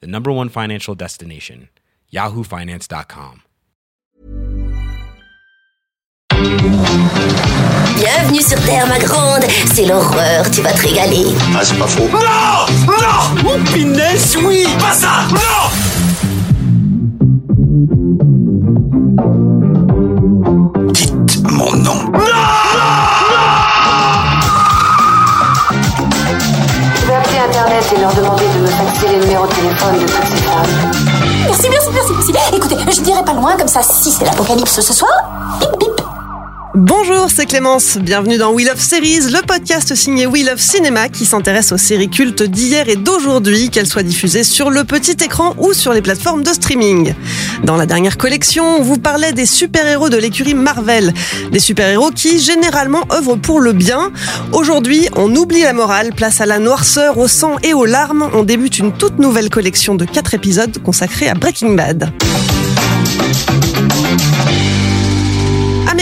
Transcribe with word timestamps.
the 0.00 0.06
number 0.06 0.30
one 0.32 0.48
financial 0.48 0.94
destination, 0.94 1.68
yahoofinance.com. 2.12 3.42
Bienvenue 7.96 8.42
sur 8.42 8.58
Terre, 8.64 8.86
ma 8.88 8.98
grande. 8.98 9.44
C'est 9.72 9.86
l'horreur, 9.86 10.50
tu 10.50 10.60
vas 10.62 10.72
te 10.72 10.82
régaler. 10.82 11.24
Ah, 11.56 11.60
c'est 11.64 11.78
pas 11.78 11.86
faux. 11.86 12.08
Non 12.08 12.18
Non 12.86 13.44
Oh, 13.46 13.72
pinesse, 13.72 14.36
oui 14.36 14.66
Pas 14.78 14.92
ça 14.92 15.26
Non 15.30 15.70
Dites 20.92 21.42
mon 21.50 21.72
nom. 21.76 22.12
Les 29.20 29.26
de 29.26 29.54
téléphone 29.54 29.94
de. 29.98 30.06
Merci, 31.46 31.68
merci, 31.70 31.88
merci, 31.92 32.12
merci. 32.32 32.56
Écoutez, 32.56 32.76
je 32.90 33.00
dirai 33.00 33.24
pas 33.24 33.32
loin 33.34 33.56
comme 33.56 33.68
ça. 33.68 33.82
Si 33.82 34.10
c'est 34.10 34.24
l'apocalypse 34.24 34.80
ce 34.80 34.92
soir, 34.92 35.12
bip 35.60 35.70
bip. 35.78 36.03
Bonjour, 36.76 37.28
c'est 37.32 37.46
Clémence. 37.46 37.98
Bienvenue 37.98 38.36
dans 38.36 38.50
We 38.50 38.66
Love 38.66 38.80
Series, 38.80 39.30
le 39.30 39.46
podcast 39.46 39.94
signé 39.94 40.26
We 40.26 40.44
Love 40.44 40.58
Cinéma 40.58 41.08
qui 41.08 41.24
s'intéresse 41.24 41.70
aux 41.70 41.76
séries 41.76 42.10
cultes 42.10 42.42
d'hier 42.42 42.88
et 42.88 42.96
d'aujourd'hui, 42.96 43.70
qu'elles 43.70 43.86
soient 43.86 44.02
diffusées 44.02 44.42
sur 44.42 44.70
le 44.70 44.82
petit 44.82 45.16
écran 45.24 45.54
ou 45.58 45.72
sur 45.72 45.92
les 45.92 46.02
plateformes 46.02 46.42
de 46.42 46.48
streaming. 46.48 47.14
Dans 47.62 47.76
la 47.76 47.86
dernière 47.86 48.18
collection, 48.18 48.64
on 48.64 48.82
vous 48.82 48.98
parlait 48.98 49.32
des 49.32 49.46
super-héros 49.46 50.08
de 50.08 50.16
l'écurie 50.16 50.54
Marvel. 50.54 51.14
Des 51.52 51.60
super-héros 51.60 52.10
qui, 52.10 52.40
généralement, 52.40 53.04
œuvrent 53.12 53.38
pour 53.38 53.60
le 53.60 53.72
bien. 53.72 54.10
Aujourd'hui, 54.50 55.08
on 55.14 55.32
oublie 55.36 55.62
la 55.62 55.74
morale, 55.74 56.12
place 56.12 56.40
à 56.40 56.46
la 56.46 56.58
noirceur, 56.58 57.18
au 57.18 57.28
sang 57.28 57.54
et 57.62 57.72
aux 57.72 57.84
larmes. 57.84 58.28
On 58.34 58.42
débute 58.42 58.80
une 58.80 58.90
toute 58.90 59.20
nouvelle 59.20 59.48
collection 59.48 59.94
de 59.94 60.04
4 60.04 60.34
épisodes 60.34 60.82
consacrée 60.82 61.28
à 61.28 61.34
Breaking 61.34 61.74
Bad. 61.74 62.12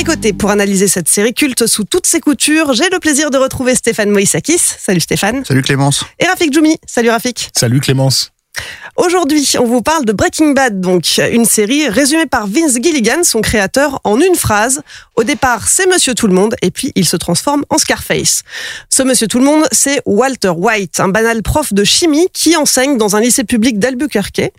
Mes 0.02 0.04
côtés, 0.04 0.32
pour 0.32 0.50
analyser 0.50 0.88
cette 0.88 1.08
série 1.08 1.32
culte 1.32 1.66
sous 1.66 1.84
toutes 1.84 2.06
ses 2.06 2.18
coutures, 2.18 2.72
j'ai 2.72 2.88
le 2.90 2.98
plaisir 2.98 3.30
de 3.30 3.36
retrouver 3.36 3.76
Stéphane 3.76 4.10
Moïsakis. 4.10 4.58
Salut 4.58 4.98
Stéphane. 4.98 5.44
Salut 5.44 5.62
Clémence. 5.62 6.04
Et 6.18 6.26
Rafik 6.26 6.52
Djoumi. 6.52 6.76
Salut 6.86 7.10
Rafik. 7.10 7.50
Salut 7.54 7.78
Clémence. 7.78 8.31
Aujourd'hui, 8.96 9.54
on 9.58 9.64
vous 9.64 9.80
parle 9.80 10.04
de 10.04 10.12
Breaking 10.12 10.50
Bad, 10.50 10.80
donc 10.80 11.18
une 11.32 11.46
série 11.46 11.88
résumée 11.88 12.26
par 12.26 12.46
Vince 12.46 12.74
Gilligan, 12.74 13.24
son 13.24 13.40
créateur, 13.40 14.00
en 14.04 14.20
une 14.20 14.34
phrase. 14.34 14.82
Au 15.16 15.24
départ, 15.24 15.66
c'est 15.66 15.86
Monsieur 15.86 16.14
Tout 16.14 16.26
le 16.26 16.34
Monde, 16.34 16.54
et 16.60 16.70
puis 16.70 16.92
il 16.94 17.06
se 17.06 17.16
transforme 17.16 17.64
en 17.70 17.78
Scarface. 17.78 18.42
Ce 18.90 19.02
Monsieur 19.02 19.28
Tout 19.28 19.38
le 19.38 19.46
Monde, 19.46 19.64
c'est 19.72 20.02
Walter 20.04 20.50
White, 20.50 21.00
un 21.00 21.08
banal 21.08 21.42
prof 21.42 21.72
de 21.72 21.84
chimie 21.84 22.28
qui 22.34 22.54
enseigne 22.54 22.98
dans 22.98 23.16
un 23.16 23.20
lycée 23.20 23.44
public 23.44 23.78
d'Albuquerque. 23.78 24.52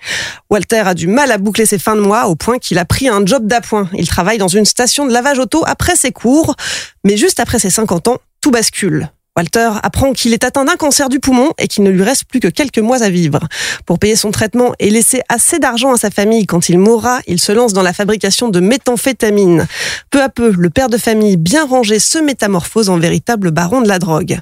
Walter 0.49 0.81
a 0.85 0.95
du 0.95 1.07
mal 1.07 1.31
à 1.31 1.37
boucler 1.37 1.67
ses 1.67 1.77
fins 1.77 1.95
de 1.95 2.01
mois 2.01 2.25
au 2.25 2.35
point 2.35 2.57
qu'il 2.57 2.79
a 2.79 2.85
pris 2.85 3.07
un 3.07 3.23
job 3.25 3.45
d'appoint. 3.45 3.87
Il 3.93 4.07
travaille 4.07 4.39
dans 4.39 4.47
une 4.47 4.65
station 4.65 5.05
de 5.05 5.13
lavage 5.13 5.37
auto 5.37 5.63
après 5.67 5.95
ses 5.95 6.11
cours, 6.11 6.55
mais 7.03 7.17
juste 7.17 7.39
après 7.39 7.59
ses 7.59 7.69
50 7.69 8.07
ans, 8.07 8.17
tout 8.41 8.51
bascule. 8.51 9.09
Walter 9.35 9.71
apprend 9.81 10.13
qu'il 10.13 10.31
est 10.33 10.43
atteint 10.43 10.63
d'un 10.63 10.75
cancer 10.75 11.09
du 11.09 11.19
poumon 11.19 11.53
et 11.57 11.67
qu'il 11.67 11.83
ne 11.83 11.89
lui 11.89 12.03
reste 12.03 12.25
plus 12.25 12.39
que 12.39 12.47
quelques 12.47 12.77
mois 12.77 13.01
à 13.01 13.09
vivre. 13.09 13.39
Pour 13.87 13.97
payer 13.97 14.15
son 14.15 14.29
traitement 14.29 14.73
et 14.77 14.91
laisser 14.91 15.21
assez 15.27 15.57
d'argent 15.57 15.91
à 15.91 15.97
sa 15.97 16.11
famille 16.11 16.45
quand 16.45 16.69
il 16.69 16.77
mourra, 16.77 17.19
il 17.25 17.39
se 17.39 17.51
lance 17.51 17.73
dans 17.73 17.81
la 17.81 17.93
fabrication 17.93 18.49
de 18.49 18.59
méthamphétamine. 18.59 19.67
Peu 20.11 20.21
à 20.21 20.29
peu, 20.29 20.53
le 20.55 20.69
père 20.69 20.87
de 20.87 20.97
famille 20.97 21.37
bien 21.37 21.65
rangé 21.65 21.97
se 21.97 22.19
métamorphose 22.19 22.89
en 22.89 22.99
véritable 22.99 23.49
baron 23.49 23.81
de 23.81 23.87
la 23.87 23.97
drogue. 23.97 24.39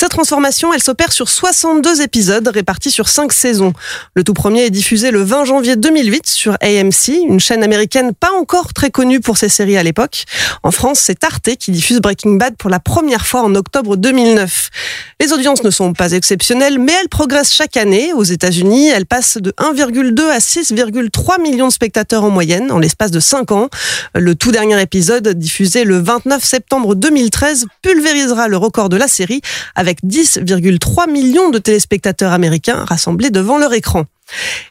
Cette 0.00 0.10
transformation, 0.10 0.72
elle 0.72 0.80
s'opère 0.80 1.10
sur 1.10 1.28
62 1.28 2.02
épisodes 2.02 2.46
répartis 2.46 2.92
sur 2.92 3.08
5 3.08 3.32
saisons. 3.32 3.72
Le 4.14 4.22
tout 4.22 4.32
premier 4.32 4.64
est 4.64 4.70
diffusé 4.70 5.10
le 5.10 5.24
20 5.24 5.44
janvier 5.46 5.74
2008 5.74 6.24
sur 6.24 6.52
AMC, 6.62 7.08
une 7.26 7.40
chaîne 7.40 7.64
américaine 7.64 8.12
pas 8.14 8.30
encore 8.30 8.72
très 8.72 8.92
connue 8.92 9.18
pour 9.18 9.36
ses 9.38 9.48
séries 9.48 9.76
à 9.76 9.82
l'époque. 9.82 10.22
En 10.62 10.70
France, 10.70 11.00
c'est 11.00 11.24
Arte 11.24 11.56
qui 11.56 11.72
diffuse 11.72 11.98
Breaking 11.98 12.34
Bad 12.34 12.54
pour 12.56 12.70
la 12.70 12.78
première 12.78 13.26
fois 13.26 13.42
en 13.42 13.56
octobre 13.56 13.96
2009. 13.96 14.70
Les 15.20 15.32
audiences 15.32 15.64
ne 15.64 15.70
sont 15.70 15.92
pas 15.94 16.12
exceptionnelles, 16.12 16.78
mais 16.78 16.92
elles 17.00 17.08
progressent 17.08 17.52
chaque 17.52 17.76
année. 17.76 18.12
Aux 18.12 18.22
États-Unis, 18.22 18.90
elles 18.90 19.06
passent 19.06 19.38
de 19.38 19.50
1,2 19.50 20.28
à 20.28 20.38
6,3 20.38 21.42
millions 21.42 21.66
de 21.66 21.72
spectateurs 21.72 22.22
en 22.22 22.30
moyenne 22.30 22.70
en 22.70 22.78
l'espace 22.78 23.10
de 23.10 23.18
5 23.18 23.50
ans. 23.50 23.68
Le 24.14 24.36
tout 24.36 24.52
dernier 24.52 24.80
épisode, 24.80 25.26
diffusé 25.30 25.82
le 25.82 25.98
29 25.98 26.44
septembre 26.44 26.94
2013, 26.94 27.66
pulvérisera 27.82 28.46
le 28.46 28.58
record 28.58 28.90
de 28.90 28.96
la 28.96 29.08
série 29.08 29.42
10,3 29.96 31.10
millions 31.10 31.50
de 31.50 31.58
téléspectateurs 31.58 32.32
américains 32.32 32.84
rassemblés 32.84 33.30
devant 33.30 33.58
leur 33.58 33.72
écran. 33.74 34.04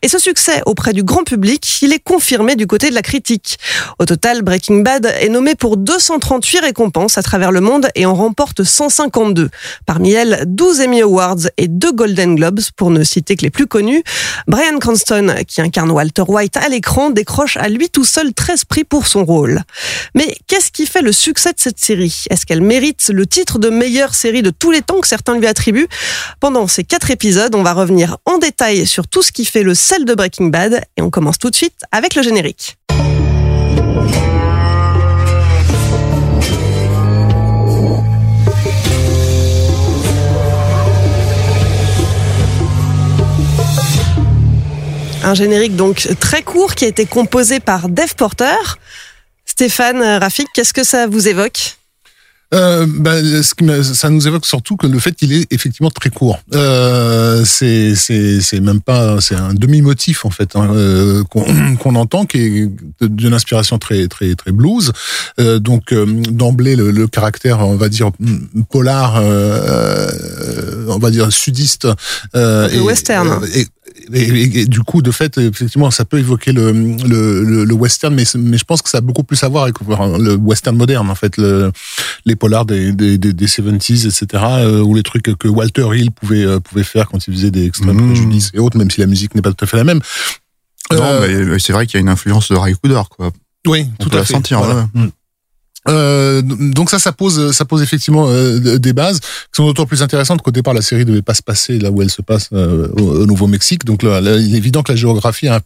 Et 0.02 0.08
ce 0.08 0.20
succès 0.20 0.62
auprès 0.66 0.94
du 0.94 1.04
grand 1.04 1.24
public, 1.24 1.80
il 1.82 1.94
est 1.94 2.00
confirmé 2.00 2.56
du 2.56 2.68
côté 2.68 2.90
de 2.90 2.96
la 2.96 3.02
critique. 3.02 3.58
Au 4.00 4.06
total, 4.06 4.42
Breaking 4.42 4.82
Bad 4.82 5.06
est 5.20 5.30
nommé 5.30 5.56
pour 5.56 5.78
238 5.78 6.60
récompenses 6.60 7.18
à 7.18 7.24
travers 7.24 7.52
le 7.52 7.62
monde 7.62 7.88
et 7.96 8.06
en 8.06 8.14
remporte 8.14 8.64
152. 8.64 9.50
Parmi 9.86 10.12
elles, 10.12 10.44
12 10.46 10.82
Emmy 10.82 11.02
Awards 11.02 11.50
et 11.58 11.68
2 11.68 11.92
Golden 11.92 12.36
Globes, 12.36 12.60
pour 12.76 12.92
ne 12.92 13.04
citer 13.04 13.36
que 13.36 13.42
les 13.42 13.50
plus 13.50 13.68
connus. 13.68 14.04
Brian 14.48 14.78
Cranston, 14.80 15.36
qui 15.48 15.62
incarne 15.62 15.92
Walter 15.92 16.24
White 16.28 16.58
à 16.58 16.70
l'écran, 16.70 17.10
décroche 17.10 17.58
à 17.58 17.70
lui 17.70 17.90
tout 17.90 18.06
seul 18.06 18.34
13 18.34 18.66
prix 18.66 18.84
pour 18.84 19.08
son 19.08 19.26
rôle. 19.26 19.62
Mais 20.16 20.38
qu'est-ce 20.48 20.72
qui 20.72 20.86
fait 20.86 21.02
le 21.02 21.12
succès 21.12 21.54
de 21.54 21.60
cette 21.60 21.80
série? 21.80 22.26
Est-ce 22.30 22.46
qu'elle 22.46 22.62
mérite 22.62 23.10
le 23.14 23.26
titre 23.26 23.60
de 23.60 23.70
meilleure 23.70 24.14
série 24.14 24.42
de 24.42 24.52
tous 24.52 24.72
les 24.72 24.82
temps 24.82 25.00
que 25.00 25.08
certains 25.08 25.38
lui 25.38 25.48
attribuent? 25.48 25.88
Pendant 26.40 26.68
ces 26.68 26.84
quatre 26.84 27.12
épisodes, 27.12 27.56
on 27.56 27.64
va 27.64 27.74
revenir 27.74 28.18
en 28.26 28.38
détail 28.38 28.86
sur 28.86 29.08
tout 29.08 29.22
ce 29.22 29.32
qui 29.32 29.46
fait 29.50 29.64
le 29.64 29.76
sel 29.76 30.06
de 30.06 30.14
Breaking 30.14 30.48
Bad 30.48 30.82
et 30.98 31.02
on 31.02 31.10
commence 31.10 31.38
tout 31.38 31.50
de 31.50 31.56
suite 31.56 31.82
avec 31.92 32.16
le 32.16 32.22
générique. 32.22 32.78
Un 45.24 45.34
générique 45.34 45.76
donc 45.76 46.08
très 46.20 46.42
court 46.42 46.74
qui 46.76 46.86
a 46.86 46.88
été 46.88 47.06
composé 47.06 47.60
par 47.60 47.90
Dave 47.90 48.16
Porter. 48.16 48.56
Stéphane, 49.46 50.02
Rafik, 50.02 50.48
qu'est-ce 50.54 50.74
que 50.74 50.84
ça 50.84 51.08
vous 51.08 51.28
évoque? 51.28 51.78
Euh, 52.54 52.86
bah, 52.88 53.22
ce 53.22 53.54
qui 53.54 53.66
me- 53.66 53.84
ça 53.84 54.10
nous 54.10 54.26
évoque 54.26 54.46
surtout 54.46 54.78
que 54.78 54.88
le 54.88 55.00
fait 55.00 55.12
qu'il 55.14 55.34
est 55.34 55.52
effectivement 55.52 55.90
très 55.92 56.10
court. 56.10 56.40
Euh, 56.56 57.44
c'est 57.44 57.94
c'est 57.96 58.40
c'est 58.40 58.62
même 58.62 58.80
pas 58.80 59.20
c'est 59.20 59.36
un 59.36 59.54
demi 59.54 59.82
motif 59.82 60.24
en 60.26 60.30
fait 60.30 60.56
hein, 60.56 60.70
euh, 60.74 61.24
qu'on 61.80 61.96
entend 61.96 62.26
qui 62.26 62.38
est 62.40 62.70
d'une 63.02 63.34
inspiration 63.34 63.78
très 63.80 64.08
très 64.08 64.34
très 64.36 64.54
blues. 64.54 64.94
Euh, 65.42 65.60
donc 65.60 65.92
euh, 65.92 66.06
d'emblée 66.06 66.78
le, 66.78 66.92
le 66.92 67.08
caractère 67.08 67.60
on 67.68 67.76
va 67.76 67.90
dire 67.90 68.12
polar, 68.70 69.22
on 70.88 71.00
va 71.00 71.12
dire 71.12 71.32
sudiste 71.34 71.88
peu 72.34 72.80
western. 72.80 73.42
et, 73.54 73.68
et, 74.14 74.22
et- 74.22 74.60
et 74.62 74.66
du 74.68 74.82
coup, 74.82 75.02
de 75.02 75.12
fait, 75.12 75.38
effectivement, 75.38 75.92
ça 75.92 76.06
peut 76.06 76.20
évoquer 76.20 76.54
le, 76.54 76.72
le, 76.72 77.44
le, 77.44 77.64
le 77.66 77.74
western, 77.74 78.14
mais, 78.14 78.24
je 78.26 78.64
pense 78.64 78.82
que 78.82 78.90
ça 78.90 79.00
a 79.00 79.02
beaucoup 79.02 79.24
plus 79.24 79.42
à 79.44 79.50
voir 79.50 79.64
avec 79.64 79.76
le 79.82 80.36
western 80.36 80.78
moderne, 80.78 81.10
en 81.10 81.16
fait, 81.16 81.36
le, 81.38 81.72
les 82.26 82.36
polars 82.38 82.66
des, 82.66 82.94
des, 82.94 83.18
des, 83.18 83.34
des 83.34 83.46
70s, 83.48 84.06
etc., 84.08 84.44
euh, 84.60 84.82
ou 84.82 84.96
les 84.96 85.04
trucs 85.04 85.24
que 85.38 85.48
Walter 85.50 85.88
Hill 85.94 86.12
pouvait, 86.12 86.44
euh, 86.46 86.60
pouvait 86.62 86.84
faire 86.86 87.10
quand 87.10 87.28
il 87.28 87.34
faisait 87.34 87.52
des 87.52 87.66
extrêmes 87.66 87.98
Mmh. 88.00 88.08
préjudices 88.14 88.52
et 88.54 88.60
autres, 88.60 88.78
même 88.78 88.90
si 88.90 89.02
la 89.02 89.08
musique 89.08 89.36
n'est 89.36 89.42
pas 89.42 89.52
tout 89.52 89.66
à 89.66 89.68
fait 89.68 89.78
la 89.78 89.84
même. 89.84 90.00
Non, 90.94 91.00
Euh, 91.04 91.46
mais 91.48 91.60
c'est 91.60 91.74
vrai 91.74 91.86
qu'il 91.86 91.96
y 91.96 91.98
a 91.98 92.02
une 92.02 92.08
influence 92.10 92.50
de 92.50 92.56
Ray 92.56 92.76
Cooder, 92.82 93.02
quoi. 93.10 93.32
oui, 93.68 93.88
On 94.00 94.04
tout 94.04 94.10
peut 94.10 94.16
à 94.18 94.20
la 94.20 94.26
fait. 94.26 94.34
sentir, 94.34 94.60
Voilà. 94.60 94.88
ouais. 94.96 95.02
Mm. 95.02 95.10
Euh, 95.90 96.42
donc 96.42 96.90
ça, 96.90 97.00
ça 97.00 97.12
pose, 97.12 97.52
ça 97.52 97.66
pose 97.66 97.82
effectivement 97.82 98.28
euh, 98.30 98.78
des 98.78 98.94
bases 98.94 99.20
qui 99.20 99.28
sont 99.54 99.66
d'autant 99.66 99.86
plus 99.86 100.02
intéressantes 100.04 100.42
qu'au 100.42 100.52
départ 100.52 100.74
la 100.74 100.82
série 100.82 101.06
devait 101.06 101.22
pas 101.22 101.34
se 101.34 101.42
passer 101.42 101.80
là 101.80 101.92
où 101.92 102.02
elle 102.02 102.10
se 102.10 102.22
passe 102.22 102.50
euh, 102.54 102.88
au, 103.00 103.22
au 103.22 103.26
Nouveau-Mexique. 103.26 103.86
Donc 103.86 104.04
là, 104.04 104.20
il 104.20 104.54
est 104.54 104.58
évident 104.58 104.84
que 104.84 104.92
la 104.92 104.96
géographie 104.96 105.48
a, 105.48 105.62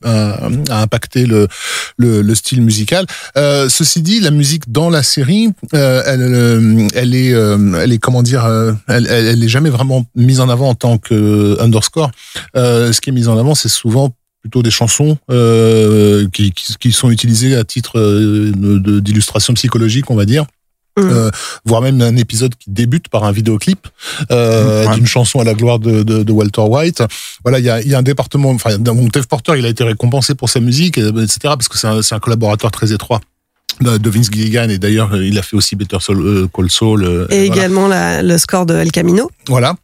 impacté 0.69 1.25
le, 1.25 1.47
le, 1.97 2.21
le 2.21 2.35
style 2.35 2.61
musical. 2.61 3.05
Euh, 3.37 3.69
ceci 3.69 4.01
dit, 4.01 4.19
la 4.19 4.31
musique 4.31 4.71
dans 4.71 4.89
la 4.89 5.03
série, 5.03 5.49
elle, 5.73 6.89
elle 6.93 7.15
est, 7.15 7.29
elle 7.29 7.91
est 7.91 7.99
comment 7.99 8.23
dire, 8.23 8.45
elle, 8.87 9.07
elle, 9.07 9.43
est 9.43 9.49
jamais 9.49 9.69
vraiment 9.69 10.05
mise 10.15 10.39
en 10.39 10.49
avant 10.49 10.69
en 10.69 10.75
tant 10.75 10.97
que 10.97 11.59
underscore. 11.61 12.11
Ce 12.55 12.99
qui 13.01 13.09
est 13.09 13.13
mis 13.13 13.27
en 13.27 13.37
avant, 13.37 13.55
c'est 13.55 13.69
souvent 13.69 14.13
plutôt 14.41 14.63
des 14.63 14.71
chansons 14.71 15.17
euh, 15.29 16.27
qui, 16.33 16.51
qui, 16.51 16.75
qui 16.79 16.91
sont 16.91 17.09
utilisées 17.11 17.55
à 17.55 17.63
titre 17.63 17.99
euh, 17.99 18.51
de- 18.55 18.99
d'illustration 18.99 19.53
psychologique, 19.53 20.09
on 20.09 20.15
va 20.15 20.25
dire. 20.25 20.45
Mm. 20.97 21.01
Euh, 21.03 21.29
voire 21.63 21.81
même 21.81 22.01
un 22.01 22.17
épisode 22.17 22.53
qui 22.55 22.69
débute 22.69 23.07
par 23.07 23.23
un 23.23 23.31
vidéoclip 23.31 23.87
euh, 24.31 24.85
Ouais. 24.87 24.95
d'une 24.95 25.05
chanson 25.05 25.39
à 25.39 25.43
la 25.45 25.53
gloire 25.53 25.79
de, 25.79 26.03
de, 26.03 26.23
de 26.23 26.31
Walter 26.33 26.61
White. 26.61 27.01
Voilà, 27.43 27.59
il 27.59 27.65
y 27.65 27.69
a, 27.69 27.81
il 27.81 27.87
y 27.87 27.95
a 27.95 27.97
un 27.99 28.03
département. 28.03 28.49
Enfin, 28.49 28.77
donc 28.77 29.09
Dave 29.13 29.27
Porter, 29.27 29.53
il 29.57 29.65
a 29.65 29.69
été 29.69 29.83
récompensé 29.85 30.35
pour 30.35 30.49
sa 30.49 30.59
musique, 30.59 30.97
euh, 30.97 31.23
etc. 31.23 31.39
Parce 31.43 31.69
que 31.69 31.77
c'est 31.77 31.87
un, 31.87 32.01
c'est 32.01 32.13
un 32.15 32.19
collaborateur 32.19 32.71
très 32.71 32.91
étroit 32.91 33.21
de 33.79 33.97
de 33.97 34.09
Vince 34.09 34.29
Gilligan 34.29 34.67
et 34.69 34.77
d'ailleurs 34.79 35.13
euh, 35.13 35.25
il 35.25 35.39
a 35.39 35.41
fait 35.43 35.55
aussi 35.55 35.75
Better 35.77 35.97
Soul, 36.01 36.19
euh, 36.19 36.47
Call 36.53 36.69
Saul. 36.69 37.03
euh, 37.05 37.25
Et 37.29 37.45
voilà. 37.47 37.55
également 37.55 37.87
la- 37.87 38.21
le 38.21 38.37
score 38.37 38.65
de 38.65 38.75
El 38.75 38.91
Camino. 38.91 39.31
Voilà. 39.47 39.75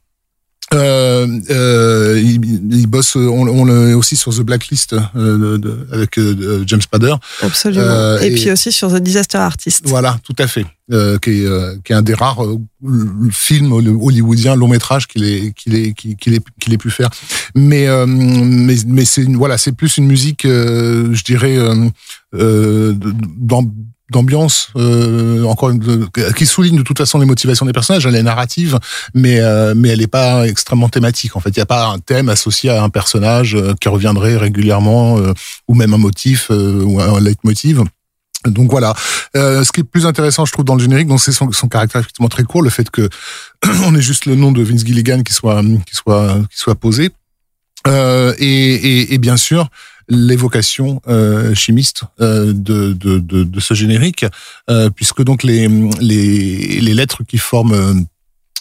Euh, 0.73 1.25
euh, 1.49 2.21
il, 2.21 2.43
il 2.73 2.87
bosse 2.87 3.15
on, 3.15 3.47
on 3.47 3.63
le 3.63 3.95
aussi 3.95 4.17
sur 4.17 4.33
The 4.35 4.41
Blacklist 4.41 4.93
euh, 5.15 5.37
de- 5.37 5.57
de- 5.57 5.87
avec 5.93 6.17
euh, 6.19 6.63
James 6.67 6.81
Spader. 6.81 7.15
Absolument. 7.41 7.85
Euh, 7.85 8.19
et, 8.19 8.27
et- 8.27 8.31
puis 8.33 8.51
aussi 8.51 8.73
sur 8.73 8.91
The 8.91 8.97
Disaster 9.01 9.37
Artist. 9.37 9.83
Voilà, 9.87 10.17
tout 10.23 10.35
à 10.37 10.45
fait. 10.47 10.65
Euh, 10.91 11.17
qui, 11.19 11.41
est, 11.41 11.45
euh, 11.45 11.75
qui 11.83 11.91
est 11.91 11.95
un 11.95 12.01
des 12.01 12.13
rares 12.13 12.43
euh, 12.45 12.57
films 13.31 13.71
hollywoodiens 13.73 14.55
long 14.55 14.67
métrage 14.69 15.07
qu'il 15.07 15.23
ait 15.25 15.51
qu'il 15.53 15.75
ait 15.75 15.93
qu'il 15.93 16.33
ait, 16.33 16.39
qu'il 16.59 16.73
ait 16.73 16.77
pu 16.77 16.89
faire. 16.91 17.09
Mais 17.55 17.87
euh, 17.87 18.05
mais 18.05 18.75
mais 18.87 19.05
c'est 19.05 19.23
voilà, 19.23 19.57
c'est 19.57 19.71
plus 19.73 19.97
une 19.97 20.05
musique, 20.07 20.43
euh, 20.45 21.13
je 21.13 21.23
dirais, 21.23 21.57
euh, 21.57 21.89
euh, 22.35 22.93
d'am- 23.37 23.71
d'ambiance 24.11 24.69
euh, 24.77 25.43
encore 25.43 25.73
de- 25.73 26.07
qui 26.35 26.45
souligne 26.45 26.77
de 26.77 26.83
toute 26.83 26.97
façon 26.97 27.19
les 27.19 27.25
motivations 27.25 27.65
des 27.65 27.73
personnages 27.73 28.05
elle 28.05 28.15
est 28.15 28.23
narrative 28.23 28.79
mais 29.13 29.39
euh, 29.41 29.73
mais 29.75 29.89
elle 29.89 30.01
est 30.01 30.07
pas 30.07 30.47
extrêmement 30.47 30.87
thématique 30.89 31.35
en 31.35 31.39
fait. 31.41 31.49
Il 31.49 31.57
y 31.57 31.61
a 31.61 31.65
pas 31.65 31.87
un 31.87 31.99
thème 31.99 32.29
associé 32.29 32.69
à 32.69 32.83
un 32.83 32.89
personnage 32.89 33.55
euh, 33.55 33.73
qui 33.79 33.89
reviendrait 33.89 34.37
régulièrement 34.37 35.17
euh, 35.17 35.33
ou 35.67 35.75
même 35.75 35.93
un 35.93 35.97
motif 35.97 36.47
euh, 36.51 36.83
ou 36.83 36.99
un 37.01 37.19
leitmotiv. 37.19 37.83
Donc 38.45 38.69
voilà. 38.71 38.93
Euh, 39.35 39.63
ce 39.65 39.71
qui 39.73 39.81
est 39.81 39.83
plus 39.83 40.05
intéressant, 40.05 40.45
je 40.45 40.53
trouve, 40.53 40.63
dans 40.63 40.75
le 40.75 40.81
générique, 40.81 41.07
donc 41.07 41.19
c'est 41.19 41.33
son, 41.33 41.51
son 41.51 41.67
caractère 41.67 41.99
effectivement 42.01 42.29
très 42.29 42.43
court, 42.43 42.61
le 42.61 42.69
fait 42.69 42.89
que 42.89 43.09
on 43.85 43.93
ait 43.95 44.01
juste 44.01 44.25
le 44.25 44.35
nom 44.35 44.51
de 44.53 44.61
Vince 44.63 44.85
Gilligan 44.85 45.21
qui 45.23 45.33
soit 45.33 45.61
qui 45.85 45.95
soit 45.95 46.37
qui 46.49 46.57
soit 46.57 46.75
posé, 46.75 47.09
euh, 47.87 48.33
et, 48.37 48.45
et, 48.75 49.13
et 49.13 49.17
bien 49.17 49.37
sûr 49.37 49.67
l'évocation 50.09 51.01
euh, 51.07 51.53
chimiste 51.53 52.03
euh, 52.21 52.53
de, 52.53 52.93
de, 52.93 53.19
de, 53.19 53.43
de 53.43 53.59
ce 53.59 53.73
générique, 53.73 54.25
euh, 54.69 54.89
puisque 54.89 55.21
donc 55.23 55.43
les, 55.43 55.67
les, 55.99 56.79
les 56.81 56.93
lettres 56.93 57.23
qui 57.23 57.37
forment 57.37 57.73
euh, 57.73 57.93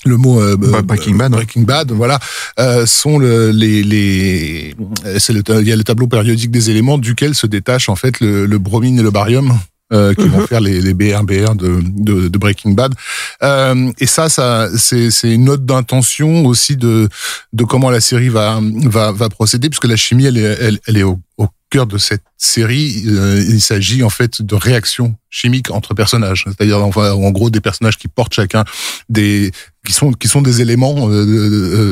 le 0.04 0.16
mot 0.16 0.40
euh, 0.40 0.56
Bah, 0.56 0.82
Breaking 0.82 1.14
Bad. 1.16 1.32
Breaking 1.32 1.62
Bad, 1.62 1.90
voilà, 1.92 2.18
euh, 2.58 2.86
sont 2.86 3.18
le, 3.18 3.50
les, 3.50 3.82
les 3.82 4.74
c'est 5.18 5.32
le, 5.32 5.42
il 5.60 5.66
y 5.68 5.72
a 5.72 5.76
le 5.76 5.84
tableau 5.84 6.06
périodique 6.06 6.50
des 6.50 6.70
éléments 6.70 6.98
duquel 6.98 7.34
se 7.34 7.46
détache 7.46 7.88
en 7.88 7.96
fait 7.96 8.20
le, 8.20 8.46
le 8.46 8.58
bromine 8.58 8.98
et 8.98 9.02
le 9.02 9.10
barium. 9.10 9.58
Euh, 9.92 10.14
qui 10.14 10.26
vont 10.28 10.46
faire 10.46 10.60
les, 10.60 10.80
les 10.80 10.94
BR-BR 10.94 11.54
de, 11.54 11.80
de, 11.82 12.28
de 12.28 12.38
Breaking 12.38 12.72
Bad. 12.72 12.94
Euh, 13.42 13.90
et 13.98 14.06
ça, 14.06 14.28
ça 14.28 14.68
c'est 14.76 15.10
c'est 15.10 15.32
une 15.32 15.44
note 15.44 15.64
d'intention 15.64 16.44
aussi 16.46 16.76
de, 16.76 17.08
de 17.52 17.64
comment 17.64 17.90
la 17.90 18.00
série 18.00 18.28
va, 18.28 18.60
va, 18.62 19.12
va 19.12 19.28
procéder, 19.28 19.68
puisque 19.68 19.86
la 19.86 19.96
chimie, 19.96 20.24
elle 20.26 20.38
est, 20.38 20.58
elle, 20.60 20.78
elle 20.86 20.96
est 20.96 21.02
au, 21.04 21.20
au 21.38 21.46
cœur 21.70 21.86
de 21.86 21.98
cette 21.98 22.22
série. 22.36 23.04
Euh, 23.06 23.42
il 23.48 23.60
s'agit 23.60 24.02
en 24.02 24.10
fait 24.10 24.42
de 24.42 24.54
réactions 24.54 25.14
chimiques 25.30 25.70
entre 25.70 25.94
personnages, 25.94 26.44
c'est-à-dire 26.46 26.78
en 26.78 27.30
gros 27.30 27.50
des 27.50 27.60
personnages 27.60 27.98
qui 27.98 28.08
portent 28.08 28.34
chacun 28.34 28.64
des 29.08 29.50
qui 29.86 29.92
sont 29.92 30.12
qui 30.12 30.26
sont 30.28 30.42
des 30.42 30.62
éléments 30.62 31.08
euh, 31.10 31.12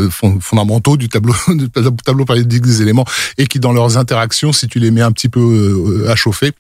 euh, 0.06 0.11
fond- 0.11 0.38
fondamentaux 0.41 0.96
du 0.96 1.08
tableau 1.08 1.35
du 1.49 1.69
tableau 2.05 2.25
périodique 2.25 2.62
des 2.62 2.82
éléments 2.82 3.05
et 3.38 3.46
qui 3.46 3.61
dans 3.61 3.73
leurs 3.73 3.99
interactions, 3.99 4.52
si 4.52 4.67
tu 4.67 4.79
les 4.81 4.91
mets 4.91 5.02
un 5.02 5.12
petit 5.12 5.29
peu 5.29 5.41
euh, 6.06 6.11
à 6.11 6.17
chauffer, 6.17 6.52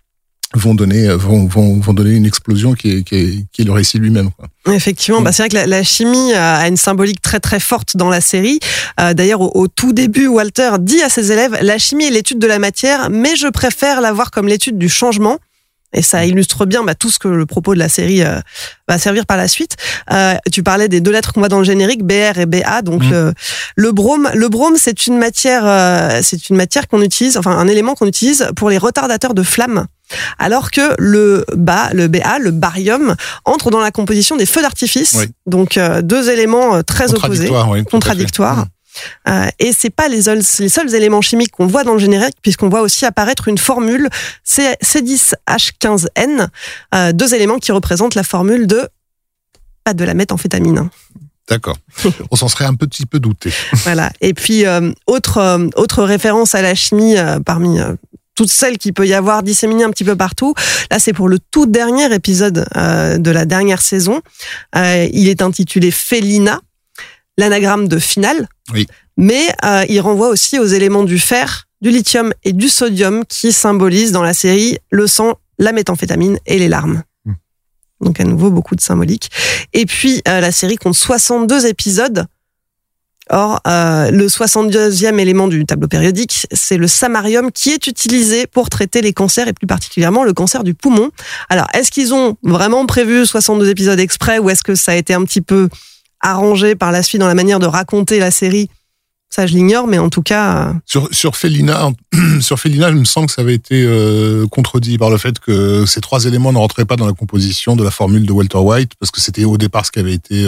vont 0.54 0.74
donner 0.74 1.08
vont, 1.08 1.46
vont, 1.46 1.78
vont 1.80 1.92
donner 1.92 2.12
une 2.14 2.26
explosion 2.26 2.74
qui 2.74 2.90
est 2.98 3.02
qui 3.02 3.14
est, 3.16 3.44
qui 3.52 3.62
est 3.62 3.64
le 3.64 3.72
récit 3.72 3.98
lui-même. 3.98 4.30
quoi. 4.32 4.46
Effectivement, 4.74 5.20
Mm. 5.20 5.24
bah, 5.24 5.32
c'est 5.32 5.42
vrai 5.42 5.48
que 5.50 5.54
la, 5.54 5.66
la 5.66 5.82
chimie 5.82 6.32
euh, 6.32 6.56
a 6.58 6.68
une 6.68 6.76
symbolique 6.76 7.20
très 7.22 7.40
très 7.40 7.60
forte 7.60 7.96
dans 7.96 8.08
la 8.08 8.20
série. 8.20 8.58
Euh, 9.00 9.14
D'ailleurs, 9.14 9.40
au, 9.40 9.50
au 9.54 9.68
tout 9.68 9.92
début, 9.92 10.26
Walter 10.26 10.70
dit 10.80 11.02
à 11.02 11.08
ses 11.08 11.32
élèves 11.32 11.56
la 11.60 11.78
chimie 11.78 12.04
est 12.04 12.10
l'étude 12.10 12.38
de 12.38 12.46
la 12.46 12.58
matière, 12.58 13.10
mais 13.10 13.36
je 13.36 13.48
préfère 13.48 14.00
la 14.00 14.12
voir 14.12 14.30
comme 14.30 14.48
l'étude 14.48 14.78
du 14.78 14.88
changement. 14.88 15.38
Et 15.94 16.02
ça 16.02 16.24
illustre 16.26 16.66
bien 16.66 16.82
bah, 16.82 16.94
tout 16.94 17.10
ce 17.10 17.18
que 17.18 17.28
le 17.28 17.46
propos 17.46 17.74
de 17.74 17.78
la 17.78 17.88
série 17.88 18.22
euh, 18.22 18.40
va 18.88 18.98
servir 18.98 19.26
par 19.26 19.36
la 19.36 19.48
suite. 19.48 19.76
Euh, 20.12 20.34
tu 20.52 20.62
parlais 20.62 20.88
des 20.88 21.00
deux 21.00 21.12
lettres 21.12 21.32
qu'on 21.32 21.40
voit 21.40 21.48
dans 21.48 21.58
le 21.58 21.64
générique, 21.64 22.02
BR 22.04 22.38
et 22.38 22.46
BA. 22.46 22.82
Donc 22.82 23.04
Mm. 23.04 23.10
le, 23.10 23.32
le 23.76 23.92
brome, 23.92 24.28
le 24.34 24.48
brome, 24.48 24.74
c'est 24.76 25.06
une 25.06 25.18
matière, 25.18 25.62
euh, 25.64 26.20
c'est 26.22 26.48
une 26.48 26.56
matière 26.56 26.88
qu'on 26.88 27.02
utilise, 27.02 27.36
enfin 27.36 27.52
un 27.52 27.68
élément 27.68 27.94
qu'on 27.94 28.06
utilise 28.06 28.48
pour 28.56 28.70
les 28.70 28.78
retardateurs 28.78 29.34
de 29.34 29.42
flammes. 29.42 29.86
Alors 30.38 30.70
que 30.70 30.94
le 30.98 31.44
BA, 31.56 31.90
le 31.92 32.08
BA, 32.08 32.38
le 32.38 32.50
barium, 32.50 33.14
entre 33.44 33.70
dans 33.70 33.80
la 33.80 33.90
composition 33.90 34.36
des 34.36 34.46
feux 34.46 34.62
d'artifice. 34.62 35.14
Oui. 35.18 35.26
Donc 35.46 35.76
euh, 35.76 36.02
deux 36.02 36.30
éléments 36.30 36.76
euh, 36.76 36.82
très 36.82 37.14
opposés 37.14 37.50
oui, 37.68 37.84
contradictoires. 37.84 38.66
Euh, 39.28 39.46
et 39.58 39.72
c'est 39.72 39.90
pas 39.90 40.08
les 40.08 40.22
seuls, 40.22 40.42
les 40.58 40.68
seuls 40.68 40.94
éléments 40.94 41.20
chimiques 41.22 41.50
qu'on 41.52 41.66
voit 41.66 41.84
dans 41.84 41.94
le 41.94 41.98
générique, 41.98 42.36
puisqu'on 42.42 42.68
voit 42.68 42.80
aussi 42.82 43.04
apparaître 43.04 43.48
une 43.48 43.58
formule 43.58 44.08
C- 44.44 44.76
C10H15N, 44.82 46.48
euh, 46.94 47.12
deux 47.12 47.34
éléments 47.34 47.58
qui 47.58 47.72
représentent 47.72 48.14
la 48.14 48.22
formule 48.24 48.66
de 48.66 48.88
pas 49.84 49.94
de 49.94 50.04
la 50.04 50.14
méthamphétamine. 50.14 50.88
D'accord. 51.48 51.76
On 52.30 52.36
s'en 52.36 52.48
serait 52.48 52.64
un 52.64 52.74
petit 52.74 53.04
peu 53.06 53.20
douté. 53.20 53.52
Voilà. 53.84 54.10
Et 54.20 54.32
puis 54.32 54.64
euh, 54.64 54.92
autre 55.06 55.38
euh, 55.38 55.68
autre 55.76 56.02
référence 56.02 56.54
à 56.54 56.62
la 56.62 56.74
chimie 56.74 57.16
parmi 57.44 57.78
toutes 58.34 58.50
celles 58.50 58.78
qu'il 58.78 58.92
peut 58.92 59.06
y 59.06 59.14
avoir 59.14 59.42
disséminées 59.42 59.84
un 59.84 59.90
petit 59.90 60.04
peu 60.04 60.16
partout. 60.16 60.54
Là, 60.90 60.98
c'est 60.98 61.12
pour 61.12 61.28
le 61.28 61.38
tout 61.38 61.66
dernier 61.66 62.12
épisode 62.12 62.66
euh, 62.76 63.16
de 63.18 63.30
la 63.30 63.44
dernière 63.44 63.80
saison. 63.80 64.22
Euh, 64.74 65.06
il 65.12 65.28
est 65.28 65.40
intitulé 65.42 65.90
Félina, 65.92 66.60
l'anagramme 67.36 67.88
de 67.88 67.98
finale. 67.98 68.48
Oui. 68.72 68.86
Mais 69.16 69.48
euh, 69.64 69.84
il 69.88 70.00
renvoie 70.00 70.28
aussi 70.28 70.58
aux 70.58 70.66
éléments 70.66 71.04
du 71.04 71.18
fer, 71.18 71.68
du 71.80 71.90
lithium 71.90 72.32
et 72.42 72.52
du 72.52 72.68
sodium 72.68 73.24
qui 73.26 73.52
symbolisent 73.52 74.12
dans 74.12 74.22
la 74.22 74.34
série 74.34 74.78
le 74.90 75.06
sang, 75.06 75.34
la 75.58 75.72
méthamphétamine 75.72 76.38
et 76.46 76.58
les 76.58 76.68
larmes. 76.68 77.02
Hmm. 77.24 77.34
Donc 78.00 78.20
à 78.20 78.24
nouveau 78.24 78.50
beaucoup 78.50 78.74
de 78.74 78.80
symbolique. 78.80 79.30
Et 79.72 79.86
puis 79.86 80.22
euh, 80.26 80.40
la 80.40 80.52
série 80.52 80.76
compte 80.76 80.94
62 80.94 81.66
épisodes. 81.66 82.26
Or, 83.30 83.60
euh, 83.66 84.10
le 84.10 84.26
62e 84.26 85.18
élément 85.18 85.48
du 85.48 85.64
tableau 85.64 85.88
périodique, 85.88 86.46
c'est 86.52 86.76
le 86.76 86.86
samarium 86.86 87.50
qui 87.52 87.70
est 87.70 87.86
utilisé 87.86 88.46
pour 88.46 88.68
traiter 88.68 89.00
les 89.00 89.14
cancers 89.14 89.48
et 89.48 89.54
plus 89.54 89.66
particulièrement 89.66 90.24
le 90.24 90.34
cancer 90.34 90.62
du 90.62 90.74
poumon. 90.74 91.10
Alors, 91.48 91.66
est-ce 91.72 91.90
qu'ils 91.90 92.12
ont 92.12 92.36
vraiment 92.42 92.84
prévu 92.84 93.24
62 93.24 93.70
épisodes 93.70 93.98
exprès 93.98 94.38
ou 94.38 94.50
est-ce 94.50 94.62
que 94.62 94.74
ça 94.74 94.92
a 94.92 94.94
été 94.96 95.14
un 95.14 95.24
petit 95.24 95.40
peu 95.40 95.70
arrangé 96.24 96.74
par 96.74 96.92
la 96.92 97.02
suite 97.02 97.20
dans 97.20 97.28
la 97.28 97.34
manière 97.34 97.60
de 97.60 97.66
raconter 97.66 98.18
la 98.18 98.30
série 98.30 98.68
Ça, 99.30 99.46
je 99.46 99.54
l'ignore, 99.54 99.86
mais 99.86 99.98
en 99.98 100.10
tout 100.10 100.22
cas, 100.22 100.68
euh, 100.68 100.72
Sur, 100.86 101.08
sur 101.12 101.36
Félina, 101.36 101.90
sur 102.40 102.58
Félina, 102.58 102.88
il 102.88 102.96
me 102.96 103.04
semble 103.04 103.26
que 103.26 103.32
ça 103.32 103.42
avait 103.42 103.54
été 103.54 103.84
euh, 103.84 104.46
contredit 104.48 104.98
par 104.98 105.10
le 105.10 105.18
fait 105.18 105.38
que 105.38 105.86
ces 105.86 106.00
trois 106.00 106.24
éléments 106.24 106.52
ne 106.52 106.58
rentraient 106.58 106.84
pas 106.84 106.96
dans 106.96 107.06
la 107.06 107.12
composition 107.12 107.76
de 107.76 107.84
la 107.84 107.90
formule 107.90 108.26
de 108.26 108.32
Walter 108.32 108.58
White, 108.58 108.92
parce 108.98 109.10
que 109.10 109.20
c'était 109.20 109.44
au 109.44 109.58
départ 109.58 109.86
ce 109.86 109.92
qui 109.92 109.98
avait 109.98 110.14
été, 110.14 110.46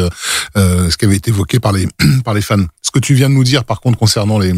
euh, 0.57 0.91
ce 0.91 0.97
qui 0.97 1.05
avait 1.05 1.17
été 1.17 1.31
évoqué 1.31 1.61
par 1.61 1.73
les, 1.73 1.89
par 2.25 2.35
les 2.35 2.43
fans. 2.43 2.65
Ce 2.83 2.91
que 2.91 2.99
tu 2.99 3.15
viens 3.15 3.29
de 3.29 3.35
nous 3.35 3.45
dire, 3.45 3.65
par 3.65 3.81
contre, 3.81 3.99
concernant 3.99 4.39
les, 4.39 4.53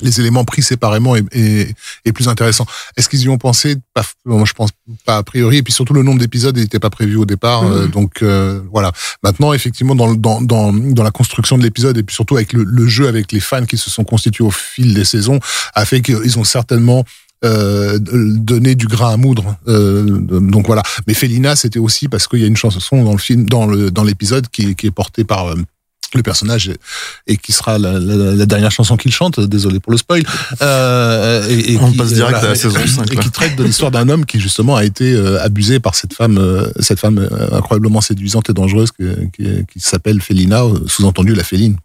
les 0.00 0.20
éléments 0.20 0.44
pris 0.44 0.62
séparément 0.62 1.16
est, 1.16 1.24
est, 1.32 1.74
est 2.04 2.12
plus 2.12 2.28
intéressant. 2.28 2.66
Est-ce 2.96 3.08
qu'ils 3.08 3.22
y 3.22 3.28
ont 3.28 3.38
pensé? 3.38 3.76
Pas, 3.94 4.04
Moi, 4.24 4.44
je 4.44 4.52
pense 4.52 4.70
pas 5.04 5.18
a 5.18 5.22
priori. 5.22 5.58
Et 5.58 5.62
puis 5.62 5.72
surtout, 5.72 5.94
le 5.94 6.02
nombre 6.02 6.18
d'épisodes 6.18 6.56
n'était 6.56 6.80
pas 6.80 6.90
prévu 6.90 7.16
au 7.16 7.24
départ. 7.24 7.62
Mhm. 7.62 7.72
euh, 7.72 7.86
donc 7.86 8.22
euh, 8.22 8.60
voilà. 8.72 8.92
Maintenant, 9.22 9.52
effectivement, 9.52 9.94
dans, 9.94 10.14
dans, 10.14 10.40
dans, 10.40 10.72
dans 10.72 11.02
la 11.02 11.10
construction 11.10 11.58
de 11.58 11.62
l'épisode 11.62 11.96
et 11.96 12.02
puis 12.02 12.14
surtout 12.14 12.36
avec 12.36 12.52
le, 12.52 12.64
le 12.64 12.86
jeu 12.86 13.08
avec 13.08 13.32
les 13.32 13.40
fans 13.40 13.66
qui 13.66 13.78
se 13.78 13.90
sont 13.90 14.04
constitués 14.04 14.44
au 14.44 14.50
fil 14.50 14.94
des 14.94 15.04
saisons, 15.04 15.38
a 15.74 15.84
fait 15.84 16.00
qu'ils 16.00 16.38
ont 16.38 16.44
certainement 16.44 17.04
euh, 17.44 17.98
donné 18.00 18.74
du 18.74 18.86
grain 18.86 19.12
à 19.12 19.16
moudre. 19.18 19.56
Euh, 19.68 20.02
donc 20.40 20.66
voilà. 20.66 20.82
Mais 21.06 21.12
Félina, 21.12 21.56
c'était 21.56 21.78
aussi 21.78 22.08
parce 22.08 22.26
qu'il 22.26 22.40
y 22.40 22.44
a 22.44 22.46
une 22.46 22.56
chanson 22.56 23.04
dans 23.04 23.12
le 23.12 23.18
film, 23.18 23.46
dans 23.46 23.66
le 23.66 23.90
dans 23.90 24.02
l'épisode 24.02 24.48
qui, 24.48 24.74
qui 24.74 24.86
est 24.86 24.90
portée 24.90 25.24
par 25.24 25.48
euh, 25.48 25.56
le 26.14 26.22
personnage 26.22 26.70
et, 27.26 27.36
qui 27.36 27.52
sera 27.52 27.78
la, 27.78 27.92
la- 27.98 28.34
la 28.34 28.46
dernière 28.46 28.70
chanson 28.70 28.96
qu'il 28.96 29.12
chante. 29.12 29.40
Désolé 29.40 29.80
pour 29.80 29.92
le 29.92 29.98
spoil. 29.98 30.22
Euh, 30.62 31.48
et, 31.48 31.72
et 31.72 31.78
On 31.78 31.90
qui- 31.90 31.96
passe 31.98 32.12
direct 32.12 32.38
à 32.38 32.48
la 32.48 32.54
saison 32.54 32.78
et- 32.80 32.86
5, 32.86 33.12
Et 33.12 33.16
là. 33.16 33.22
qui 33.22 33.30
traite 33.30 33.56
de 33.56 33.64
l'histoire 33.64 33.90
d'un 33.90 34.08
homme 34.08 34.24
qui 34.26 34.38
justement 34.40 34.76
a 34.76 34.84
été 34.84 35.12
euh, 35.12 35.42
abusé 35.42 35.80
par 35.80 35.94
cette 35.94 36.14
femme, 36.14 36.38
euh, 36.38 36.66
cette 36.80 37.00
femme 37.00 37.18
euh, 37.18 37.48
incroyablement 37.56 38.00
séduisante 38.00 38.50
et 38.50 38.52
dangereuse 38.52 38.90
qui, 38.92 39.04
qui 39.72 39.80
s'appelle 39.80 40.20
Félina, 40.20 40.62
euh, 40.64 40.80
sous-entendu 40.86 41.34
la 41.34 41.44
féline. 41.44 41.76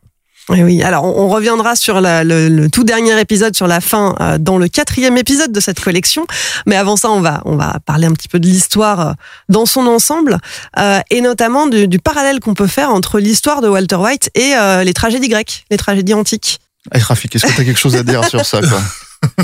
Oui, 0.49 0.63
oui. 0.63 0.81
Alors, 0.83 1.03
on, 1.05 1.25
on 1.25 1.29
reviendra 1.29 1.75
sur 1.75 2.01
la- 2.01 2.23
le, 2.23 2.49
le 2.49 2.69
tout 2.69 2.83
dernier 2.83 3.19
épisode, 3.19 3.55
sur 3.55 3.67
la 3.67 3.81
fin, 3.81 4.15
euh, 4.19 4.37
dans 4.39 4.57
le 4.57 4.67
quatrième 4.67 5.15
épisode 5.17 5.51
de 5.51 5.59
cette 5.59 5.79
collection. 5.79 6.25
Mais 6.65 6.75
avant 6.75 6.95
ça, 6.97 7.09
on 7.11 7.21
va, 7.21 7.41
on 7.45 7.55
va 7.55 7.77
parler 7.85 8.07
un 8.07 8.13
petit 8.13 8.27
peu 8.27 8.39
de 8.39 8.47
l'histoire 8.47 8.99
euh, 8.99 9.11
dans 9.47 9.65
son 9.67 9.85
ensemble, 9.85 10.37
euh, 10.79 10.99
et 11.11 11.21
notamment 11.21 11.67
du, 11.67 11.87
du 11.87 11.99
parallèle 11.99 12.39
qu'on 12.39 12.55
peut 12.55 12.67
faire 12.67 12.89
entre 12.89 13.19
l'histoire 13.19 13.61
de 13.61 13.67
Walter 13.67 13.95
White 13.97 14.31
et 14.33 14.53
euh, 14.55 14.83
les 14.83 14.93
tragédies 14.93 15.29
grecques, 15.29 15.65
les 15.69 15.77
tragédies 15.77 16.13
antiques. 16.15 16.59
Eh, 16.95 16.99
Rafik, 16.99 17.35
est-ce 17.35 17.45
que 17.45 17.51
tu 17.53 17.61
as 17.61 17.65
quelque 17.65 17.79
chose 17.79 17.95
à 17.95 18.03
dire 18.03 18.23
sur 18.25 18.43
ça 18.45 18.59
quoi? 18.61 18.81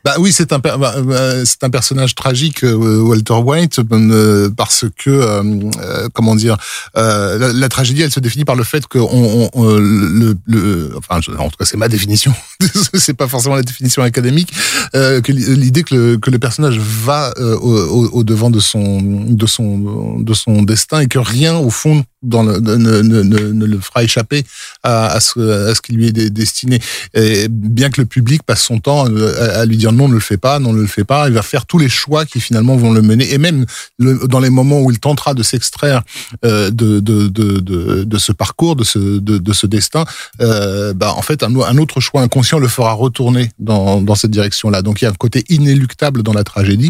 Bah 0.06 0.15
oui, 0.18 0.32
c'est 0.32 0.53
un 0.53 0.60
bah, 0.60 0.94
euh, 0.98 1.44
c'est 1.46 1.63
un 1.63 1.70
personnage 1.70 2.15
tragique, 2.15 2.63
euh, 2.63 3.01
Walter 3.01 3.34
White, 3.34 3.79
euh, 3.91 4.50
parce 4.56 4.86
que 4.98 5.10
euh, 5.10 6.08
comment 6.13 6.36
dire, 6.36 6.58
la, 6.96 7.70
tragédie, 7.70 8.01
elle 8.03 8.12
se 8.12 8.20
définit 8.20 8.46
par 8.46 8.56
le 8.56 8.63
fait 8.63 8.88
que 8.88 8.98
on, 8.98 9.50
le, 9.77 10.96
enfin, 10.98 11.20
en 11.38 11.50
tout 11.50 11.58
cas, 11.58 11.65
c'est 11.65 11.77
ma 11.77 11.88
définition. 11.89 12.34
c'est 12.94 13.13
pas 13.13 13.27
forcément 13.27 13.56
la 13.56 13.63
définition 13.63 14.01
académique. 14.03 14.53
Que 14.94 15.32
l'idée 15.32 15.84
que 15.84 15.96
le, 15.96 16.18
que 16.18 16.29
le 16.29 16.39
personnage 16.39 16.79
va 16.79 17.34
au- 17.39 18.10
au 18.13 18.24
devant 18.24 18.50
de 18.50 18.60
son 18.60 19.01
de 19.01 19.46
son 19.46 20.20
de 20.20 20.34
son 20.34 20.62
destin 20.63 21.01
et 21.01 21.08
que 21.08 21.20
rien 21.20 21.56
au 21.58 21.70
fond 21.70 22.03
dans 22.21 22.43
le, 22.43 22.59
ne, 22.59 22.75
ne, 22.75 23.21
ne, 23.21 23.39
ne 23.51 23.65
le 23.65 23.79
fera 23.79 24.03
échapper 24.03 24.43
à, 24.83 25.07
à 25.07 25.19
ce, 25.19 25.69
à 25.69 25.75
ce 25.75 25.81
qui 25.81 25.93
lui 25.93 26.07
est 26.07 26.29
destiné. 26.29 26.79
Et 27.13 27.47
bien 27.49 27.89
que 27.89 28.01
le 28.01 28.05
public 28.05 28.43
passe 28.43 28.61
son 28.61 28.79
temps 28.79 29.05
à, 29.05 29.65
lui 29.65 29.77
dire 29.77 29.91
non, 29.91 30.07
ne 30.07 30.13
le 30.13 30.19
fais 30.19 30.38
pas, 30.38 30.59
non, 30.59 30.73
ne 30.73 30.81
le 30.81 30.88
fais 30.88 31.03
pas, 31.05 31.27
il 31.27 31.33
va 31.33 31.41
faire 31.41 31.65
tous 31.65 31.77
les 31.77 31.89
choix 31.89 32.25
qui 32.25 32.41
finalement 32.41 32.75
vont 32.75 32.91
le 32.91 33.01
mener. 33.01 33.33
Et 33.33 33.38
même 33.38 33.65
dans 33.99 34.39
les 34.39 34.49
moments 34.49 34.81
où 34.81 34.91
il 34.91 34.99
tentera 34.99 35.33
de 35.33 35.43
s'extraire 35.43 36.01
euh, 36.45 36.69
de, 36.71 36.99
de, 36.99 37.27
de, 37.27 37.59
de, 38.03 38.17
ce 38.17 38.31
parcours, 38.31 38.75
de 38.75 38.83
ce, 38.83 38.99
de, 38.99 39.38
de 39.38 39.53
ce 39.53 39.67
destin, 39.67 40.05
euh, 40.41 40.93
bah, 40.93 41.13
en 41.15 41.21
fait, 41.21 41.43
un, 41.43 41.77
autre 41.77 42.01
choix 42.01 42.21
inconscient 42.21 42.59
le 42.59 42.67
fera 42.67 42.93
retourner 42.93 43.51
dans, 43.59 44.01
dans 44.01 44.15
cette 44.15 44.31
direction-là. 44.31 44.81
Donc 44.81 45.01
il 45.01 45.05
y 45.05 45.07
a 45.07 45.11
un 45.11 45.13
côté 45.13 45.45
inéluctable 45.49 46.23
dans 46.23 46.33
la 46.33 46.43
tragédie 46.43 46.89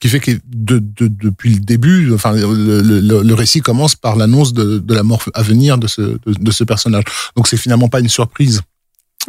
qui 0.00 0.08
fait 0.08 0.20
que 0.20 0.32
de, 0.48 0.78
de, 0.78 1.08
depuis 1.08 1.54
le 1.54 1.60
début, 1.60 2.12
enfin, 2.14 2.32
le, 2.32 2.80
le 3.00 3.34
récit 3.34 3.60
commence 3.60 3.94
par 3.94 4.16
l'annonce 4.16 4.52
de, 4.52 4.69
de 4.78 4.94
la 4.94 5.02
mort 5.02 5.22
à 5.34 5.42
venir 5.42 5.78
de 5.78 5.86
ce, 5.86 6.00
de, 6.02 6.18
de 6.26 6.50
ce 6.50 6.64
personnage. 6.64 7.04
Donc 7.36 7.48
c'est 7.48 7.56
finalement 7.56 7.88
pas 7.88 8.00
une 8.00 8.08
surprise. 8.08 8.60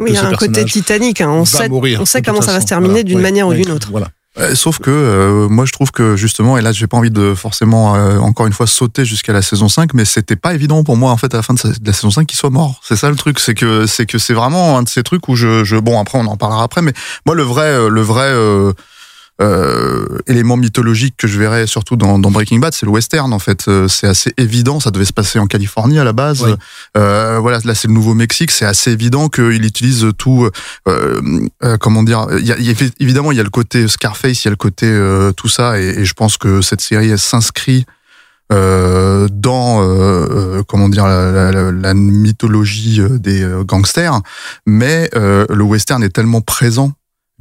Oui, 0.00 0.10
il 0.10 0.14
y 0.14 0.18
a 0.18 0.26
un 0.26 0.32
côté 0.34 0.64
Titanic. 0.64 1.20
hein. 1.20 1.28
On 1.30 1.44
sait, 1.44 1.68
mourir, 1.68 2.00
on 2.00 2.06
sait 2.06 2.22
comment 2.22 2.40
ça 2.40 2.52
va 2.52 2.60
se 2.60 2.66
terminer 2.66 2.92
Voilà. 2.94 3.02
d'une 3.04 3.20
manière 3.20 3.48
ou 3.48 3.52
d'une 3.54 3.70
autre. 3.70 3.88
Voilà. 3.90 4.08
Euh, 4.38 4.54
Sauf 4.54 4.78
que 4.78 4.90
euh, 4.90 5.46
moi 5.50 5.66
je 5.66 5.72
trouve 5.72 5.90
que 5.90 6.16
justement, 6.16 6.56
et 6.56 6.62
là 6.62 6.72
j'ai 6.72 6.86
pas 6.86 6.96
envie 6.96 7.10
de 7.10 7.34
forcément 7.34 7.94
euh, 7.96 8.16
encore 8.16 8.46
une 8.46 8.54
fois 8.54 8.66
sauter 8.66 9.04
jusqu'à 9.04 9.34
la 9.34 9.42
saison 9.42 9.68
5, 9.68 9.92
mais 9.92 10.06
c'était 10.06 10.36
pas 10.36 10.54
évident 10.54 10.82
pour 10.84 10.96
moi 10.96 11.10
en 11.12 11.18
fait 11.18 11.34
à 11.34 11.36
la 11.36 11.42
fin 11.42 11.52
de, 11.52 11.58
sa- 11.58 11.68
de 11.68 11.74
la 11.84 11.92
saison 11.92 12.10
5 12.10 12.26
qu'il 12.26 12.38
soit 12.38 12.48
mort. 12.48 12.80
C'est 12.82 12.96
ça 12.96 13.10
le 13.10 13.16
truc, 13.16 13.38
c'est 13.38 13.52
que 13.54 13.86
c'est 13.86 14.06
que 14.06 14.16
c'est 14.16 14.32
vraiment 14.32 14.78
un 14.78 14.84
de 14.84 14.88
ces 14.88 15.02
trucs 15.02 15.28
où 15.28 15.36
je, 15.36 15.64
je 15.64 15.76
bon 15.76 16.00
après 16.00 16.16
on 16.18 16.26
en 16.26 16.38
parlera 16.38 16.62
après, 16.62 16.80
mais 16.80 16.94
moi 17.26 17.34
le 17.34 17.42
vrai 17.42 17.90
le 17.90 18.00
vrai 18.00 18.32
euh, 19.42 20.06
élément 20.28 20.56
mythologique 20.56 21.14
que 21.18 21.26
je 21.26 21.38
verrais 21.38 21.66
surtout 21.66 21.96
dans, 21.96 22.18
dans 22.18 22.30
Breaking 22.30 22.58
Bad, 22.60 22.72
c'est 22.74 22.86
le 22.86 22.92
western 22.92 23.32
en 23.32 23.38
fait. 23.38 23.66
Euh, 23.68 23.88
C'est 23.88 24.06
assez 24.06 24.32
évident, 24.38 24.78
ça 24.80 24.90
devait 24.90 25.04
se 25.04 25.12
passer 25.12 25.38
en 25.38 25.46
Californie 25.46 25.98
à 25.98 26.04
la 26.04 26.12
base. 26.12 26.42
Oui. 26.42 26.54
Euh, 26.96 27.38
voilà, 27.40 27.58
là 27.64 27.74
c'est 27.74 27.88
le 27.88 27.94
Nouveau-Mexique, 27.94 28.50
c'est 28.52 28.64
assez 28.66 28.92
évident 28.92 29.28
qu'il 29.28 29.64
utilise 29.64 30.06
tout. 30.16 30.48
comment 31.80 32.02
dire 32.02 32.26
il 32.38 32.46
y 32.46 32.52
a, 32.52 32.58
il 32.58 32.64
y 32.66 32.70
a- 32.70 32.88
Évidemment, 33.00 33.32
il 33.32 33.36
y 33.36 33.40
a 33.40 33.44
le 33.44 33.50
côté 33.50 33.88
Scarface, 33.88 34.44
il 34.44 34.46
y 34.46 34.48
a 34.48 34.50
le 34.50 34.56
côté 34.56 34.86
tout 35.36 35.48
ça, 35.48 35.80
et, 35.80 36.00
et 36.00 36.04
je 36.04 36.14
pense 36.14 36.36
que 36.36 36.60
cette 36.62 36.80
série 36.80 37.10
elle 37.10 37.18
s'inscrit 37.18 37.84
dans 38.50 40.64
comment 40.68 40.88
dire 40.88 41.06
la, 41.06 41.32
la- 41.32 41.52
la- 41.52 41.72
la 41.72 41.94
mythologie 41.94 43.00
des 43.18 43.46
gangsters, 43.66 44.20
mais 44.66 45.10
le 45.14 45.62
western 45.62 46.02
est 46.02 46.10
tellement 46.10 46.40
présent 46.40 46.92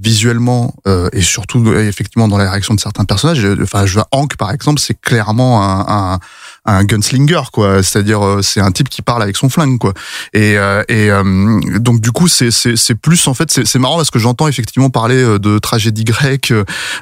visuellement 0.01 0.73
euh, 0.87 1.09
et 1.13 1.21
surtout 1.21 1.63
euh, 1.67 1.87
effectivement 1.87 2.27
dans 2.27 2.37
la 2.37 2.49
réaction 2.49 2.73
de 2.73 2.79
certains 2.79 3.05
personnages. 3.05 3.43
Euh, 3.45 3.55
Enfin, 3.61 3.85
je 3.85 3.93
vois 3.93 4.07
Hank 4.11 4.35
par 4.35 4.51
exemple, 4.51 4.79
c'est 4.79 4.99
clairement 4.99 5.63
un, 5.63 6.13
un, 6.13 6.19
un 6.65 6.83
gunslinger 6.83 7.41
quoi. 7.51 7.81
C'est-à-dire 7.81 8.21
euh, 8.25 8.41
c'est 8.43 8.59
un 8.61 8.71
type 8.71 8.87
qui 8.89 9.01
parle 9.01 9.23
avec 9.23 9.35
son 9.35 9.49
flingue 9.49 9.79
quoi. 9.79 9.93
Et, 10.33 10.57
euh, 10.57 10.83
et 10.89 11.09
euh, 11.09 11.59
donc 11.79 12.01
du 12.01 12.11
coup 12.11 12.27
c'est 12.27 12.51
c'est 12.51 12.75
c'est 12.75 12.95
plus 12.95 13.27
en 13.27 13.33
fait 13.33 13.49
c'est 13.51 13.65
c'est 13.65 13.79
marrant 13.79 13.97
parce 13.97 14.11
que 14.11 14.19
j'entends 14.19 14.47
effectivement 14.47 14.89
parler 14.91 15.39
de 15.39 15.57
tragédie 15.59 16.03
grecque, 16.03 16.53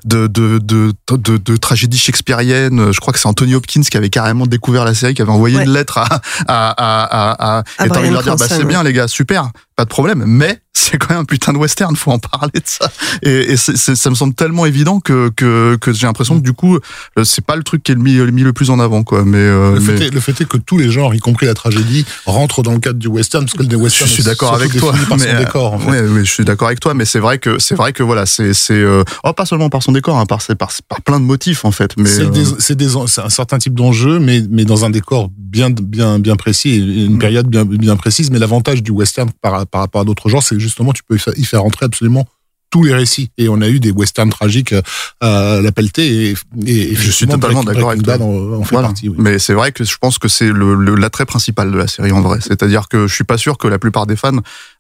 de 0.06 0.28
de 0.28 0.60
de 0.60 0.94
de, 1.12 1.38
de 1.38 1.58
tragédie 1.58 1.98
shakespearienne. 1.98 2.92
Je 2.94 3.00
crois 3.00 3.12
que 3.14 3.20
c'est 3.20 3.28
Anthony 3.28 3.56
Hopkins 3.56 3.82
qui 3.82 3.98
avait 3.98 4.10
carrément 4.10 4.46
découvert 4.48 4.86
la 4.86 4.94
série, 4.94 5.14
qui 5.14 5.22
avait 5.22 5.32
envoyé 5.32 5.58
Ouais. 5.58 5.64
une 5.66 5.74
lettre 5.74 5.98
à 5.98 6.06
à 6.48 6.70
à 6.70 7.04
à, 7.04 7.58
à, 7.60 7.64
À 7.80 7.86
et 7.86 7.90
t'as 7.90 8.00
envie 8.00 8.10
de 8.10 8.14
leur 8.14 8.24
dire 8.24 8.36
bah 8.38 8.46
c'est 8.48 8.64
bien 8.66 8.84
les 8.84 8.94
gars 8.94 9.08
super 9.08 9.50
pas 9.76 9.84
de 9.86 9.90
problème 9.90 10.24
mais 10.28 10.60
c'est 10.74 10.98
quand 10.98 11.10
même 11.12 11.20
un 11.20 11.26
putain 11.26 11.54
de 11.54 11.58
western 11.58 11.96
faut 11.96 12.12
en 12.12 12.20
parler 12.20 12.52
de 12.54 12.62
ça 12.66 12.92
et, 13.24 13.52
et 13.54 13.58
c'est- 13.58 13.78
c'est- 13.78 13.96
ça 13.96 14.10
me 14.10 14.16
semble 14.16 14.34
tellement 14.34 14.66
évident 14.66 15.00
que 15.00 15.30
que, 15.36 15.78
que 15.78 15.92
j'ai 15.94 16.06
l'impression 16.06 16.38
que 16.38 16.44
du 16.44 16.54
coup 16.54 16.78
c'est 17.24 17.44
pas 17.44 17.56
le 17.56 17.64
truc 17.64 17.84
qui 17.84 17.94
est 17.94 17.96
mis, 17.96 18.16
mis 18.32 18.44
le 18.44 18.54
plus 18.54 18.70
en 18.70 18.80
avant 18.80 19.04
quoi 19.04 19.24
mais, 19.26 19.49
euh, 19.50 19.74
Le, 19.76 19.80
mais- 19.82 19.98
fait 19.98 20.06
est, 20.08 20.10
le 20.14 20.20
fait 20.20 20.42
est 20.42 20.46
que 20.48 20.58
tous 20.58 20.78
les 20.78 20.90
genres, 20.92 21.14
y 21.14 21.20
compris 21.20 21.46
la 21.46 21.54
tragédie, 21.54 22.06
rentrent 22.26 22.62
dans 22.64 22.72
le 22.74 22.80
cadre 22.80 23.00
du 23.00 23.08
western, 23.08 23.46
parce 23.46 23.58
que 23.58 23.64
le 23.64 23.76
western 23.78 24.08
je 24.08 24.14
suis 24.14 24.24
d'accord 24.24 24.54
avec 24.54 24.76
toi 24.78 24.94
mais, 25.12 25.18
son 25.18 25.26
euh, 25.28 25.40
décor. 25.40 25.74
En 25.74 25.80
fait. 25.80 25.90
ouais, 25.92 26.02
ouais, 26.02 26.26
je 26.26 26.32
suis 26.32 26.46
d'accord 26.46 26.68
avec 26.68 26.80
toi 26.80 26.94
mais 26.94 27.06
c'est 27.06 27.20
vrai 27.20 27.38
que 27.40 27.60
c'est 27.60 27.76
vrai 27.76 27.92
que 27.94 28.04
voilà 28.04 28.26
c'est 28.26 28.54
euh, 28.72 29.04
oh 29.24 29.34
pas 29.34 29.46
seulement 29.46 29.70
par 29.70 29.84
son 29.84 29.92
décor 29.92 30.18
hein, 30.18 30.26
par, 30.26 30.40
par 30.58 30.72
par 30.88 31.02
plein 31.02 31.20
de 31.20 31.26
motifs 31.26 31.66
en 31.66 31.72
fait 31.72 31.96
mais 31.98 32.10
c'est 32.10 33.20
un 33.20 33.30
certain 33.30 33.58
type 33.58 33.74
d'enjeu, 33.74 34.20
mais, 34.20 34.44
mais 34.50 34.66
dans 34.66 34.86
un 34.86 34.90
décor 34.90 35.30
bien, 35.38 35.70
bien, 35.70 36.20
bien 36.20 36.36
précis 36.36 36.78
une 36.78 37.16
Mm. 37.16 37.20
période 37.20 37.48
bien, 37.48 37.66
bien 37.66 37.96
précise. 37.96 38.30
Mais 38.32 38.40
l'avantage 38.40 38.84
du 38.84 38.92
western 38.92 39.30
par, 39.42 39.66
par 39.68 39.82
rapport 39.82 40.02
à 40.02 40.04
d'autres 40.06 40.30
genres, 40.30 40.44
c'est 40.44 40.56
que 40.56 40.62
justement, 40.62 40.94
tu 40.94 41.04
peux 41.04 41.18
y 41.38 41.44
faire 41.46 41.62
rentrer 41.62 41.86
absolument 41.86 42.28
tous 42.70 42.84
les 42.84 42.94
récits. 42.94 43.32
Et 43.38 43.50
on 43.50 43.62
a 43.62 43.68
eu 43.70 43.80
des 43.80 43.92
westerns 43.92 44.30
tragiques 44.30 44.74
euh, 44.74 44.82
à 45.22 45.62
la 45.62 45.72
pelletée 45.72 46.30
et, 46.30 46.36
et, 46.66 46.92
et 46.92 46.96
Je 46.96 47.12
suis 47.12 47.28
totalement 47.28 47.64
d'accord 47.64 47.90
avec 47.92 48.04
toi. 48.04 48.18
En, 48.22 48.54
en 48.60 48.64
fait 48.64 48.76
Voilà. 48.76 48.90
partie. 48.90 49.10
oui. 49.10 49.16
Mais 49.18 49.40
c'est 49.40 49.54
vrai 49.54 49.72
que 49.72 49.84
je 49.84 49.98
pense 50.00 50.18
que 50.20 50.28
c'est 50.28 50.50
le, 50.52 50.76
le- 50.76 50.96
l'attrait 50.96 51.26
principal 51.26 51.72
de 51.72 51.78
la 51.78 51.88
série 51.88 52.12
en 52.12 52.22
vrai. 52.22 52.40
C'est-à-dire 52.42 52.88
que 52.88 53.08
je 53.08 53.14
suis 53.16 53.24
pas 53.24 53.38
sûr 53.38 53.58
que 53.58 53.68
la 53.68 53.80
plupart 53.80 54.06
des 54.06 54.16
fans, 54.16 54.38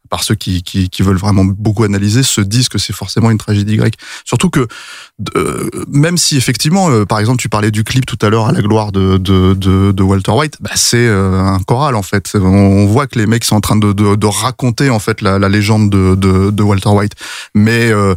par 0.10 0.24
ceux 0.24 0.34
qui, 0.36 0.63
qui, 0.63 0.89
qui 0.89 1.03
veulent 1.03 1.17
vraiment 1.17 1.46
beaucoup 1.46 1.84
analyser, 1.84 2.24
se 2.24 2.41
disent 2.41 2.67
que 2.69 2.77
c'est 2.79 2.93
forcément 2.93 3.29
une 3.31 3.38
tragédie 3.38 3.75
grecque. 3.77 3.96
Surtout 4.25 4.50
que 4.50 4.67
euh, 5.36 5.69
même 5.88 6.17
si 6.17 6.36
effectivement, 6.38 6.89
euh, 6.89 7.05
par 7.05 7.19
exemple, 7.19 7.39
tu 7.39 7.50
parlais 7.50 7.69
du 7.72 7.84
clip 7.84 8.05
tout 8.05 8.17
à 8.25 8.29
l'heure 8.29 8.48
à 8.48 8.51
la 8.51 8.62
gloire 8.62 8.91
de, 8.91 9.17
de, 9.17 9.53
de, 9.53 9.91
de 9.91 10.03
Walter 10.03 10.31
White, 10.31 10.55
bah, 10.62 10.72
c'est 10.75 11.05
euh, 11.08 11.39
un 11.43 11.60
choral 11.60 11.96
en 11.96 12.01
fait. 12.01 12.31
On, 12.36 12.39
on 12.39 12.86
voit 12.88 13.05
que 13.08 13.19
les 13.19 13.27
mecs 13.27 13.43
sont 13.46 13.55
en 13.55 13.62
train 13.62 13.75
de, 13.75 13.93
de, 13.93 14.15
de 14.15 14.25
raconter 14.25 14.89
en 14.89 15.00
fait 15.00 15.22
la, 15.22 15.38
la 15.38 15.50
légende 15.50 15.89
de, 15.91 16.15
de, 16.15 16.50
de 16.50 16.63
Walter 16.63 16.89
White. 16.89 17.13
Mais 17.53 17.78
euh, 17.88 18.15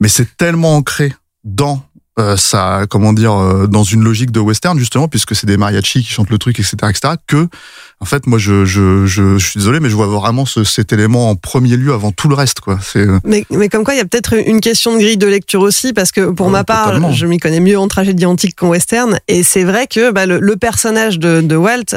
mais 0.00 0.08
c'est 0.08 0.36
tellement 0.36 0.76
ancré 0.76 1.14
dans 1.44 1.82
euh, 2.20 2.36
ça, 2.36 2.86
comment 2.88 3.12
dire, 3.12 3.32
euh, 3.32 3.66
dans 3.66 3.82
une 3.82 4.02
logique 4.02 4.30
de 4.30 4.40
western 4.40 4.78
justement, 4.78 5.08
puisque 5.08 5.34
c'est 5.34 5.46
des 5.46 5.56
mariachis 5.56 6.02
qui 6.02 6.12
chantent 6.12 6.30
le 6.30 6.38
truc, 6.38 6.58
etc., 6.58 6.76
etc., 6.88 7.14
que 7.26 7.48
en 8.02 8.06
fait, 8.06 8.26
moi, 8.26 8.38
je, 8.38 8.64
je, 8.64 9.04
je, 9.04 9.36
je 9.36 9.46
suis 9.46 9.58
désolé, 9.58 9.78
mais 9.78 9.90
je 9.90 9.94
vois 9.94 10.06
vraiment 10.06 10.46
ce, 10.46 10.64
cet 10.64 10.90
élément 10.94 11.28
en 11.28 11.36
premier 11.36 11.76
lieu 11.76 11.92
avant 11.92 12.12
tout 12.12 12.28
le 12.28 12.34
reste, 12.34 12.60
quoi. 12.60 12.78
C'est 12.82 13.00
euh, 13.00 13.18
Mais, 13.24 13.44
mais 13.50 13.68
comme 13.68 13.84
quoi, 13.84 13.92
il 13.92 13.98
y 13.98 14.00
a 14.00 14.06
peut-être 14.06 14.32
une 14.32 14.62
question 14.62 14.94
de 14.94 15.00
grille 15.00 15.18
de 15.18 15.26
lecture 15.26 15.60
aussi, 15.60 15.92
parce 15.92 16.10
que 16.10 16.30
pour 16.30 16.48
ma 16.48 16.64
part, 16.64 16.86
totalement. 16.86 17.12
je 17.12 17.26
m'y 17.26 17.36
connais 17.36 17.60
mieux 17.60 17.78
en 17.78 17.88
tragédie 17.88 18.24
antique 18.24 18.56
qu'en 18.56 18.68
western, 18.68 19.18
et 19.28 19.42
c'est 19.42 19.64
vrai 19.64 19.86
que 19.86 20.12
bah, 20.12 20.24
le, 20.24 20.40
le 20.40 20.56
personnage 20.56 21.18
de, 21.18 21.42
de 21.42 21.56
Walt, 21.56 21.94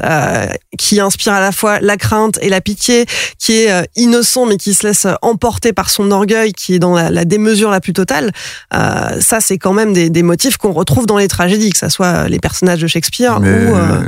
qui 0.77 0.99
inspire 0.99 1.33
à 1.33 1.39
la 1.39 1.53
fois 1.53 1.79
la 1.79 1.95
crainte 1.95 2.37
et 2.41 2.49
la 2.49 2.59
pitié, 2.59 3.05
qui 3.39 3.53
est 3.53 3.89
innocent 3.95 4.45
mais 4.45 4.57
qui 4.57 4.73
se 4.73 4.85
laisse 4.85 5.07
emporter 5.21 5.71
par 5.71 5.89
son 5.89 6.11
orgueil, 6.11 6.51
qui 6.51 6.73
est 6.73 6.79
dans 6.79 6.95
la, 6.95 7.11
la 7.11 7.23
démesure 7.23 7.69
la 7.69 7.79
plus 7.79 7.93
totale, 7.93 8.33
ça 8.71 9.39
c'est 9.39 9.57
quand 9.57 9.73
même 9.73 9.93
des, 9.93 10.09
des 10.13 10.23
motifs 10.23 10.55
qu'on 10.57 10.71
retrouve 10.71 11.05
dans 11.05 11.17
les 11.17 11.27
tragédies, 11.27 11.71
que 11.71 11.77
ce 11.77 11.89
soit 11.89 12.29
les 12.29 12.39
personnages 12.39 12.79
de 12.81 12.87
Shakespeare 12.87 13.39
ou, 13.41 13.45
euh, 13.45 14.01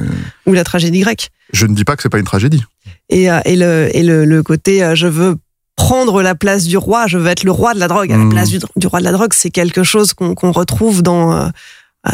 ou 0.45 0.53
la 0.53 0.63
tragédie 0.63 1.01
grecque. 1.01 1.29
je 1.51 1.65
ne 1.65 1.75
dis 1.75 1.83
pas 1.83 1.95
que 1.97 2.01
c'est 2.03 2.09
pas 2.09 2.19
une 2.19 2.25
tragédie. 2.25 2.63
Et, 3.09 3.29
euh, 3.29 3.39
et, 3.45 3.55
le, 3.57 3.89
et 3.93 4.03
le, 4.03 4.23
le 4.25 4.43
côté 4.43 4.83
euh, 4.83 4.95
je 4.95 5.07
veux 5.07 5.35
prendre 5.75 6.21
la 6.21 6.35
place 6.35 6.63
du 6.65 6.77
roi, 6.77 7.05
je 7.07 7.17
veux 7.17 7.27
être 7.27 7.43
le 7.43 7.51
roi 7.51 7.73
de 7.73 7.79
la 7.79 7.87
drogue. 7.89 8.11
À 8.11 8.17
la 8.17 8.23
Mm. 8.23 8.29
place 8.29 8.49
du, 8.49 8.59
du 8.77 8.87
roi 8.87 8.99
de 8.99 9.03
la 9.05 9.11
drogue, 9.11 9.33
c'est 9.33 9.49
quelque 9.49 9.83
chose 9.83 10.13
qu'on 10.13 10.51
retrouve 10.53 11.03
dans, 11.03 11.33
euh, 11.35 11.47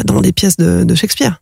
dans 0.04 0.20
des 0.20 0.32
pièces 0.32 0.56
de, 0.56 0.82
de 0.84 0.94
Shakespeare. 0.96 1.40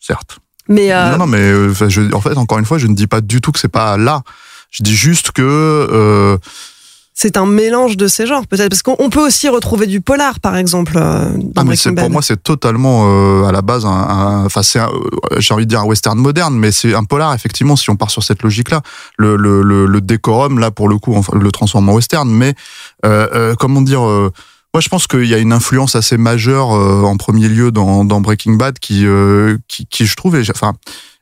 Certes. 0.00 0.38
Mais 0.68 0.92
euh, 0.92 1.10
Non, 1.12 1.18
non, 1.18 1.26
mais 1.26 1.38
euh, 1.38 1.74
je, 1.88 2.12
en 2.14 2.20
fait, 2.20 2.36
encore 2.38 2.58
une 2.58 2.64
fois, 2.64 2.78
je 2.78 2.86
ne 2.86 2.94
dis 2.94 3.06
pas 3.06 3.20
du 3.20 3.40
tout 3.40 3.52
que 3.52 3.58
c'est 3.58 3.68
pas 3.68 3.96
là. 3.98 4.22
Je 4.70 4.82
dis 4.82 4.96
juste 4.96 5.32
que 5.32 5.42
euh, 5.42 6.38
c'est 7.14 7.36
un 7.36 7.44
mélange 7.46 7.96
de 7.98 8.08
ces 8.08 8.26
genres, 8.26 8.46
peut-être. 8.46 8.70
Parce 8.70 8.82
qu'on 8.82 8.96
on 8.98 9.10
peut 9.10 9.20
aussi 9.24 9.48
retrouver 9.48 9.86
du 9.86 10.00
polar, 10.00 10.40
par 10.40 10.56
exemple. 10.56 10.94
euh, 10.96 11.30
dans 11.36 11.62
Ah, 11.62 11.64
mais 11.64 11.76
c'est 11.76 11.90
pour 11.90 11.96
Bad. 12.04 12.10
moi 12.12 12.22
c'est 12.22 12.42
totalement 12.42 13.04
euh, 13.06 13.44
à 13.44 13.52
la 13.52 13.60
base 13.62 13.84
un, 13.84 14.44
enfin 14.46 14.62
c'est 14.62 14.78
un- 14.78 14.88
euh, 14.88 15.36
j'ai 15.40 15.52
envie 15.54 15.64
de 15.66 15.68
dire 15.70 15.80
un 15.80 15.84
western 15.84 16.18
moderne 16.18 16.54
mais 16.54 16.72
c'est 16.72 16.94
un 16.94 17.04
polar 17.04 17.34
effectivement 17.34 17.76
si 17.76 17.90
on 17.90 17.96
part 17.96 18.10
sur 18.10 18.22
cette 18.22 18.42
logique 18.42 18.70
là 18.70 18.80
le 19.18 19.36
le 19.36 19.62
le, 19.62 19.86
le 19.86 20.00
décorum 20.00 20.58
là 20.58 20.70
pour 20.70 20.88
le 20.88 20.98
coup 20.98 21.14
enfin, 21.14 21.36
le 21.38 21.50
transforme 21.52 21.88
en 21.88 21.94
western 21.94 22.28
mais 22.30 22.54
euh, 23.04 23.28
euh, 23.34 23.54
comment 23.58 23.82
dire 23.82 24.00
moi 24.02 24.80
je 24.80 24.88
pense 24.88 25.06
qu'il 25.06 25.26
y 25.26 25.34
a 25.34 25.38
une 25.38 25.52
influence 25.52 25.94
assez 25.96 26.16
majeure 26.16 26.72
euh, 26.74 27.02
en 27.02 27.16
premier 27.18 27.48
lieu 27.48 27.70
dans 27.70 28.04
dans 28.06 28.20
Breaking 28.22 28.54
Bad 28.54 28.78
qui 28.78 29.04
euh, 29.06 29.58
qui, 29.68 29.86
qui 29.86 30.06
je 30.06 30.16
trouve 30.16 30.36
est- 30.36 30.50
enfin 30.50 30.72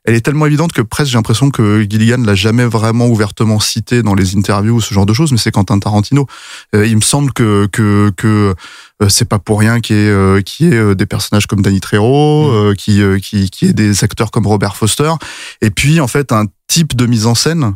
elle 0.04 0.14
est 0.14 0.22
tellement 0.22 0.46
évidente 0.46 0.72
que 0.72 0.82
presque 0.82 1.10
j'ai 1.10 1.18
l'impression 1.18 1.50
que 1.50 1.86
Gilligan 1.88 2.22
l'a 2.24 2.34
jamais 2.34 2.64
vraiment 2.64 3.06
ouvertement 3.06 3.60
cité 3.60 4.02
dans 4.02 4.14
les 4.14 4.36
interviews 4.36 4.76
ou 4.76 4.80
ce 4.80 4.94
genre 4.94 5.06
de 5.06 5.12
choses, 5.12 5.30
mais 5.32 5.38
c'est 5.38 5.50
Quentin 5.50 5.78
Tarantino. 5.78 6.26
Euh, 6.74 6.86
il 6.86 6.96
me 6.96 7.02
semble 7.02 7.32
que 7.32 7.66
que 7.70 8.10
que 8.16 8.54
euh, 9.02 9.08
c'est 9.08 9.28
pas 9.28 9.38
pour 9.38 9.60
rien 9.60 9.80
qu'il 9.80 9.96
y 9.96 9.98
ait, 10.00 10.08
euh, 10.08 10.40
y 10.60 10.64
ait 10.64 10.74
euh, 10.74 10.94
des 10.94 11.06
personnages 11.06 11.46
comme 11.46 11.60
Danny 11.60 11.80
Trejo, 11.80 12.50
euh, 12.50 12.74
qui 12.74 13.02
euh, 13.02 13.18
qui 13.18 13.50
qui 13.50 13.66
ait 13.66 13.72
des 13.72 14.02
acteurs 14.02 14.30
comme 14.30 14.46
Robert 14.46 14.76
Foster, 14.76 15.12
et 15.60 15.70
puis 15.70 16.00
en 16.00 16.08
fait 16.08 16.32
un 16.32 16.46
type 16.66 16.96
de 16.96 17.06
mise 17.06 17.26
en 17.26 17.34
scène 17.34 17.74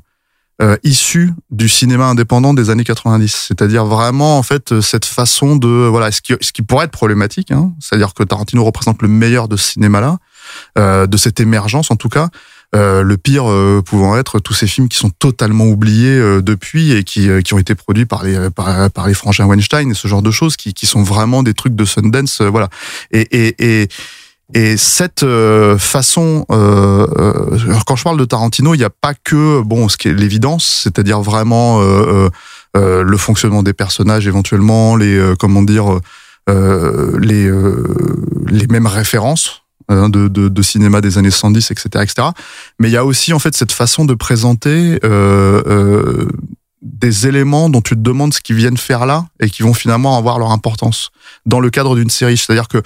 euh, 0.62 0.76
issu 0.84 1.32
du 1.50 1.68
cinéma 1.68 2.06
indépendant 2.06 2.54
des 2.54 2.70
années 2.70 2.84
90. 2.84 3.46
C'est-à-dire 3.48 3.84
vraiment 3.84 4.38
en 4.38 4.42
fait 4.42 4.80
cette 4.80 5.04
façon 5.04 5.56
de 5.56 5.68
voilà 5.68 6.12
ce 6.12 6.20
qui, 6.20 6.32
ce 6.40 6.52
qui 6.52 6.62
pourrait 6.62 6.84
être 6.84 6.92
problématique, 6.92 7.50
hein, 7.50 7.72
c'est-à-dire 7.80 8.14
que 8.14 8.22
Tarantino 8.22 8.64
représente 8.64 9.02
le 9.02 9.08
meilleur 9.08 9.48
de 9.48 9.56
ce 9.56 9.72
cinéma-là, 9.72 10.12
euh, 10.12 10.16
de 10.76 11.16
cette 11.16 11.40
émergence 11.40 11.90
en 11.90 11.96
tout 11.96 12.08
cas. 12.08 12.28
Euh, 12.74 13.02
le 13.02 13.16
pire 13.16 13.48
euh, 13.48 13.82
pouvant 13.84 14.16
être 14.16 14.40
tous 14.40 14.52
ces 14.54 14.66
films 14.66 14.88
qui 14.88 14.98
sont 14.98 15.10
totalement 15.10 15.66
oubliés 15.66 16.18
euh, 16.18 16.42
depuis 16.42 16.90
et 16.90 17.04
qui, 17.04 17.28
euh, 17.28 17.40
qui 17.40 17.54
ont 17.54 17.58
été 17.58 17.76
produits 17.76 18.06
par 18.06 18.24
les 18.24 18.50
par, 18.50 18.90
par 18.90 19.06
les 19.06 19.14
frangins 19.14 19.46
Weinstein 19.46 19.92
et 19.92 19.94
ce 19.94 20.08
genre 20.08 20.22
de 20.22 20.32
choses 20.32 20.56
qui, 20.56 20.74
qui 20.74 20.86
sont 20.86 21.04
vraiment 21.04 21.44
des 21.44 21.54
trucs 21.54 21.76
de 21.76 21.84
Sundance, 21.84 22.40
euh, 22.40 22.48
voilà. 22.48 22.68
Et, 23.12 23.20
et, 23.30 23.82
et 23.82 23.88
et 24.52 24.76
cette 24.76 25.22
euh, 25.22 25.78
façon, 25.78 26.44
euh, 26.50 27.06
euh, 27.18 27.58
alors 27.66 27.84
quand 27.84 27.96
je 27.96 28.04
parle 28.04 28.18
de 28.18 28.24
Tarantino, 28.24 28.74
il 28.74 28.78
n'y 28.78 28.84
a 28.84 28.90
pas 28.90 29.14
que 29.14 29.62
bon 29.62 29.88
ce 29.88 29.96
qui 29.96 30.08
est 30.08 30.12
l'évidence, 30.12 30.82
c'est-à-dire 30.84 31.22
vraiment 31.22 31.80
euh, 31.80 31.84
euh, 31.84 32.30
euh, 32.76 33.02
le 33.02 33.16
fonctionnement 33.16 33.62
des 33.62 33.72
personnages 33.72 34.26
éventuellement, 34.26 34.96
les 34.96 35.16
euh, 35.16 35.34
comment 35.38 35.62
dire, 35.62 35.98
euh, 36.50 37.18
les 37.20 37.46
euh, 37.46 37.84
les 38.48 38.66
mêmes 38.66 38.86
références 38.86 39.63
de, 39.88 40.28
de, 40.28 40.48
de 40.48 40.62
cinéma 40.62 41.00
des 41.00 41.18
années 41.18 41.30
70, 41.30 41.70
etc., 41.70 41.88
etc. 42.02 42.28
Mais 42.78 42.88
il 42.88 42.92
y 42.92 42.96
a 42.96 43.04
aussi 43.04 43.32
en 43.32 43.38
fait 43.38 43.54
cette 43.54 43.72
façon 43.72 44.04
de 44.04 44.14
présenter 44.14 44.98
euh, 45.04 45.62
euh, 45.66 46.28
des 46.82 47.26
éléments 47.26 47.68
dont 47.70 47.80
tu 47.80 47.94
te 47.94 48.00
demandes 48.00 48.34
ce 48.34 48.40
qu'ils 48.40 48.56
viennent 48.56 48.76
faire 48.76 49.06
là 49.06 49.26
et 49.40 49.50
qui 49.50 49.62
vont 49.62 49.74
finalement 49.74 50.16
avoir 50.18 50.38
leur 50.38 50.50
importance 50.50 51.10
dans 51.46 51.60
le 51.60 51.70
cadre 51.70 51.96
d'une 51.96 52.10
série. 52.10 52.36
C'est-à-dire 52.36 52.68
que 52.68 52.82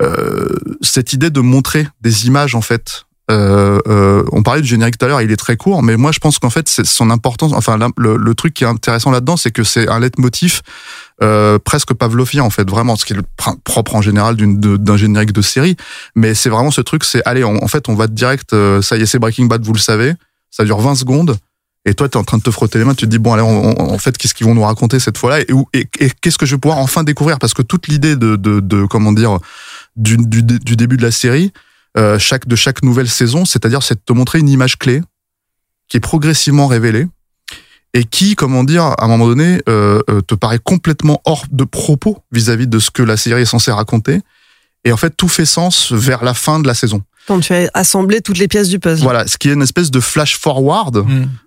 euh, 0.00 0.46
cette 0.80 1.12
idée 1.12 1.30
de 1.30 1.40
montrer 1.40 1.88
des 2.00 2.26
images 2.26 2.54
en 2.54 2.60
fait. 2.60 3.04
Euh, 3.30 3.78
euh, 3.86 4.24
on 4.32 4.42
parlait 4.42 4.62
du 4.62 4.68
générique 4.68 4.96
tout 4.96 5.04
à 5.04 5.08
l'heure, 5.08 5.20
il 5.20 5.30
est 5.30 5.36
très 5.36 5.56
court, 5.56 5.82
mais 5.82 5.98
moi 5.98 6.12
je 6.12 6.18
pense 6.18 6.38
qu'en 6.38 6.48
fait 6.48 6.68
c'est 6.68 6.86
son 6.86 7.10
importance. 7.10 7.52
Enfin, 7.52 7.78
le, 7.96 8.34
truc 8.34 8.54
qui 8.54 8.64
est 8.64 8.66
intéressant 8.66 9.10
là-dedans, 9.10 9.36
c'est 9.36 9.50
que 9.50 9.64
c'est 9.64 9.88
un 9.88 10.00
leitmotiv 10.00 10.62
euh, 11.22 11.58
presque 11.58 11.92
pavlovien 11.92 12.42
en 12.42 12.50
fait, 12.50 12.68
vraiment, 12.68 12.96
ce 12.96 13.04
qui 13.04 13.12
est 13.12 13.16
le 13.16 13.24
pr- 13.38 13.58
propre 13.64 13.96
en 13.96 14.02
général 14.02 14.36
d'un 14.36 14.96
générique 14.96 15.32
de 15.32 15.42
série. 15.42 15.76
Mais 16.14 16.34
c'est 16.34 16.48
vraiment 16.48 16.70
ce 16.70 16.80
truc, 16.80 17.04
c'est 17.04 17.22
allez, 17.26 17.44
en 17.44 17.68
fait, 17.68 17.88
on 17.88 17.94
va 17.94 18.06
direct. 18.06 18.52
euh, 18.52 18.80
ça 18.80 18.96
y 18.96 19.02
est, 19.02 19.06
c'est 19.06 19.18
Breaking 19.18 19.46
Bad, 19.46 19.62
vous 19.62 19.74
le 19.74 19.78
savez. 19.78 20.14
Ça 20.50 20.64
dure 20.64 20.80
20 20.80 20.94
secondes. 20.94 21.36
Et 21.84 21.94
toi, 21.94 22.08
tu 22.08 22.16
es 22.16 22.20
en 22.20 22.24
train 22.24 22.38
de 22.38 22.42
te 22.42 22.50
frotter 22.50 22.78
les 22.78 22.84
mains, 22.84 22.94
tu 22.94 23.06
te 23.06 23.10
dis, 23.10 23.18
bon, 23.18 23.32
allez, 23.32 23.42
en 23.42 23.98
fait, 23.98 24.16
qu'est-ce 24.18 24.34
qu'ils 24.34 24.46
vont 24.46 24.54
nous 24.54 24.62
raconter 24.62 24.98
cette 24.98 25.16
fois-là? 25.16 25.40
Et, 25.72 25.84
qu'est-ce 26.20 26.36
que 26.36 26.44
je 26.44 26.54
vais 26.54 26.60
pouvoir 26.60 26.78
enfin 26.78 27.02
découvrir? 27.02 27.38
Parce 27.38 27.54
que 27.54 27.62
toute 27.62 27.88
l'idée 27.88 28.16
de, 28.16 28.36
de, 28.36 28.60
de, 28.60 28.84
comment 28.84 29.12
dire, 29.12 29.38
du, 29.96 30.16
du 30.18 30.76
début 30.76 30.96
de 30.96 31.02
la 31.02 31.10
série, 31.10 31.52
euh, 31.98 32.18
chaque, 32.18 32.46
de 32.46 32.56
chaque 32.56 32.82
nouvelle 32.82 33.08
saison, 33.08 33.44
c'est-à-dire 33.44 33.82
c'est 33.82 33.94
de 33.94 34.02
te 34.04 34.12
montrer 34.12 34.38
une 34.38 34.48
image 34.48 34.78
clé 34.78 35.02
qui 35.88 35.96
est 35.96 36.00
progressivement 36.00 36.66
révélée 36.66 37.06
et 37.94 38.04
qui, 38.04 38.34
comment 38.36 38.64
dire, 38.64 38.84
à 38.84 39.04
un 39.04 39.08
moment 39.08 39.26
donné, 39.26 39.60
euh, 39.68 40.00
euh, 40.10 40.20
te 40.20 40.34
paraît 40.34 40.60
complètement 40.62 41.20
hors 41.24 41.44
de 41.50 41.64
propos 41.64 42.18
vis-à-vis 42.30 42.66
de 42.66 42.78
ce 42.78 42.90
que 42.90 43.02
la 43.02 43.16
série 43.16 43.42
est 43.42 43.46
censée 43.46 43.72
raconter. 43.72 44.20
Et 44.84 44.92
en 44.92 44.96
fait, 44.96 45.10
tout 45.16 45.28
fait 45.28 45.46
sens 45.46 45.92
vers 45.92 46.22
la 46.22 46.34
fin 46.34 46.60
de 46.60 46.66
la 46.66 46.74
saison. 46.74 47.02
Quand 47.26 47.40
tu 47.40 47.52
as 47.52 47.68
assemblé 47.74 48.22
toutes 48.22 48.38
les 48.38 48.48
pièces 48.48 48.68
du 48.68 48.78
puzzle. 48.78 49.02
Voilà, 49.02 49.26
ce 49.26 49.36
qui 49.36 49.50
est 49.50 49.52
une 49.52 49.62
espèce 49.62 49.90
de 49.90 50.00
flash 50.00 50.38
forward, 50.38 51.04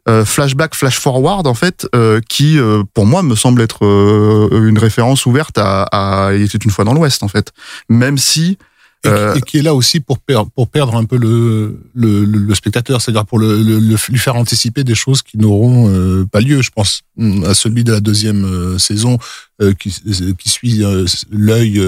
euh, 0.07 0.25
flashback, 0.25 0.75
flash 0.75 0.99
forward, 0.99 1.47
en 1.47 1.55
fait, 1.55 1.87
euh, 1.95 2.21
qui, 2.29 2.59
euh, 2.59 2.83
pour 2.93 3.07
moi, 3.07 3.23
me 3.23 3.35
semble 3.35 3.61
être 3.61 3.83
euh, 3.83 4.67
une 4.67 4.77
référence 4.77 5.25
ouverte 5.25 5.57
à, 5.57 5.83
à 5.91 6.33
Il 6.33 6.43
était 6.43 6.59
une 6.59 6.69
fois 6.69 6.85
dans 6.85 6.93
l'Ouest, 6.93 7.23
en 7.23 7.27
fait. 7.27 7.51
Même 7.89 8.19
si 8.19 8.59
Et, 9.03 9.07
qui- 9.09 9.13
Euh, 9.15 9.33
et 9.35 9.41
qui 9.41 9.57
est 9.57 9.61
là 9.63 9.73
aussi 9.73 9.99
pour 9.99 10.19
perdre, 10.19 10.51
pour 10.51 10.67
perdre 10.67 10.95
un 10.95 11.05
peu 11.05 11.17
le, 11.17 11.81
le, 11.95 12.23
le- 12.23 12.53
spectateur, 12.55 13.01
c'est-à-dire 13.01 13.25
pour 13.25 13.39
le, 13.39 13.61
le- 13.63 13.79
le- 13.79 13.95
lui 14.09 14.19
faire 14.19 14.35
anticiper 14.35 14.83
des 14.83 14.93
choses 14.93 15.23
qui 15.23 15.39
n'auront 15.39 15.89
euh, 15.89 16.23
pas 16.31 16.39
lieu. 16.39 16.61
Je 16.61 16.69
pense 16.69 17.01
mm, 17.17 17.43
à 17.45 17.53
celui 17.55 17.83
de 17.83 17.91
la 17.93 17.99
deuxième 17.99 18.45
euh, 18.45 18.77
saison 18.77 19.17
euh, 19.61 19.73
qui, 19.73 19.89
qui 20.37 20.49
suit 20.49 20.83
l'œil 21.31 21.81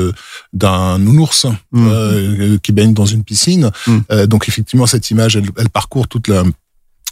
d'un 0.53 0.97
nounours 0.97 1.45
Mm. 1.71 1.87
euh, 1.87 2.57
qui 2.63 2.71
baigne 2.71 2.93
dans 2.93 3.05
une 3.05 3.23
piscine. 3.23 3.69
Euh, 4.11 4.25
donc 4.27 4.47
effectivement, 4.47 4.87
cette 4.87 5.09
image, 5.11 5.35
elle, 5.35 5.49
elle 5.57 5.69
parcourt 5.69 6.07
toute 6.07 6.27
la 6.27 6.43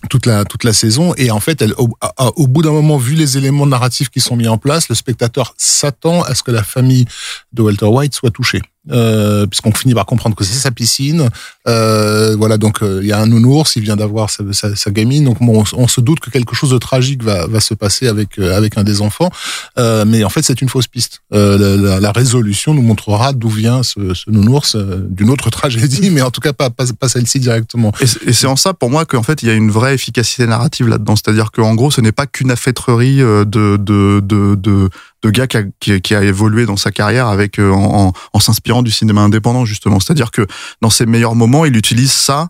toute 0.10 0.26
la 0.26 0.46
toute 0.46 0.64
la 0.64 0.74
saison 0.74 1.14
et 1.16 1.30
en 1.30 1.40
fait 1.40 1.62
elle, 1.62 1.76
au 1.78 2.48
bout 2.48 2.64
d'un 2.64 2.72
moment 2.72 2.98
vu 2.98 3.14
les 3.14 3.38
éléments 3.38 3.68
narratifs 3.68 4.10
qui 4.10 4.20
sont 4.20 4.36
mis 4.36 4.48
en 4.48 4.58
place 4.58 4.90
le 4.90 4.96
spectateur 4.96 5.54
s'attend 5.58 6.24
à 6.24 6.34
ce 6.34 6.42
que 6.42 6.50
la 6.50 6.64
famille 6.64 7.06
de 7.54 7.62
Walter 7.62 7.86
White 7.86 8.16
soit 8.16 8.32
touchée 8.32 8.64
euh, 8.90 9.46
puisqu'on 9.46 9.72
finit 9.74 9.94
par 9.94 10.06
comprendre 10.06 10.36
que 10.36 10.44
c'est 10.44 10.58
sa 10.58 10.72
piscine. 10.72 11.30
Euh, 11.68 12.36
voilà 12.36 12.58
donc 12.58 12.82
euh, 12.82 13.00
il 13.04 13.08
y 13.08 13.12
a 13.12 13.20
un 13.20 13.28
nounours 13.28 13.76
il 13.76 13.84
vient 13.84 13.96
d'avoir 13.96 14.30
sa, 14.30 14.92
gamine. 14.92 15.26
Donc 15.26 15.38
bon, 15.40 15.64
on, 15.74 15.88
se 15.88 16.02
doute 16.02 16.20
que 16.20 16.32
quelque 16.32 16.56
chose 16.56 16.72
de 16.72 16.80
tragique 16.80 17.24
va 17.24 17.60
se 17.60 17.74
passer 17.74 18.08
avec 18.08 18.40
euh, 18.40 18.58
avec 18.58 18.78
un 18.78 18.84
des 18.84 19.02
enfants. 19.02 19.30
Euh, 19.78 20.04
mais 20.08 20.24
en 20.24 20.30
fait 20.30 20.42
c'est 20.42 20.62
une 20.62 20.70
fausse 20.70 20.88
piste. 20.88 21.22
La, 21.32 22.00
la, 22.00 22.12
résolution 22.12 22.74
nous 22.74 22.82
montrera 22.82 23.34
d'où 23.34 23.50
vient 23.50 23.84
ce, 23.84 24.00
nounours 24.30 24.76
d'une 24.76 25.30
autre 25.30 25.50
tragédie 25.50 26.10
mais 26.10 26.22
en 26.22 26.32
tout 26.32 26.42
cas 26.42 26.54
pas 26.54 26.72
celle-ci 27.08 27.40
directement. 27.40 27.94
Et 28.02 28.34
c'est- 28.34 28.48
en 28.52 28.56
ça, 28.56 28.74
pour 28.74 28.90
moi, 28.90 29.06
qu'en 29.06 29.24
fait, 29.24 29.44
il 29.44 29.48
y 29.48 29.52
a 29.52 29.54
une 29.54 29.72
vraie 29.72 29.94
efficacité 29.94 30.46
narrative 30.46 30.88
là-dedans. 30.88 31.16
C'est-à-dire 31.16 31.52
qu'en 31.52 31.74
gros, 31.76 31.90
ce 31.90 32.02
n'est 32.02 32.12
pas 32.12 32.26
qu'une 32.26 32.52
affaîtrerie 32.52 33.18
de, 33.18 34.90
de 35.24 35.30
gars 35.30 35.48
qui 35.48 35.58
a, 35.58 35.64
qui, 35.80 36.02
qui 36.02 36.16
a 36.16 36.24
évolué 36.24 36.66
dans 36.66 36.78
sa 36.78 36.92
carrière 36.92 37.28
avec, 37.28 37.60
euh, 37.60 37.72
en, 37.72 38.08
en, 38.08 38.14
en 38.34 38.40
s'inspirant 38.40 38.82
du 38.82 38.92
cinéma 38.92 39.22
indépendant, 39.22 39.66
justement. 39.66 40.00
C'est-à-dire 40.00 40.32
que 40.32 40.46
dans 40.82 40.90
ses 40.90 41.06
meilleurs 41.06 41.36
moments, 41.36 41.66
il 41.66 41.76
utilise 41.78 42.12
ça 42.12 42.50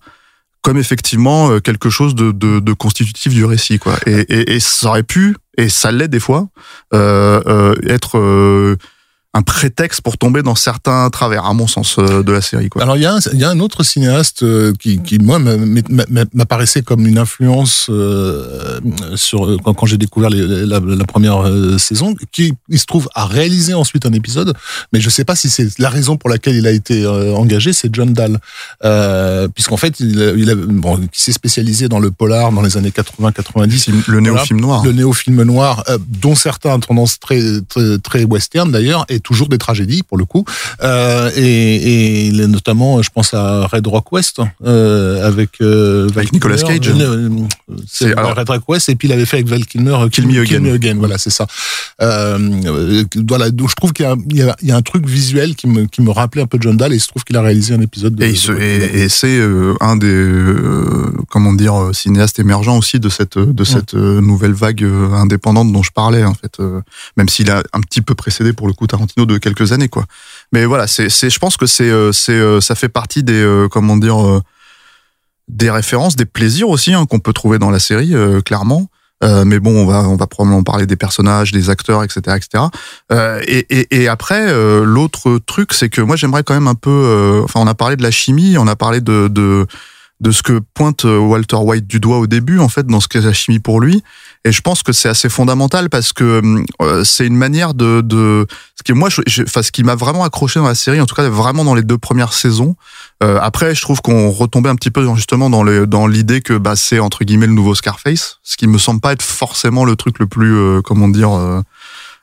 comme 0.62 0.78
effectivement 0.78 1.50
euh, 1.52 1.60
quelque 1.60 1.90
chose 1.90 2.14
de, 2.16 2.32
de, 2.32 2.60
de 2.60 2.74
constitutif 2.74 3.34
du 3.34 3.46
récit, 3.46 3.80
quoi. 3.80 3.98
Et, 4.06 4.20
et, 4.30 4.56
et 4.56 4.60
ça 4.60 4.90
aurait 4.90 5.04
pu, 5.04 5.36
et 5.58 5.70
ça 5.70 5.92
l'est 5.92 6.08
des 6.08 6.20
fois, 6.20 6.48
euh, 6.94 7.42
euh, 7.48 7.76
être 7.88 8.20
euh, 8.20 8.78
un 9.34 9.44
prétexte 9.44 10.02
pour 10.02 10.18
tomber 10.18 10.42
dans 10.44 10.56
certains 10.56 11.10
travers, 11.10 11.46
à 11.46 11.54
mon 11.54 11.66
sens, 11.66 11.96
euh, 12.00 12.22
de 12.22 12.34
la 12.34 12.42
série, 12.42 12.68
quoi. 12.68 12.82
Alors 12.84 12.98
il 12.98 13.04
y, 13.04 13.06
a 13.06 13.14
un, 13.16 13.20
il 13.32 13.40
y 13.40 13.46
a 13.46 13.50
un 13.50 13.62
autre 13.62 13.82
cinéaste 13.84 14.44
euh, 14.44 14.74
qui, 14.78 15.02
qui 15.02 15.20
moi 15.20 15.40
m'a- 15.40 15.56
m'a- 15.56 16.26
m'apparaissait 16.34 16.82
comme 16.82 17.08
une 17.08 17.18
influence 17.18 17.88
euh, 17.90 18.82
sur 19.16 19.58
quand, 19.64 19.74
quand 19.74 19.86
j'ai 19.86 19.98
découvert 19.98 20.30
les- 20.30 20.66
la, 20.66 20.82
la 20.82 21.06
première 21.06 21.48
euh, 21.48 21.78
saison, 21.78 22.14
qui 22.34 22.56
il 22.68 22.78
se 22.78 22.86
trouve 22.86 23.08
a 23.16 23.26
réalisé 23.26 23.74
ensuite 23.74 24.06
un 24.06 24.12
épisode, 24.12 24.54
mais 24.92 25.00
je 25.00 25.10
sais 25.10 25.24
pas 25.24 25.36
si 25.38 25.50
c'est 25.50 25.80
la 25.80 25.90
raison 25.90 26.18
pour 26.18 26.30
laquelle 26.30 26.58
il 26.58 26.68
a 26.68 26.72
été 26.72 27.06
euh, 27.06 27.34
engagé, 27.34 27.72
c'est 27.72 27.88
John 27.96 28.12
Dahl, 28.12 28.38
euh, 28.84 29.48
puisqu'en 29.48 29.78
fait 29.78 30.02
il, 30.02 30.20
il 30.38 30.54
bon, 30.56 30.98
qui 31.10 31.24
s'est 31.24 31.32
spécialisé 31.32 31.88
dans 31.88 32.00
le 32.00 32.12
polar 32.12 32.52
dans 32.52 32.62
les 32.62 32.76
années 32.76 32.92
80-90, 32.92 33.94
Le 34.08 34.20
néo-film 34.20 34.60
noir. 34.60 34.84
le 34.84 34.92
néo-film 34.92 35.42
noir, 35.44 35.86
euh, 35.88 35.98
dont 36.22 36.36
certains 36.36 36.72
ont 36.76 36.80
tendance 36.82 37.18
très, 37.18 37.40
très, 37.70 37.98
très 38.00 38.24
western 38.26 38.70
d'ailleurs, 38.74 39.06
et 39.08 39.21
toujours 39.22 39.48
des 39.50 39.58
tragédies 39.58 40.04
pour 40.04 40.18
le 40.18 40.26
coup. 40.26 40.44
Euh, 40.84 41.30
et, 41.36 42.28
et 42.28 42.32
notamment, 42.48 43.02
je 43.02 43.10
pense 43.14 43.34
à 43.34 43.66
Red 43.68 43.88
Rock 43.88 44.12
West, 44.12 44.42
euh, 44.66 45.26
avec, 45.28 45.52
euh, 45.62 46.08
Val 46.08 46.20
Avec 46.20 46.34
Nicolas. 46.34 46.58
Cage. 46.58 46.92
C'est 47.88 48.18
alors- 48.18 48.36
Red 48.36 48.50
Rock 48.50 48.64
West, 48.70 48.90
et 48.90 48.96
puis 48.96 49.08
il 49.08 49.12
avait 49.14 49.26
fait 49.26 49.38
avec 49.38 49.48
Val 49.48 49.66
Kilmer 49.66 49.98
Kill 50.12 50.28
Me 50.28 50.74
Again. 50.74 50.96
voilà, 50.98 51.18
c'est 51.18 51.30
ça. 51.30 51.46
Voilà, 53.28 53.50
donc 53.52 53.70
je 53.70 53.76
trouve 53.76 53.94
qu'il 53.94 54.06
y, 54.06 54.42
a- 54.42 54.56
y 54.62 54.68
y 54.68 54.72
un 54.72 54.82
truc 54.82 55.08
visuel 55.08 55.56
qui 55.56 55.68
me, 55.68 55.86
qui 55.86 56.02
me 56.02 56.12
rappelait 56.12 56.42
un 56.42 56.48
peu 56.48 56.58
John 56.60 56.78
Dahl, 56.78 56.94
et 56.94 56.96
il 56.96 57.00
se 57.00 57.08
trouve 57.08 57.24
qu'il 57.24 57.38
a 57.38 57.42
réalisé 57.42 57.74
un 57.74 57.82
épisode 57.82 58.16
de. 58.16 58.24
Et, 58.24 58.34
et, 58.60 59.02
et 59.04 59.10
c'est 59.10 59.40
un 59.80 59.96
des 59.98 60.26
comment 61.30 61.54
dire 61.54 61.90
cinéastes 61.94 62.40
émergents 62.40 62.78
aussi 62.78 63.00
de 63.00 63.10
cette 63.10 63.38
de 63.38 63.64
cette 63.64 63.94
nouvelle 63.94 64.54
vague 64.54 64.84
indépendante 65.14 65.72
dont 65.72 65.84
je 65.84 65.92
parlais 65.92 66.24
en 66.24 66.34
fait 66.34 66.58
même 67.18 67.30
s'il 67.30 67.50
a 67.52 67.64
un 67.74 67.82
petit 67.82 68.02
peu 68.02 68.16
précédé 68.16 68.54
pour 68.54 68.68
le 68.68 68.74
coup 68.74 68.88
Tarantino 68.88 69.11
de 69.18 69.38
quelques 69.38 69.72
années 69.72 69.90
quoi 69.90 70.06
mais 70.52 70.66
voilà 70.66 70.88
c'est 70.88 71.10
je 71.10 71.40
pense 71.40 71.58
que 71.58 71.66
c'est 71.66 71.90
euh, 71.90 72.12
c'est 72.12 72.34
euh, 72.34 72.62
ça 72.62 72.76
fait 72.76 72.90
partie 72.90 73.24
des 73.24 73.42
euh, 73.42 73.68
comment 73.68 73.98
dire 73.98 74.42
des 75.48 75.70
références 75.70 76.16
des 76.16 76.26
plaisirs 76.26 76.70
aussi 76.70 76.94
hein, 76.94 77.06
qu'on 77.06 77.20
peut 77.20 77.34
trouver 77.34 77.60
dans 77.60 77.70
la 77.72 77.80
série 77.80 78.14
clairement 78.46 78.90
mais 79.46 79.60
bon, 79.60 79.84
on 79.84 79.86
va 79.86 80.10
on 80.10 80.16
va 80.16 80.26
probablement 80.26 80.64
parler 80.64 80.88
des 80.88 80.96
personnages, 80.96 81.52
des 81.52 81.70
acteurs, 81.70 82.04
etc., 82.04 82.38
etc. 82.38 82.64
Et, 83.46 83.88
et, 83.92 84.08
après, 84.08 84.52
l'autre 84.84 85.38
truc, 85.46 85.74
c'est 85.74 85.90
que 85.90 86.02
moi 86.02 86.16
j'aimerais 86.16 86.42
quand 86.42 86.56
même 86.56 86.68
un 86.68 86.74
peu. 86.74 87.42
enfin, 87.44 87.60
on 87.60 87.68
a 87.68 87.76
parlé 87.76 87.98
de 87.98 88.02
la 88.02 88.10
chimie, 88.10 88.58
on 88.58 88.66
a 88.66 88.76
parlé 88.76 89.00
de 89.00 89.28
de 89.28 89.68
de 90.22 90.32
ce 90.32 90.42
que 90.42 90.60
pointe 90.74 91.04
Walter 91.04 91.58
White 91.58 91.86
du 91.86 92.00
doigt 92.00 92.18
au 92.18 92.26
début, 92.26 92.58
en 92.58 92.68
fait, 92.68 92.88
dans 92.88 93.00
ce 93.00 93.08
qu'est 93.08 93.22
la 93.22 93.32
chimie 93.32 93.60
pour 93.60 93.80
lui. 93.80 94.02
Et 94.44 94.52
je 94.52 94.62
pense 94.62 94.82
que 94.82 94.92
c'est 94.92 95.08
assez 95.08 95.30
fondamental 95.30 95.88
parce 95.90 96.14
que 96.14 96.42
euh, 96.82 97.04
c'est 97.04 97.28
une 97.28 97.36
manière 97.36 97.76
de, 97.76 98.02
de 98.02 98.48
ce 98.76 98.82
qui 98.84 98.92
moi, 98.94 99.10
je, 99.10 99.44
enfin, 99.44 99.62
ce 99.62 99.72
qui 99.72 99.84
m'a 99.84 99.94
vraiment 99.94 100.24
accroché 100.24 100.60
dans 100.60 100.66
la 100.68 100.74
série, 100.74 101.00
en 101.00 101.06
tout 101.06 101.14
cas 101.14 101.30
vraiment 101.30 101.64
dans 101.64 101.76
les 101.76 101.84
deux 101.84 102.00
premières 102.00 102.34
saisons. 102.34 102.76
Euh, 103.22 103.38
après, 103.40 103.76
je 103.76 103.82
trouve 103.82 104.02
qu'on 104.02 104.32
retombait 104.32 104.70
un 104.70 104.76
petit 104.76 104.90
peu 104.90 105.08
justement 105.16 105.52
dans 105.52 105.62
le 105.62 105.86
dans 105.86 106.08
l'idée 106.08 106.42
que 106.42 106.58
bah, 106.58 106.76
c'est 106.76 106.98
entre 106.98 107.24
guillemets 107.24 107.46
le 107.46 107.54
nouveau 107.54 107.76
Scarface, 107.76 108.40
ce 108.42 108.58
qui 108.58 108.66
me 108.66 108.80
semble 108.80 109.00
pas 109.00 109.14
être 109.14 109.22
forcément 109.22 109.86
le 109.86 109.96
truc 109.96 110.18
le 110.18 110.26
plus 110.26 110.56
euh, 110.56 110.82
comment 110.82 111.08
dire 111.08 111.32
euh, 111.38 111.62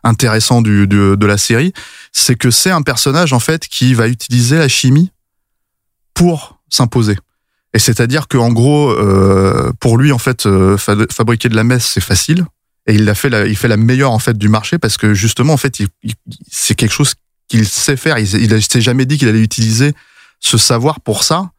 intéressant 0.03 0.61
du, 0.61 0.89
du- 0.89 1.17
de 1.17 1.27
la 1.27 1.39
série, 1.39 1.73
c'est 2.13 2.35
que 2.35 2.51
c'est 2.51 2.71
un 2.73 2.83
personnage 2.83 3.33
en 3.33 3.41
fait 3.41 3.69
qui 3.69 3.95
va 3.95 4.09
utiliser 4.09 4.59
la 4.59 4.69
chimie 4.69 5.13
pour 6.15 6.59
s'imposer. 6.69 7.17
Et 7.75 7.79
c'est-à-dire 7.79 8.29
que 8.29 8.39
en 8.39 8.51
gros, 8.53 8.91
euh, 8.91 9.73
pour 9.81 9.99
lui 9.99 10.13
en 10.13 10.19
fait, 10.19 10.47
euh, 10.47 10.77
fa- 10.79 10.97
fabriquer 11.13 11.49
de 11.49 11.57
la 11.57 11.65
messe 11.65 11.87
c'est 11.87 12.01
facile. 12.03 12.47
Et 12.87 12.95
il 12.95 13.05
l'a 13.05 13.15
fait, 13.15 13.29
la, 13.29 13.47
il 13.47 13.57
fait 13.57 13.69
la 13.69 13.77
meilleure 13.77 14.13
en 14.13 14.19
fait 14.19 14.37
du 14.39 14.49
marché 14.49 14.79
parce 14.79 14.97
que 14.97 15.13
justement 15.13 15.53
en 15.53 15.57
fait, 15.59 15.79
il- 15.81 15.89
il- 16.03 16.15
c'est 16.51 16.75
quelque 16.75 16.93
chose 16.95 17.15
qu'il 17.49 17.67
sait 17.69 17.97
faire. 17.99 18.19
Il, 18.19 18.27
il 18.53 18.63
s'est 18.63 18.81
jamais 18.81 19.05
dit 19.05 19.19
qu'il 19.19 19.29
allait 19.29 19.43
utiliser 19.43 19.93
ce 20.41 20.57
savoir 20.57 21.01
pour 21.01 21.23
ça, 21.25 21.51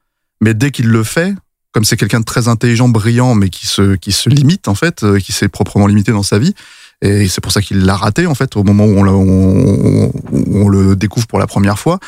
mais 0.42 0.54
dès 0.56 0.72
qu'il 0.72 0.88
le 0.88 1.04
fait, 1.04 1.34
comme 1.72 1.84
c'est 1.84 1.98
quelqu'un 1.98 2.22
de 2.22 2.26
très 2.26 2.48
intelligent, 2.48 2.90
brillant, 2.90 3.36
mais 3.36 3.50
qui 3.50 3.68
se 3.68 3.96
qui 3.96 4.12
se 4.12 4.28
limite 4.30 4.68
en 4.68 4.74
fait, 4.76 5.04
euh, 5.04 5.20
qui 5.20 5.32
s'est 5.32 5.50
proprement 5.50 5.86
limité 5.86 6.12
dans 6.12 6.24
sa 6.24 6.40
vie, 6.40 6.56
et 7.02 7.28
c'est 7.28 7.42
pour 7.42 7.52
ça 7.52 7.62
qu'il 7.62 7.86
l'a 7.86 7.96
raté 7.96 8.28
en 8.28 8.36
fait 8.36 8.56
au 8.58 8.64
moment 8.64 8.86
où 8.86 8.98
on, 9.00 10.68
le 10.70 10.96
découvre 10.96 11.28
pour 11.28 11.40
la 11.40 11.48
première 11.48 11.80
fois. 11.80 12.00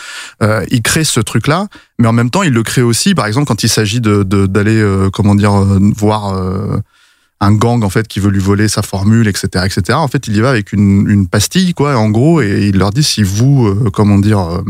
Euh, 0.44 0.66
il 0.70 0.82
crée 0.82 1.04
ce 1.04 1.20
truc-là, 1.20 1.68
mais 2.00 2.08
en 2.08 2.14
même 2.14 2.30
temps, 2.30 2.44
il 2.44 2.52
le 2.54 2.64
crée 2.64 2.82
aussi, 2.82 3.16
par 3.16 3.26
exemple, 3.26 3.48
quand 3.48 3.64
il 3.64 3.70
s'agit 3.70 4.02
de 4.02 4.24
de- 4.24 4.46
d'aller, 4.48 4.78
euh, 4.80 5.10
comment 5.10 5.36
dire, 5.36 5.54
euh, 5.54 5.80
voir 5.96 6.36
euh, 6.36 6.78
un 7.40 7.54
gang 7.54 7.84
en 7.84 7.90
fait 7.90 8.08
qui 8.08 8.20
veut 8.20 8.30
lui 8.30 8.40
voler 8.42 8.68
sa 8.68 8.82
formule, 8.82 9.28
etc., 9.28 9.66
etc. 9.66 9.98
En 9.98 10.08
fait, 10.08 10.28
il 10.28 10.36
y 10.36 10.42
va 10.42 10.50
avec 10.50 10.74
une, 10.74 11.10
une 11.10 11.28
pastille, 11.28 11.74
quoi, 11.74 11.96
en 11.98 12.10
gros, 12.10 12.42
et 12.42 12.68
il 12.68 12.78
leur 12.78 12.92
dit 12.92 13.04
si 13.04 13.24
vous, 13.24 13.68
euh, 13.68 13.90
comment 13.94 14.20
dire. 14.20 14.40
euh, 14.40 14.62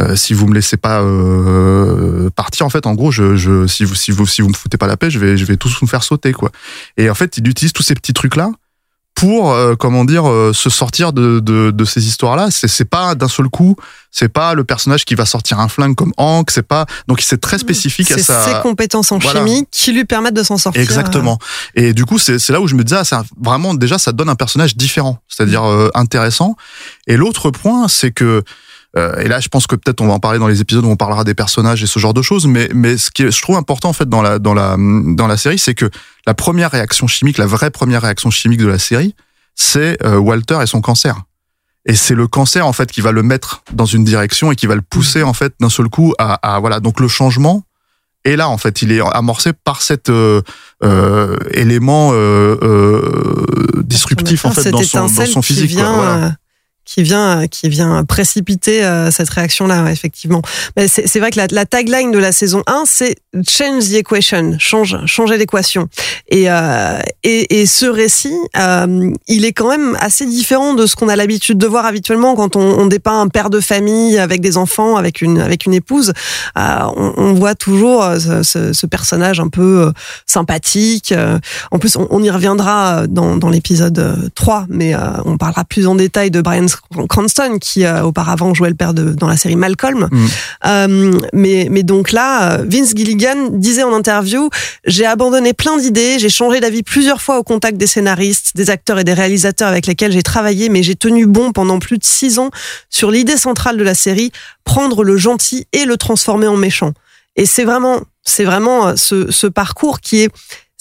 euh, 0.00 0.16
si 0.16 0.32
vous 0.32 0.46
me 0.46 0.54
laissez 0.54 0.78
pas 0.78 1.02
euh, 1.02 2.30
partir, 2.30 2.64
en 2.64 2.70
fait, 2.70 2.86
en 2.86 2.94
gros, 2.94 3.10
je, 3.10 3.36
je, 3.36 3.66
si 3.66 3.84
vous, 3.84 3.94
si 3.94 4.10
vous, 4.10 4.26
si 4.26 4.40
vous 4.40 4.48
me 4.48 4.54
foutez 4.54 4.78
pas 4.78 4.86
la 4.86 4.96
paix, 4.96 5.10
je 5.10 5.18
vais, 5.18 5.36
je 5.36 5.44
vais 5.44 5.58
tous 5.58 5.78
vous 5.80 5.86
faire 5.86 6.02
sauter, 6.02 6.32
quoi. 6.32 6.50
Et 6.96 7.10
en 7.10 7.14
fait, 7.14 7.36
il 7.36 7.46
utilise 7.46 7.74
tous 7.74 7.82
ces 7.82 7.94
petits 7.94 8.14
trucs 8.14 8.36
là 8.36 8.50
pour, 9.22 9.52
euh, 9.52 9.76
comment 9.76 10.04
dire, 10.04 10.28
euh, 10.28 10.52
se 10.52 10.68
sortir 10.68 11.12
de, 11.12 11.38
de, 11.38 11.70
de 11.70 11.84
ces 11.84 12.08
histoires-là. 12.08 12.50
C'est, 12.50 12.66
c'est 12.66 12.84
pas 12.84 13.14
d'un 13.14 13.28
seul 13.28 13.48
coup, 13.48 13.76
c'est 14.10 14.28
pas 14.28 14.54
le 14.54 14.64
personnage 14.64 15.04
qui 15.04 15.14
va 15.14 15.26
sortir 15.26 15.60
un 15.60 15.68
flingue 15.68 15.94
comme 15.94 16.12
Hank, 16.16 16.50
c'est 16.50 16.66
pas. 16.66 16.86
Donc, 17.06 17.20
c'est 17.20 17.40
très 17.40 17.58
spécifique 17.58 18.10
à 18.10 18.16
C'est 18.16 18.24
sa. 18.24 18.42
ses 18.42 18.60
compétences 18.62 19.12
en 19.12 19.18
Voilà. 19.18 19.38
chimie 19.46 19.64
qui 19.70 19.92
lui 19.92 20.04
permettent 20.04 20.34
de 20.34 20.42
s'en 20.42 20.58
sortir. 20.58 20.82
Exactement. 20.82 21.38
Et 21.76 21.92
du 21.94 22.04
coup, 22.04 22.18
c'est 22.18 22.40
c'est 22.40 22.52
là 22.52 22.60
où 22.60 22.66
je 22.66 22.74
me 22.74 22.82
disais, 22.82 22.96
ah, 22.98 23.04
ça, 23.04 23.22
vraiment, 23.40 23.74
déjà, 23.74 23.96
ça 23.96 24.10
donne 24.10 24.28
un 24.28 24.34
personnage 24.34 24.76
différent, 24.76 25.18
c'est-à-dire 25.28 25.62
euh, 25.62 25.88
intéressant. 25.94 26.56
Et 27.06 27.16
l'autre 27.16 27.50
point, 27.52 27.86
c'est 27.86 28.10
que, 28.10 28.42
euh, 28.96 29.16
et 29.20 29.28
là, 29.28 29.40
je 29.40 29.48
pense 29.48 29.66
que 29.66 29.74
peut-être 29.74 30.00
on 30.00 30.06
va 30.06 30.14
en 30.14 30.20
parler 30.20 30.38
dans 30.38 30.48
les 30.48 30.60
épisodes 30.60 30.84
où 30.84 30.88
on 30.88 30.96
parlera 30.96 31.24
des 31.24 31.34
personnages 31.34 31.82
et 31.82 31.86
ce 31.86 31.98
genre 31.98 32.14
de 32.14 32.22
choses, 32.22 32.46
mais, 32.46 32.68
mais 32.74 32.98
ce 32.98 33.10
qui 33.10 33.22
est, 33.22 33.30
je 33.30 33.42
trouve 33.42 33.56
important, 33.56 33.88
en 33.88 33.94
fait, 33.94 34.08
dans 34.08 34.22
la, 34.22 34.38
dans 34.38 34.54
la, 34.54 34.76
dans 34.78 35.26
la 35.26 35.36
série, 35.36 35.58
c'est 35.58 35.74
que 35.74 35.90
la 36.26 36.34
première 36.34 36.70
réaction 36.70 37.06
chimique, 37.06 37.38
la 37.38 37.46
vraie 37.46 37.70
première 37.70 38.02
réaction 38.02 38.30
chimique 38.30 38.60
de 38.60 38.66
la 38.66 38.78
série, 38.78 39.14
c'est 39.54 40.02
euh, 40.04 40.18
Walter 40.18 40.58
et 40.62 40.66
son 40.66 40.80
cancer. 40.80 41.22
Et 41.84 41.94
c'est 41.94 42.14
le 42.14 42.28
cancer, 42.28 42.66
en 42.66 42.72
fait, 42.72 42.92
qui 42.92 43.00
va 43.00 43.12
le 43.12 43.22
mettre 43.22 43.64
dans 43.72 43.86
une 43.86 44.04
direction 44.04 44.52
et 44.52 44.56
qui 44.56 44.66
va 44.66 44.74
le 44.74 44.82
pousser, 44.82 45.22
en 45.22 45.32
fait, 45.32 45.54
d'un 45.58 45.70
seul 45.70 45.88
coup 45.88 46.14
à, 46.18 46.34
à, 46.34 46.60
voilà. 46.60 46.78
Donc, 46.78 47.00
le 47.00 47.08
changement, 47.08 47.64
et 48.24 48.36
là, 48.36 48.48
en 48.48 48.58
fait, 48.58 48.82
il 48.82 48.92
est 48.92 49.00
amorcé 49.00 49.52
par 49.52 49.82
cet 49.82 50.08
euh, 50.08 50.42
euh, 50.84 51.36
élément 51.50 52.10
euh, 52.12 52.56
euh, 52.62 53.82
disruptif 53.82 54.44
en 54.44 54.52
fait 54.52 54.62
Cette 54.62 54.72
dans 54.72 54.82
son, 54.82 55.06
dans 55.06 55.26
son 55.26 55.42
physique. 55.42 55.70
Vient, 55.70 55.92
voilà. 55.92 56.36
Euh, 56.82 56.92
qui 56.94 57.02
vient, 57.02 57.46
qui 57.48 57.68
vient 57.68 58.04
précipiter 58.04 58.84
euh, 58.84 59.10
cette 59.10 59.30
réaction-là, 59.30 59.90
effectivement. 59.90 60.42
Mais 60.76 60.88
c'est 60.88 61.18
vrai 61.20 61.30
que 61.30 61.38
la, 61.38 61.46
la 61.50 61.64
tagline 61.64 62.10
de 62.10 62.18
la 62.18 62.32
saison 62.32 62.62
1, 62.66 62.84
c'est 62.86 63.16
Change 63.48 63.88
the 63.88 63.94
equation, 63.94 64.56
change, 64.58 64.96
changer 65.06 65.38
l'équation. 65.38 65.88
Et, 66.28 66.50
euh, 66.50 66.98
et, 67.24 67.60
et 67.62 67.66
ce 67.66 67.86
récit, 67.86 68.36
euh, 68.58 69.10
il 69.26 69.46
est 69.46 69.52
quand 69.54 69.70
même 69.70 69.96
assez 70.00 70.26
différent 70.26 70.74
de 70.74 70.84
ce 70.84 70.96
qu'on 70.96 71.08
a 71.08 71.16
l'habitude 71.16 71.56
de 71.56 71.66
voir 71.66 71.86
habituellement 71.86 72.34
quand 72.34 72.56
on, 72.56 72.60
on 72.78 72.86
dépeint 72.86 73.22
un 73.22 73.28
père 73.28 73.48
de 73.48 73.60
famille 73.60 74.18
avec 74.18 74.42
des 74.42 74.58
enfants, 74.58 74.96
avec 74.96 75.22
une, 75.22 75.40
avec 75.40 75.64
une 75.64 75.72
épouse. 75.72 76.12
Euh, 76.58 76.78
on, 76.96 77.14
on 77.16 77.32
voit 77.32 77.54
toujours 77.54 78.02
euh, 78.04 78.18
ce, 78.18 78.42
ce- 78.42 78.72
ce 78.74 78.86
personnage 78.86 79.40
un 79.40 79.48
peu 79.48 79.86
euh, 79.86 79.92
sympathique. 80.26 81.12
euh, 81.12 81.38
en 81.70 81.78
plus, 81.78 81.96
on, 81.96 82.06
on 82.10 82.22
y 82.22 82.28
reviendra 82.30 83.06
dans, 83.06 83.36
dans 83.36 83.48
l'épisode 83.48 83.98
euh, 83.98 84.16
3, 84.34 84.66
mais 84.68 84.94
euh, 84.94 84.98
on 85.24 85.38
parlera 85.38 85.64
plus 85.64 85.86
en 85.86 85.94
détail 85.94 86.30
de 86.30 86.40
Brian 86.42 86.66
Cranston, 87.08 87.58
qui 87.60 87.84
euh, 87.84 88.02
auparavant 88.02 88.54
jouait 88.54 88.68
le 88.68 88.74
père 88.74 88.94
de, 88.94 89.12
dans 89.12 89.26
la 89.26 89.36
série 89.36 89.56
Malcolm. 89.56 90.08
Mm. 90.10 90.26
Euh, 90.66 91.20
mais, 91.32 91.68
mais 91.70 91.82
donc 91.82 92.12
là, 92.12 92.52
euh, 92.52 92.64
Vince 92.66 92.92
Gilligan 92.94 93.50
disait 93.50 93.82
en 93.82 93.92
interview, 93.92 94.48
j'ai 94.84 95.06
abandonné 95.06 95.52
plein 95.52 95.76
d'idées, 95.78 96.18
j'ai 96.18 96.28
changé 96.28 96.60
d'avis 96.60 96.82
plusieurs 96.82 97.22
fois 97.22 97.38
au 97.38 97.42
contact 97.42 97.76
des 97.76 97.86
scénaristes, 97.86 98.52
des 98.56 98.70
acteurs 98.70 98.98
et 98.98 99.04
des 99.04 99.14
réalisateurs 99.14 99.68
avec 99.68 99.86
lesquels 99.86 100.12
j'ai 100.12 100.22
travaillé, 100.22 100.68
mais 100.68 100.82
j'ai 100.82 100.96
tenu 100.96 101.26
bon 101.26 101.52
pendant 101.52 101.78
plus 101.78 101.98
de 101.98 102.04
six 102.04 102.38
ans 102.38 102.50
sur 102.90 103.10
l'idée 103.10 103.36
centrale 103.36 103.76
de 103.76 103.84
la 103.84 103.94
série, 103.94 104.32
prendre 104.64 105.04
le 105.04 105.16
gentil 105.16 105.66
et 105.72 105.84
le 105.84 105.96
transformer 105.96 106.46
en 106.46 106.56
méchant. 106.56 106.92
Et 107.36 107.46
c'est 107.46 107.64
vraiment, 107.64 108.00
c'est 108.22 108.44
vraiment 108.44 108.96
ce, 108.96 109.30
ce 109.30 109.46
parcours 109.46 110.00
qui 110.00 110.20
est, 110.20 110.30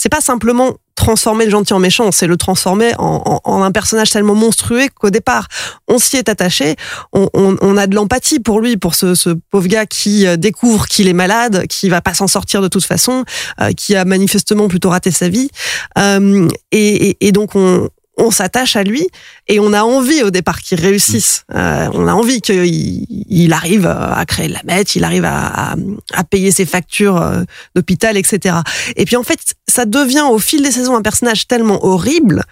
c'est 0.02 0.10
pas 0.10 0.20
simplement 0.20 0.78
transformer 0.96 1.46
le 1.46 1.52
gentil 1.52 1.74
en 1.74 1.80
méchant, 1.80 2.12
c'est 2.12 2.26
le 2.26 2.36
transformer 2.36 2.94
en, 2.98 3.40
un 3.46 3.72
personnage 3.72 4.10
tellement 4.10 4.34
monstrueux 4.34 4.88
qu'au 5.00 5.12
départ, 5.12 5.48
on 5.88 6.00
s'y 6.00 6.18
est 6.18 6.28
attaché, 6.28 6.76
on, 7.14 7.78
a 7.78 7.86
de 7.86 7.94
l'empathie 7.94 8.40
pour 8.40 8.62
lui, 8.62 8.78
pour 8.78 8.96
ce, 8.96 9.30
pauvre 9.52 9.68
gars 9.68 9.86
qui 9.86 10.26
euh, 10.26 10.38
découvre 10.38 10.88
qu'il 10.88 11.08
est 11.08 11.14
malade, 11.14 11.68
qui 11.68 11.88
va 11.88 12.02
pas 12.02 12.16
s'en 12.16 12.26
sortir 12.26 12.64
de 12.64 12.68
toute 12.68 12.84
façon, 12.84 13.26
euh, 13.60 13.74
qui 13.74 13.96
a 13.96 14.04
manifestement 14.04 14.68
plutôt 14.68 14.90
raté 14.90 15.12
sa 15.12 15.30
vie. 15.30 15.52
Euh, 16.00 16.48
et 16.72 17.32
donc, 17.32 17.52
on, 17.54 17.88
on 18.18 18.30
s'attache 18.30 18.76
à 18.76 18.84
lui 18.84 19.08
et 19.48 19.60
on 19.60 19.74
a 19.74 19.84
envie 19.84 20.22
au 20.24 20.32
départ 20.32 20.62
qu'il 20.62 20.80
réussisse. 20.80 21.44
Euh, 21.56 21.90
on 21.94 22.08
a 22.08 22.14
envie 22.14 22.42
qu'il 22.42 23.06
il 23.30 23.54
arrive 23.54 23.86
à 23.88 24.24
créer 24.26 24.48
de 24.50 24.54
la 24.54 24.62
mette, 24.66 24.96
il 24.96 25.04
arrive 25.04 25.26
à, 25.26 25.72
à, 25.72 25.76
à 26.14 26.24
payer 26.24 26.52
ses 26.52 26.66
factures 26.66 27.18
euh, 27.18 27.44
d'hôpital, 27.76 28.18
etc. 28.18 28.58
Et 28.96 29.06
puis 29.06 29.16
en 29.16 29.24
fait, 29.24 29.40
ça 29.68 29.86
devient 29.86 30.26
au 30.30 30.40
fil 30.40 30.62
des 30.62 30.72
saisons 30.72 30.96
un 30.96 31.02
personnage 31.02 31.48
tellement 31.48 31.84
horrible 31.86 32.44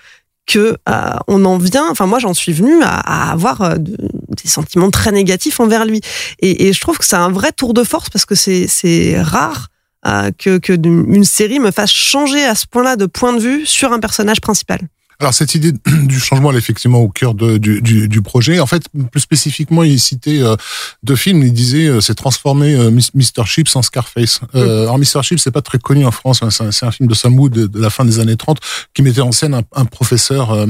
que 0.47 0.77
euh, 0.89 1.11
on 1.27 1.45
en 1.45 1.57
vient. 1.57 1.87
Enfin, 1.91 2.07
moi, 2.07 2.17
j'en 2.19 2.33
suis 2.33 2.53
venue 2.53 2.81
à, 2.81 2.95
à 3.27 3.31
avoir 3.31 3.61
euh, 3.61 3.75
de- 3.75 3.97
des 4.41 4.49
sentiments 4.49 4.89
très 4.89 5.11
négatifs 5.11 5.59
envers 5.59 5.85
lui. 5.85 6.01
Et, 6.39 6.67
et 6.67 6.73
je 6.73 6.81
trouve 6.81 6.97
que 6.97 7.05
c'est 7.05 7.17
un 7.17 7.29
vrai 7.29 7.51
tour 7.51 7.73
de 7.75 7.83
force 7.83 8.09
parce 8.09 8.25
que 8.25 8.33
c'est 8.35 9.21
rare. 9.21 9.67
euh, 10.07 10.31
que, 10.37 10.57
que 10.57 10.73
une 10.73 11.25
série 11.25 11.59
me 11.59 11.71
fasse 11.71 11.91
changer 11.91 12.43
à 12.45 12.55
ce 12.55 12.65
point-là 12.65 12.95
de 12.95 13.05
point 13.05 13.33
de 13.33 13.39
vue 13.41 13.65
sur 13.65 13.91
un 13.91 13.99
personnage 13.99 14.39
principal. 14.41 14.79
Alors 15.21 15.33
cette 15.33 15.53
idée 15.53 15.73
du 16.05 16.17
changement, 16.17 16.49
elle 16.49 16.55
est 16.55 16.59
effectivement 16.59 16.99
au 16.99 17.09
cœur 17.09 17.33
de, 17.33 17.57
du, 17.57 17.81
du, 17.81 18.07
du 18.07 18.21
projet. 18.21 18.61
En 18.61 18.65
fait, 18.65 18.83
plus 19.11 19.19
spécifiquement, 19.19 19.83
il 19.83 19.99
citait 19.99 20.41
euh, 20.41 20.55
deux 21.03 21.17
films. 21.17 21.43
Il 21.43 21.51
disait 21.51 21.87
euh, 21.87 21.99
c'est 21.99 22.15
transformer 22.15 22.73
euh, 22.75 22.89
Mr. 22.89 23.43
Chips 23.45 23.75
en 23.75 23.81
Scarface. 23.81 24.39
Euh, 24.55 24.83
alors 24.83 24.97
Mr. 24.97 25.21
Chips, 25.23 25.41
c'est 25.41 25.51
pas 25.51 25.61
très 25.61 25.77
connu 25.77 26.05
en 26.05 26.11
France. 26.11 26.41
hein. 26.41 26.49
C'est 26.51 26.85
un, 26.85 26.91
film 26.91 27.09
de 27.09 27.13
Sam 27.13 27.37
Wood 27.37 27.51
de, 27.51 27.67
de 27.67 27.79
la 27.81 27.89
fin 27.89 28.05
des 28.05 28.19
années 28.19 28.37
30 28.37 28.59
qui 28.93 29.01
mettait 29.01 29.19
en 29.19 29.33
scène 29.33 29.53
un, 29.53 29.63
un 29.75 29.83
professeur 29.85 30.51
euh, 30.51 30.65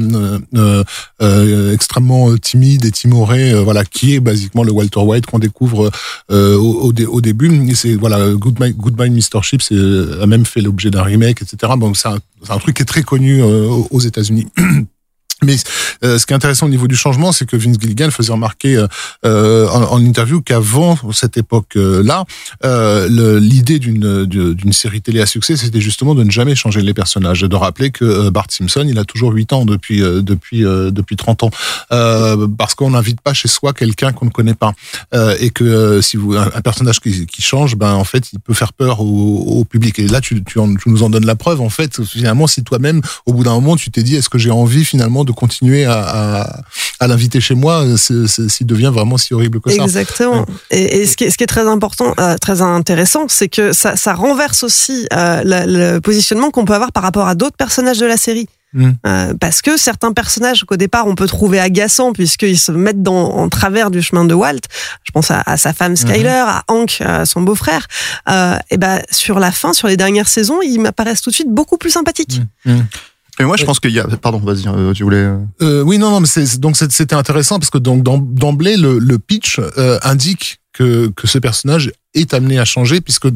euh, 0.56 0.84
euh, 1.22 1.74
extrêmement 1.74 2.36
timide 2.38 2.86
et 2.86 2.92
timoré, 2.92 3.54
voilà, 3.64 3.86
qui 3.86 4.16
est 4.16 4.20
basiquement 4.20 4.64
le 4.64 4.72
Walter 4.72 5.00
White 5.02 5.28
qu'on 5.28 5.40
découvre 5.40 5.92
au, 6.30 6.34
au, 6.36 6.92
dé- 6.92 7.06
au 7.06 7.22
début. 7.22 7.52
C'est 7.76 7.94
voilà, 7.94 8.32
Goodbye, 8.32 8.74
Goodbye 8.74 9.12
Mr. 9.12 9.44
Chips 9.44 9.72
a 9.72 10.26
même 10.26 10.46
fait 10.48 10.62
l'objet 10.62 10.90
d'un 10.90 11.04
remake, 11.04 11.44
etc. 11.44 11.74
Bon, 11.78 11.94
c'est 11.94 12.08
un, 12.10 12.58
truc 12.58 12.78
qui 12.78 12.82
est 12.82 12.86
très 12.86 13.04
connu 13.04 13.44
aux 13.44 13.88
aux 13.92 14.00
États-Unis. 14.40 14.88
Mais 15.44 15.56
euh, 16.04 16.18
ce 16.18 16.26
qui 16.26 16.34
est 16.34 16.36
intéressant 16.36 16.66
au 16.66 16.70
niveau 16.70 16.88
du 16.88 16.96
changement, 16.96 17.32
c'est 17.32 17.46
que 17.46 17.56
Vince 17.56 17.78
Gilligan 17.80 18.12
faisait 18.12 18.34
remarquer 18.34 18.76
euh, 18.78 18.88
euh, 19.26 19.68
en, 19.70 19.84
en 19.94 20.00
interview 20.04 20.42
qu'avant 20.42 20.98
cette 21.14 21.38
époque-là, 21.38 22.26
euh, 22.64 23.40
l'idée 23.40 23.80
d'une 23.80 24.26
d'une 24.26 24.74
série 24.74 25.02
télé 25.02 25.22
à 25.22 25.26
succès, 25.26 25.56
c'était 25.58 25.82
justement 25.82 26.16
de 26.16 26.24
ne 26.24 26.32
jamais 26.32 26.56
changer 26.56 26.82
les 26.82 26.94
personnages, 26.94 27.42
de 27.42 27.56
rappeler 27.56 27.92
que 27.92 28.06
euh, 28.06 28.32
Bart 28.32 28.48
Simpson, 28.50 28.86
il 28.88 28.98
a 29.00 29.06
toujours 29.06 29.32
8 29.32 29.54
ans 29.54 29.66
depuis 29.66 30.02
euh, 30.02 30.22
depuis 30.22 30.62
depuis 30.62 31.16
30 31.16 31.44
ans, 31.44 31.50
parce 32.58 32.76
qu'on 32.76 32.92
n'invite 32.92 33.22
pas 33.22 33.34
chez 33.34 33.48
soi 33.48 33.74
quelqu'un 33.74 34.12
qu'on 34.12 34.26
ne 34.26 34.32
connaît 34.32 34.54
pas, 34.54 34.74
et 35.40 35.50
que 35.50 36.02
si 36.02 36.18
vous 36.18 36.36
un, 36.36 36.62
personnage 36.62 37.00
qui, 37.00 37.26
qui 37.26 37.42
change, 37.42 37.76
ben 37.76 37.94
en 37.94 38.04
fait, 38.04 38.32
il 38.34 38.40
peut 38.40 38.54
faire 38.54 38.74
peur 38.74 39.02
au, 39.02 39.60
au 39.60 39.66
public. 39.66 40.00
Et 40.00 40.08
là, 40.08 40.22
tu, 40.22 40.44
tu, 40.44 40.60
nous 40.86 41.04
en 41.04 41.10
donnes 41.10 41.26
la 41.26 41.36
preuve. 41.36 41.62
En 41.62 41.70
fait, 41.70 42.04
finalement, 42.04 42.48
si 42.48 42.64
toi-même, 42.64 43.02
au 43.26 43.34
bout 43.34 43.44
d'un 43.44 43.54
moment, 43.54 43.76
tu 43.76 43.92
t'es 43.92 44.04
dit, 44.04 44.16
est-ce 44.16 44.30
que 44.30 44.38
j'ai 44.38 44.52
envie 44.52 44.86
finalement 44.86 45.24
continuer 45.32 45.86
à, 45.86 46.00
à, 46.00 46.62
à 47.00 47.08
l'inviter 47.08 47.40
chez 47.42 47.56
moi, 47.56 47.86
c'est- 47.98 48.28
s'il 48.50 48.68
devient 48.68 48.92
vraiment 48.94 49.18
si 49.18 49.34
horrible 49.34 49.60
que 49.62 49.70
ça. 49.72 49.84
Exactement. 49.84 50.46
Et, 50.72 51.02
et 51.02 51.06
ce, 51.06 51.16
qui 51.18 51.26
est, 51.26 51.30
ce 51.30 51.38
qui 51.38 51.44
est 51.44 51.48
très 51.48 51.68
important, 51.68 52.14
euh, 52.20 52.38
très 52.38 52.62
intéressant, 52.62 53.26
c'est 53.28 53.50
que 53.50 53.74
ça, 53.74 53.96
ça 53.96 54.14
renverse 54.14 54.64
aussi 54.64 55.08
euh, 55.14 55.42
le 55.46 56.00
positionnement 56.00 56.52
qu'on 56.52 56.66
peut 56.66 56.74
avoir 56.74 56.92
par 56.92 57.04
rapport 57.04 57.28
à 57.28 57.36
d'autres 57.36 57.58
personnages 57.58 58.00
de 58.00 58.06
la 58.06 58.18
série. 58.18 58.48
Mm. 58.72 58.92
Euh, 59.08 59.34
parce 59.40 59.64
que 59.64 59.78
certains 59.78 60.12
personnages 60.14 60.64
qu'au 60.64 60.76
départ 60.76 61.08
on 61.08 61.16
peut 61.16 61.26
trouver 61.26 61.60
agaçants 61.60 62.14
puisqu'ils 62.14 62.60
se 62.60 62.72
mettent 62.72 63.02
dans, 63.02 63.32
en 63.36 63.50
travers 63.50 63.90
du 63.90 64.00
chemin 64.04 64.26
de 64.26 64.36
Walt, 64.36 64.60
je 65.06 65.12
pense 65.12 65.32
à, 65.32 65.42
à 65.48 65.58
sa 65.58 65.74
femme 65.74 65.96
Skyler, 65.96 66.28
à 66.46 66.64
Hank, 66.68 67.02
à 67.04 67.26
son 67.26 67.42
beau-frère, 67.42 67.88
euh, 68.30 68.56
et 68.70 68.78
ben 68.78 69.02
sur 69.10 69.40
la 69.40 69.52
fin, 69.52 69.74
sur 69.74 69.88
les 69.88 69.98
dernières 69.98 70.28
saisons, 70.28 70.60
ils 70.62 70.78
m'apparaissent 70.78 71.22
tout 71.24 71.32
de 71.32 71.36
suite 71.36 71.50
beaucoup 71.50 71.78
plus 71.80 71.90
sympathiques. 71.90 72.42
Mais 73.40 73.46
moi, 73.46 73.56
je 73.58 73.64
pense 73.66 73.80
qu'il 73.80 73.92
y 73.92 74.00
a. 74.00 74.04
Pardon, 74.22 74.40
vas-y, 74.40 74.68
euh, 74.68 74.92
tu 74.94 75.04
voulais. 75.04 75.18
euh, 75.18 75.38
Euh, 75.62 75.82
oui, 75.84 75.98
non, 75.98 76.10
non, 76.12 76.20
mais 76.20 76.28
c'est, 76.28 76.60
donc 76.60 76.76
c'était 76.78 77.16
intéressant 77.16 77.58
parce 77.60 77.70
que 77.70 77.78
donc 77.78 78.04
d'em- 78.04 78.34
d'emblée 78.34 78.76
le, 78.78 79.00
le 79.00 79.18
pitch 79.20 79.60
euh, 79.78 79.98
indique 80.04 80.60
que, 80.74 81.08
que 81.16 81.26
ce 81.28 81.38
personnage 81.40 81.92
est 82.16 82.34
amené 82.34 82.58
à 82.60 82.66
changer 82.66 83.02
puisque 83.02 83.28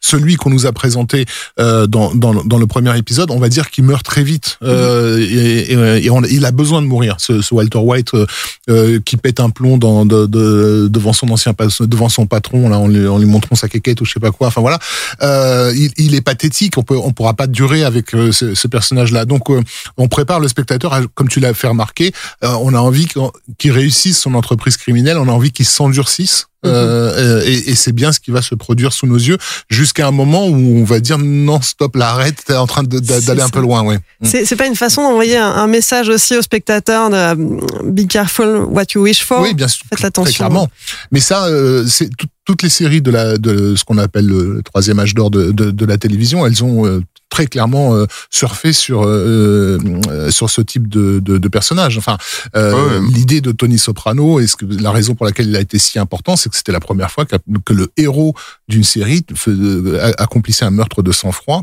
celui 0.00 0.36
qu'on 0.36 0.50
nous 0.50 0.66
a 0.66 0.72
présenté 0.72 1.26
euh, 1.60 1.86
dans, 1.86 2.14
dans, 2.14 2.32
dans 2.44 2.58
le 2.58 2.66
premier 2.66 2.96
épisode, 2.96 3.30
on 3.30 3.38
va 3.38 3.48
dire 3.48 3.70
qu'il 3.70 3.84
meurt 3.84 4.04
très 4.04 4.22
vite 4.22 4.58
euh, 4.62 5.18
et, 5.18 5.72
et- 5.72 6.04
et 6.06 6.10
on- 6.10 6.22
il 6.24 6.44
a 6.44 6.50
besoin 6.50 6.80
de 6.82 6.86
mourir. 6.86 7.16
Ce, 7.18 7.42
ce 7.42 7.54
Walter 7.54 7.78
White 7.78 8.14
euh, 8.14 8.26
euh, 8.70 9.00
qui 9.04 9.16
pète 9.16 9.40
un 9.40 9.50
plomb 9.50 9.76
dans, 9.78 10.06
de, 10.06 10.26
de- 10.26 10.88
devant 10.90 11.12
son 11.12 11.28
ancien 11.30 11.54
devant 11.80 12.08
son 12.08 12.26
patron 12.26 12.68
là 12.68 12.78
en 12.78 12.88
lui, 12.88 13.06
en 13.06 13.18
lui 13.18 13.26
montrant 13.26 13.56
sa 13.56 13.68
quéquette 13.68 14.00
ou 14.00 14.04
je 14.04 14.12
sais 14.12 14.20
pas 14.20 14.30
quoi. 14.30 14.48
Enfin 14.48 14.60
voilà, 14.60 14.78
euh, 15.22 15.72
il, 15.76 15.92
il 15.96 16.14
est 16.14 16.20
pathétique. 16.22 16.78
On 16.78 16.82
peut 16.82 16.96
on 16.96 17.12
pourra 17.12 17.34
pas 17.34 17.46
durer 17.46 17.84
avec 17.84 18.14
euh, 18.14 18.32
ce, 18.32 18.54
ce 18.54 18.68
personnage 18.68 19.12
là. 19.12 19.24
Donc 19.26 19.50
euh, 19.50 19.60
on 19.96 20.08
prépare 20.08 20.40
le 20.40 20.48
spectateur, 20.48 20.92
à- 20.92 21.02
comme 21.14 21.28
tu 21.28 21.40
l'as 21.40 21.54
fait 21.54 21.68
remarquer, 21.68 22.12
euh, 22.42 22.48
on 22.60 22.74
a 22.74 22.78
envie 22.78 23.06
qu'il 23.58 23.72
réussisse 23.72 24.18
son 24.18 24.34
entreprise 24.34 24.76
criminelle, 24.76 25.18
on 25.18 25.28
a 25.28 25.32
envie 25.32 25.52
qu'il 25.52 25.66
s'endurcisse. 25.66 26.46
Euh, 26.64 27.42
et, 27.44 27.70
et 27.70 27.74
c'est 27.74 27.92
bien 27.92 28.12
ce 28.12 28.20
qui 28.20 28.30
va 28.30 28.40
se 28.42 28.54
produire 28.54 28.92
sous 28.92 29.06
nos 29.06 29.16
yeux 29.16 29.36
jusqu'à 29.68 30.06
un 30.06 30.10
moment 30.10 30.46
où 30.46 30.78
on 30.80 30.84
va 30.84 31.00
dire 31.00 31.18
non 31.18 31.60
stop 31.60 31.96
là 31.96 32.08
arrête 32.10 32.36
t'es 32.46 32.54
en 32.56 32.66
train 32.66 32.82
d'aller 32.82 33.42
un 33.42 33.48
peu 33.48 33.60
loin 33.60 33.82
ouais. 33.82 33.98
C'est 34.22 34.44
c'est 34.44 34.56
pas 34.56 34.66
une 34.66 34.76
façon 34.76 35.02
d'envoyer 35.02 35.36
un, 35.36 35.46
un 35.50 35.66
message 35.66 36.08
aussi 36.08 36.36
aux 36.36 36.42
spectateurs 36.42 37.10
de 37.10 37.16
euh, 37.16 37.34
be 37.84 38.06
careful 38.08 38.64
what 38.70 38.84
you 38.94 39.02
wish 39.02 39.22
for. 39.24 39.40
oui 39.42 39.54
bien 39.54 39.68
sûr 39.68 39.84
Faites 39.90 39.98
très 39.98 40.06
attention. 40.08 40.32
clairement. 40.32 40.68
Mais 41.12 41.20
ça 41.20 41.44
euh, 41.46 41.84
c'est 41.86 42.08
tout- 42.16 42.26
toutes 42.46 42.62
les 42.62 42.68
séries 42.68 43.00
de 43.02 43.10
la 43.10 43.38
de 43.38 43.74
ce 43.74 43.84
qu'on 43.84 43.96
appelle 43.98 44.26
le 44.26 44.60
troisième 44.64 44.98
âge 45.00 45.14
d'or 45.14 45.30
de, 45.30 45.50
de, 45.50 45.70
de 45.70 45.84
la 45.86 45.96
télévision 45.98 46.46
elles 46.46 46.62
ont 46.62 46.86
euh, 46.86 47.00
très 47.34 47.46
clairement 47.48 47.96
euh, 47.96 48.06
surfé 48.30 48.72
sur 48.72 49.02
euh, 49.02 49.78
euh, 50.08 50.30
sur 50.30 50.48
ce 50.50 50.60
type 50.60 50.86
de, 50.86 51.18
de, 51.18 51.36
de 51.38 51.48
personnage. 51.48 51.98
Enfin, 51.98 52.16
euh, 52.54 52.72
Ouais. 52.74 53.08
l'idée 53.12 53.40
de 53.40 53.50
Tony 53.50 53.76
Soprano 53.76 54.38
et 54.38 54.46
ce 54.46 54.54
que, 54.54 54.64
la 54.64 54.92
raison 54.92 55.16
pour 55.16 55.26
laquelle 55.26 55.48
il 55.48 55.56
a 55.56 55.60
été 55.60 55.80
si 55.80 55.98
important, 55.98 56.36
c'est 56.36 56.48
que 56.48 56.54
c'était 56.56 56.70
la 56.70 56.78
première 56.78 57.10
fois 57.10 57.24
que, 57.24 57.34
que 57.64 57.72
le 57.72 57.88
héros 57.96 58.34
d'une 58.68 58.84
série 58.84 59.24
accomplissait 60.18 60.64
un 60.64 60.70
meurtre 60.70 61.02
de 61.02 61.10
sang-froid. 61.10 61.62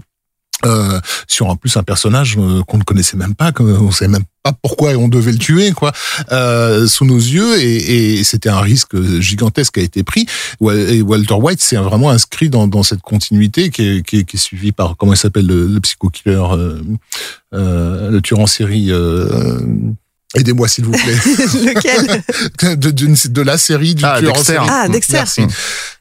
Euh, 0.65 0.99
sur 1.27 1.47
en 1.47 1.55
plus 1.55 1.75
un 1.77 1.83
personnage 1.83 2.37
euh, 2.37 2.61
qu'on 2.67 2.77
ne 2.77 2.83
connaissait 2.83 3.17
même 3.17 3.33
pas, 3.33 3.51
qu'on 3.51 3.91
savait 3.91 4.11
même 4.11 4.25
pas 4.43 4.53
pourquoi 4.61 4.91
on 4.91 5.07
devait 5.07 5.31
le 5.31 5.37
tuer, 5.37 5.71
quoi, 5.71 5.91
euh, 6.31 6.87
sous 6.87 7.05
nos 7.05 7.17
yeux, 7.17 7.59
et, 7.59 8.19
et 8.19 8.23
c'était 8.23 8.49
un 8.49 8.59
risque 8.59 8.99
gigantesque 9.19 9.75
qui 9.75 9.79
a 9.79 9.83
été 9.83 10.03
pris. 10.03 10.25
Et 10.61 11.01
Walter 11.01 11.33
White 11.33 11.61
s'est 11.61 11.77
vraiment 11.77 12.11
inscrit 12.11 12.49
dans, 12.49 12.67
dans 12.67 12.83
cette 12.83 13.01
continuité 13.01 13.69
qui 13.69 13.87
est, 13.87 14.05
qui 14.05 14.19
est, 14.19 14.23
qui 14.23 14.37
est 14.37 14.39
suivie 14.39 14.71
par 14.71 14.97
comment 14.97 15.13
il 15.13 15.17
s'appelle 15.17 15.47
le, 15.47 15.67
le 15.67 15.79
psycho-killer, 15.79 16.43
euh, 16.51 16.81
euh, 17.53 18.11
le 18.11 18.21
tueur 18.21 18.39
en 18.39 18.47
série. 18.47 18.91
Aidez-moi 20.35 20.67
s'il 20.67 20.85
vous 20.85 20.91
plaît. 20.91 21.01
Lequel 21.65 22.77
de, 22.79 23.27
de 23.29 23.41
la 23.41 23.57
série 23.57 23.95
du 23.95 24.03
Ah, 24.05 24.17
tueur 24.19 24.33
Dexter. 24.33 24.57
en 24.57 24.65
série. 24.65 24.69
Ah, 24.71 24.87
Dexter. 24.89 25.13
Merci. 25.17 25.41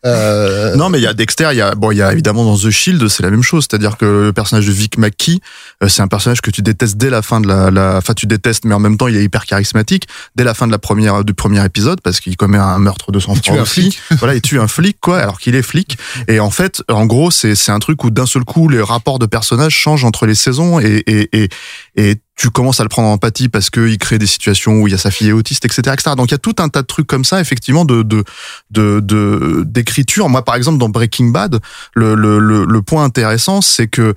Euh, 0.07 0.77
Non, 0.77 0.89
mais 0.89 0.99
il 0.99 1.03
y 1.03 1.07
a 1.07 1.15
Dexter, 1.15 1.49
il 1.53 1.57
y 1.59 1.61
a 1.61 1.75
bon, 1.75 1.91
il 1.91 1.99
y 1.99 2.03
a 2.03 2.13
évidemment 2.13 2.45
dans 2.45 2.57
The 2.57 2.71
Shield, 2.71 3.09
c'est 3.09 3.23
la 3.23 3.31
même 3.31 3.43
chose, 3.43 3.67
c'est-à-dire 3.69 3.97
que 3.97 4.05
le 4.05 4.33
personnage 4.33 4.67
de 4.67 4.73
Vic 4.73 4.99
McKee, 4.99 5.41
euh, 5.83 5.89
c'est 5.89 6.01
un 6.03 6.09
personnage 6.09 6.41
que 6.41 6.51
tu 6.51 6.63
détestes 6.63 6.97
dès 6.97 7.11
la 7.11 7.23
fin 7.23 7.41
de 7.41 7.49
la, 7.49 7.71
la, 7.71 7.97
enfin 7.97 8.15
tu 8.15 8.27
détestes, 8.27 8.65
mais 8.65 8.75
en 8.75 8.79
même 8.79 8.97
temps 8.97 9.09
il 9.09 9.17
est 9.17 9.25
hyper 9.25 9.45
charismatique 9.47 10.07
dès 10.37 10.45
la 10.45 10.55
fin 10.55 10.67
de 10.67 10.73
la 10.73 10.79
première 10.79 11.25
du 11.25 11.35
premier 11.35 11.65
épisode 11.65 12.01
parce 12.01 12.21
qu'il 12.21 12.37
commet 12.37 12.59
un 12.59 12.79
meurtre 12.79 13.13
de 13.13 13.19
Il 13.19 13.23
tue 13.23 13.27
sang-froid 13.27 13.59
un 13.59 13.63
aussi. 13.63 13.81
flic. 13.91 14.01
voilà, 14.19 14.35
il 14.35 14.41
tue 14.43 14.61
un 14.61 14.69
flic 14.69 14.97
quoi, 15.01 15.19
alors 15.21 15.39
qu'il 15.39 15.55
est 15.55 15.63
flic. 15.63 15.99
Et 16.29 16.41
en 16.41 16.51
fait, 16.51 16.83
en 16.89 17.05
gros, 17.07 17.31
c'est 17.31 17.55
c'est 17.55 17.73
un 17.73 17.79
truc 17.81 18.03
où 18.05 18.11
d'un 18.11 18.27
seul 18.27 18.45
coup 18.45 18.69
les 18.69 18.81
rapports 18.81 19.19
de 19.19 19.27
personnages 19.27 19.75
changent 19.75 20.05
entre 20.05 20.27
les 20.27 20.35
saisons 20.35 20.81
et 20.81 21.03
et 21.07 21.29
et, 21.43 21.49
et 21.97 22.17
tu 22.41 22.49
commences 22.49 22.81
à 22.81 22.85
le 22.85 22.89
prendre 22.89 23.09
en 23.09 23.13
empathie 23.13 23.51
parce 23.51 23.69
qu'il 23.69 23.99
crée 23.99 24.19
des 24.19 24.27
situations 24.27 24.81
où 24.81 24.89
il 24.89 24.93
y 24.93 24.95
a 24.95 24.99
sa 24.99 25.11
fille 25.11 25.31
autiste, 25.31 25.67
etc., 25.67 25.83
etc. 25.93 26.17
Donc 26.17 26.31
il 26.31 26.33
y 26.33 26.35
a 26.35 26.39
tout 26.39 26.57
un 26.59 26.71
tas 26.71 26.81
de 26.81 26.87
trucs 26.87 27.07
comme 27.07 27.27
ça, 27.27 27.39
effectivement, 27.39 27.85
de 27.85 28.25
d'écriture. 29.65 30.27
Moi, 30.31 30.43
par 30.43 30.55
exemple, 30.55 30.79
dans 30.79 30.89
Breaking 30.89 31.27
Bad, 31.27 31.61
le, 31.95 32.15
le 32.15 32.83
point 32.83 33.05
intéressant, 33.05 33.61
c'est 33.61 33.89
que 33.89 34.15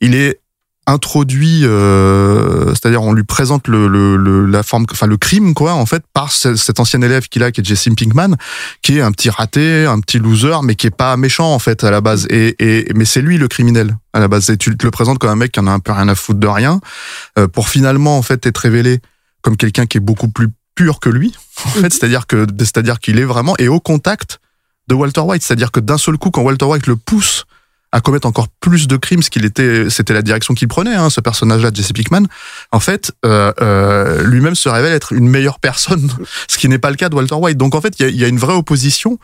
il 0.00 0.14
est 0.14 0.40
introduit, 0.88 1.62
euh, 1.64 2.68
c'est-à-dire 2.68 3.02
on 3.02 3.12
lui 3.12 3.24
présente 3.24 3.66
le, 3.66 3.88
le, 3.88 4.16
le- 4.16 4.46
la 4.46 4.62
forme, 4.62 4.86
enfin 4.90 5.06
le 5.06 5.16
crime 5.16 5.52
quoi, 5.52 5.72
en 5.74 5.84
fait, 5.86 6.04
par 6.12 6.30
ce- 6.30 6.54
cet 6.54 6.78
ancien 6.78 7.02
élève 7.02 7.28
qu'il 7.28 7.42
a, 7.42 7.50
qui 7.50 7.60
est 7.60 7.64
Jesse 7.64 7.88
Pinkman, 7.96 8.36
qui 8.82 8.98
est 8.98 9.00
un 9.00 9.10
petit 9.10 9.28
raté, 9.30 9.84
un 9.86 9.98
petit 10.00 10.18
loser, 10.18 10.58
mais 10.62 10.76
qui 10.76 10.86
est 10.86 10.96
pas 10.96 11.16
méchant 11.16 11.52
en 11.52 11.58
fait 11.58 11.82
à 11.82 11.90
la 11.90 12.00
base. 12.00 12.26
Et, 12.30 12.54
et 12.60 12.92
mais 12.94 13.04
c'est 13.04 13.20
lui 13.20 13.36
le 13.36 13.48
criminel 13.48 13.96
à 14.12 14.20
la 14.20 14.28
base. 14.28 14.48
Et 14.50 14.56
tu 14.56 14.76
te 14.76 14.84
le 14.84 14.90
présentes 14.90 15.18
comme 15.18 15.30
un 15.30 15.36
mec 15.36 15.52
qui 15.52 15.60
en 15.60 15.66
a 15.66 15.72
un 15.72 15.80
peu 15.80 15.92
rien 15.92 16.08
à 16.08 16.14
foutre 16.14 16.38
de 16.38 16.46
rien, 16.46 16.80
euh, 17.38 17.48
pour 17.48 17.68
finalement 17.68 18.16
en 18.16 18.22
fait 18.22 18.46
être 18.46 18.58
révélé 18.58 19.00
comme 19.42 19.56
quelqu'un 19.56 19.86
qui 19.86 19.96
est 19.98 20.00
beaucoup 20.00 20.28
plus 20.28 20.48
pur 20.76 21.00
que 21.00 21.08
lui. 21.08 21.34
En 21.64 21.68
fait, 21.70 21.92
c'est-à-dire 21.92 22.26
que 22.26 22.46
c'est-à-dire 22.60 23.00
qu'il 23.00 23.18
est 23.18 23.24
vraiment 23.24 23.54
et 23.58 23.66
au 23.68 23.80
contact 23.80 24.38
de 24.88 24.94
Walter 24.94 25.22
White, 25.22 25.42
c'est-à-dire 25.42 25.72
que 25.72 25.80
d'un 25.80 25.98
seul 25.98 26.16
coup, 26.16 26.30
quand 26.30 26.42
Walter 26.42 26.64
White 26.66 26.86
le 26.86 26.94
pousse 26.94 27.44
à 27.92 28.00
commettre 28.00 28.26
encore 28.26 28.48
plus 28.60 28.88
de 28.88 28.96
crimes, 28.96 29.22
ce 29.22 29.30
qu'il 29.30 29.44
était, 29.44 29.88
c'était 29.90 30.12
la 30.12 30.22
direction 30.22 30.54
qu'il 30.54 30.68
prenait, 30.68 30.94
hein, 30.94 31.08
ce 31.08 31.20
personnage-là, 31.20 31.70
Jesse 31.72 31.92
Pinkman. 31.92 32.26
En 32.72 32.80
fait, 32.80 33.12
euh, 33.24 33.52
euh, 33.62 34.22
lui-même 34.24 34.54
se 34.54 34.68
révèle 34.68 34.92
être 34.92 35.12
une 35.12 35.28
meilleure 35.28 35.60
personne, 35.60 36.10
ce 36.48 36.58
qui 36.58 36.68
n'est 36.68 36.78
pas 36.78 36.90
le 36.90 36.96
cas 36.96 37.08
de 37.08 37.14
Walter 37.14 37.36
White. 37.36 37.56
Donc 37.56 37.74
en 37.74 37.80
fait, 37.80 37.94
il 38.00 38.10
y 38.10 38.16
y 38.18 38.24
a 38.24 38.28
une 38.28 38.38
vraie 38.38 38.54
opposition. 38.54 39.18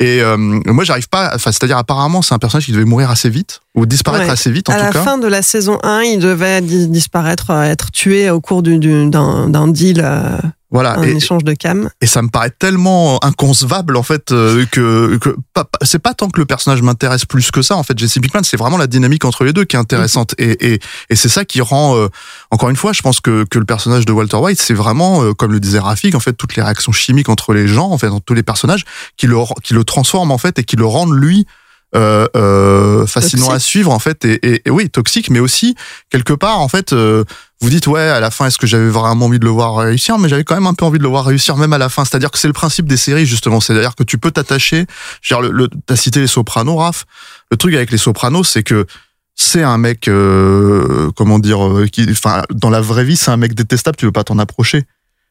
Et 0.00 0.20
euh, 0.22 0.36
moi, 0.36 0.84
j'arrive 0.84 1.08
pas. 1.08 1.30
Enfin, 1.34 1.52
c'est-à-dire 1.52 1.78
apparemment, 1.78 2.20
c'est 2.22 2.34
un 2.34 2.38
personnage 2.38 2.66
qui 2.66 2.72
devait 2.72 2.84
mourir 2.84 3.10
assez 3.10 3.30
vite 3.30 3.60
ou 3.74 3.86
disparaître 3.86 4.24
Ouais. 4.24 4.30
assez 4.30 4.50
vite 4.50 4.68
en 4.68 4.72
à 4.72 4.76
tout 4.78 4.84
la 4.84 4.90
cas. 4.92 5.02
fin 5.02 5.18
de 5.18 5.26
la 5.28 5.40
saison 5.42 5.78
1, 5.84 6.02
il 6.02 6.18
devait 6.18 6.60
di- 6.60 6.88
disparaître, 6.88 7.50
euh, 7.50 7.62
être 7.62 7.90
tué 7.92 8.30
au 8.30 8.40
cours 8.40 8.62
du- 8.62 8.78
du- 8.78 9.08
d'un 9.08 9.48
d'un 9.48 9.68
deal, 9.68 10.02
euh, 10.04 10.36
Voilà. 10.70 10.98
un 10.98 11.02
Et, 11.02 11.12
échange 11.12 11.44
de 11.44 11.54
cam. 11.54 11.88
et 12.02 12.06
ça 12.06 12.20
me 12.20 12.28
paraît 12.28 12.50
tellement 12.50 13.24
inconcevable 13.24 13.96
en 13.96 14.02
fait 14.02 14.32
euh, 14.32 14.66
que, 14.70 15.16
que 15.16 15.34
c'est 15.82 15.98
pas 15.98 16.12
tant 16.12 16.28
que 16.28 16.38
le 16.38 16.44
personnage 16.44 16.82
m'intéresse 16.82 17.24
plus 17.24 17.50
que 17.50 17.62
ça 17.62 17.76
en 17.76 17.82
fait 17.82 17.98
Jesse 17.98 18.18
Pinkman 18.20 18.44
c'est 18.44 18.58
vraiment 18.58 18.76
la 18.76 18.86
dynamique 18.86 19.24
entre 19.24 19.44
les 19.44 19.54
deux 19.54 19.64
qui 19.64 19.76
est 19.76 19.78
intéressante 19.78 20.34
et, 20.36 20.74
et, 20.74 20.80
et 21.08 21.16
c'est 21.16 21.30
ça 21.30 21.46
qui 21.46 21.62
rend 21.62 21.96
euh, 21.96 22.08
encore 22.50 22.68
une 22.68 22.76
fois 22.76 22.92
je 22.92 23.00
pense 23.00 23.20
que, 23.20 23.44
que 23.44 23.58
le 23.58 23.64
personnage 23.64 24.04
de 24.04 24.12
Walter 24.12 24.36
White 24.36 24.60
c'est 24.60 24.74
vraiment 24.74 25.22
euh, 25.22 25.32
comme 25.32 25.52
le 25.52 25.60
disait 25.60 25.78
Rafik 25.78 26.14
en 26.14 26.20
fait 26.20 26.34
toutes 26.34 26.54
les 26.54 26.62
réactions 26.62 26.92
chimiques 26.92 27.30
entre 27.30 27.54
les 27.54 27.66
gens 27.66 27.90
en 27.90 27.96
fait 27.96 28.08
entre 28.08 28.24
tous 28.26 28.34
les 28.34 28.42
personnages 28.42 28.84
qui 29.16 29.26
le 29.26 29.38
qui 29.62 29.72
le 29.72 29.84
transforment 29.84 30.32
en 30.32 30.38
fait 30.38 30.58
et 30.58 30.64
qui 30.64 30.76
le 30.76 30.84
rendent 30.84 31.14
lui 31.14 31.46
fascinant 31.94 33.46
Toxique. 33.46 33.56
à 33.56 33.58
suivre 33.58 33.92
en 33.92 33.98
fait 33.98 34.24
et, 34.24 34.38
et, 34.46 34.62
et 34.66 34.70
oui 34.70 34.90
toxique 34.90 35.30
mais 35.30 35.40
aussi 35.40 35.74
quelque 36.10 36.34
part 36.34 36.60
en 36.60 36.68
fait 36.68 36.92
euh, 36.92 37.24
vous 37.60 37.70
dites 37.70 37.86
ouais 37.86 38.00
à 38.00 38.20
la 38.20 38.30
fin 38.30 38.46
est-ce 38.46 38.58
que 38.58 38.66
j'avais 38.66 38.88
vraiment 38.88 39.26
envie 39.26 39.38
de 39.38 39.44
le 39.44 39.50
voir 39.50 39.76
réussir? 39.76 40.18
Mais 40.18 40.28
j'avais 40.28 40.44
quand 40.44 40.54
même 40.54 40.66
un 40.66 40.74
peu 40.74 40.84
envie 40.84 40.98
de 40.98 41.02
le 41.02 41.08
voir 41.08 41.24
réussir 41.24 41.56
même 41.56 41.72
à 41.72 41.78
la 41.78 41.88
fin. 41.88 42.04
C'est-à-dire 42.04 42.30
que 42.30 42.38
c'est 42.38 42.46
le 42.46 42.52
principe 42.52 42.86
des 42.86 42.96
séries 42.96 43.26
justement. 43.26 43.60
C'est-à-dire 43.60 43.96
que 43.96 44.04
tu 44.04 44.16
peux 44.16 44.30
t'attacher 44.30 44.86
dire, 45.28 45.40
le, 45.40 45.50
le, 45.50 45.68
t'as 45.86 45.96
cité 45.96 46.20
les 46.20 46.28
Sopranos 46.28 46.76
Raph. 46.76 47.04
Le 47.50 47.56
truc 47.56 47.74
avec 47.74 47.90
les 47.90 47.98
Sopranos 47.98 48.44
c'est 48.44 48.62
que 48.62 48.86
c'est 49.34 49.62
un 49.62 49.78
mec 49.78 50.08
euh, 50.08 51.10
comment 51.16 51.38
dire 51.38 51.64
euh, 51.66 51.86
qui 51.86 52.06
enfin 52.10 52.42
dans 52.52 52.70
la 52.70 52.80
vraie 52.80 53.04
vie 53.04 53.16
c'est 53.16 53.30
un 53.30 53.36
mec 53.36 53.54
détestable 53.54 53.96
tu 53.96 54.04
veux 54.04 54.12
pas 54.12 54.24
t'en 54.24 54.38
approcher 54.38 54.84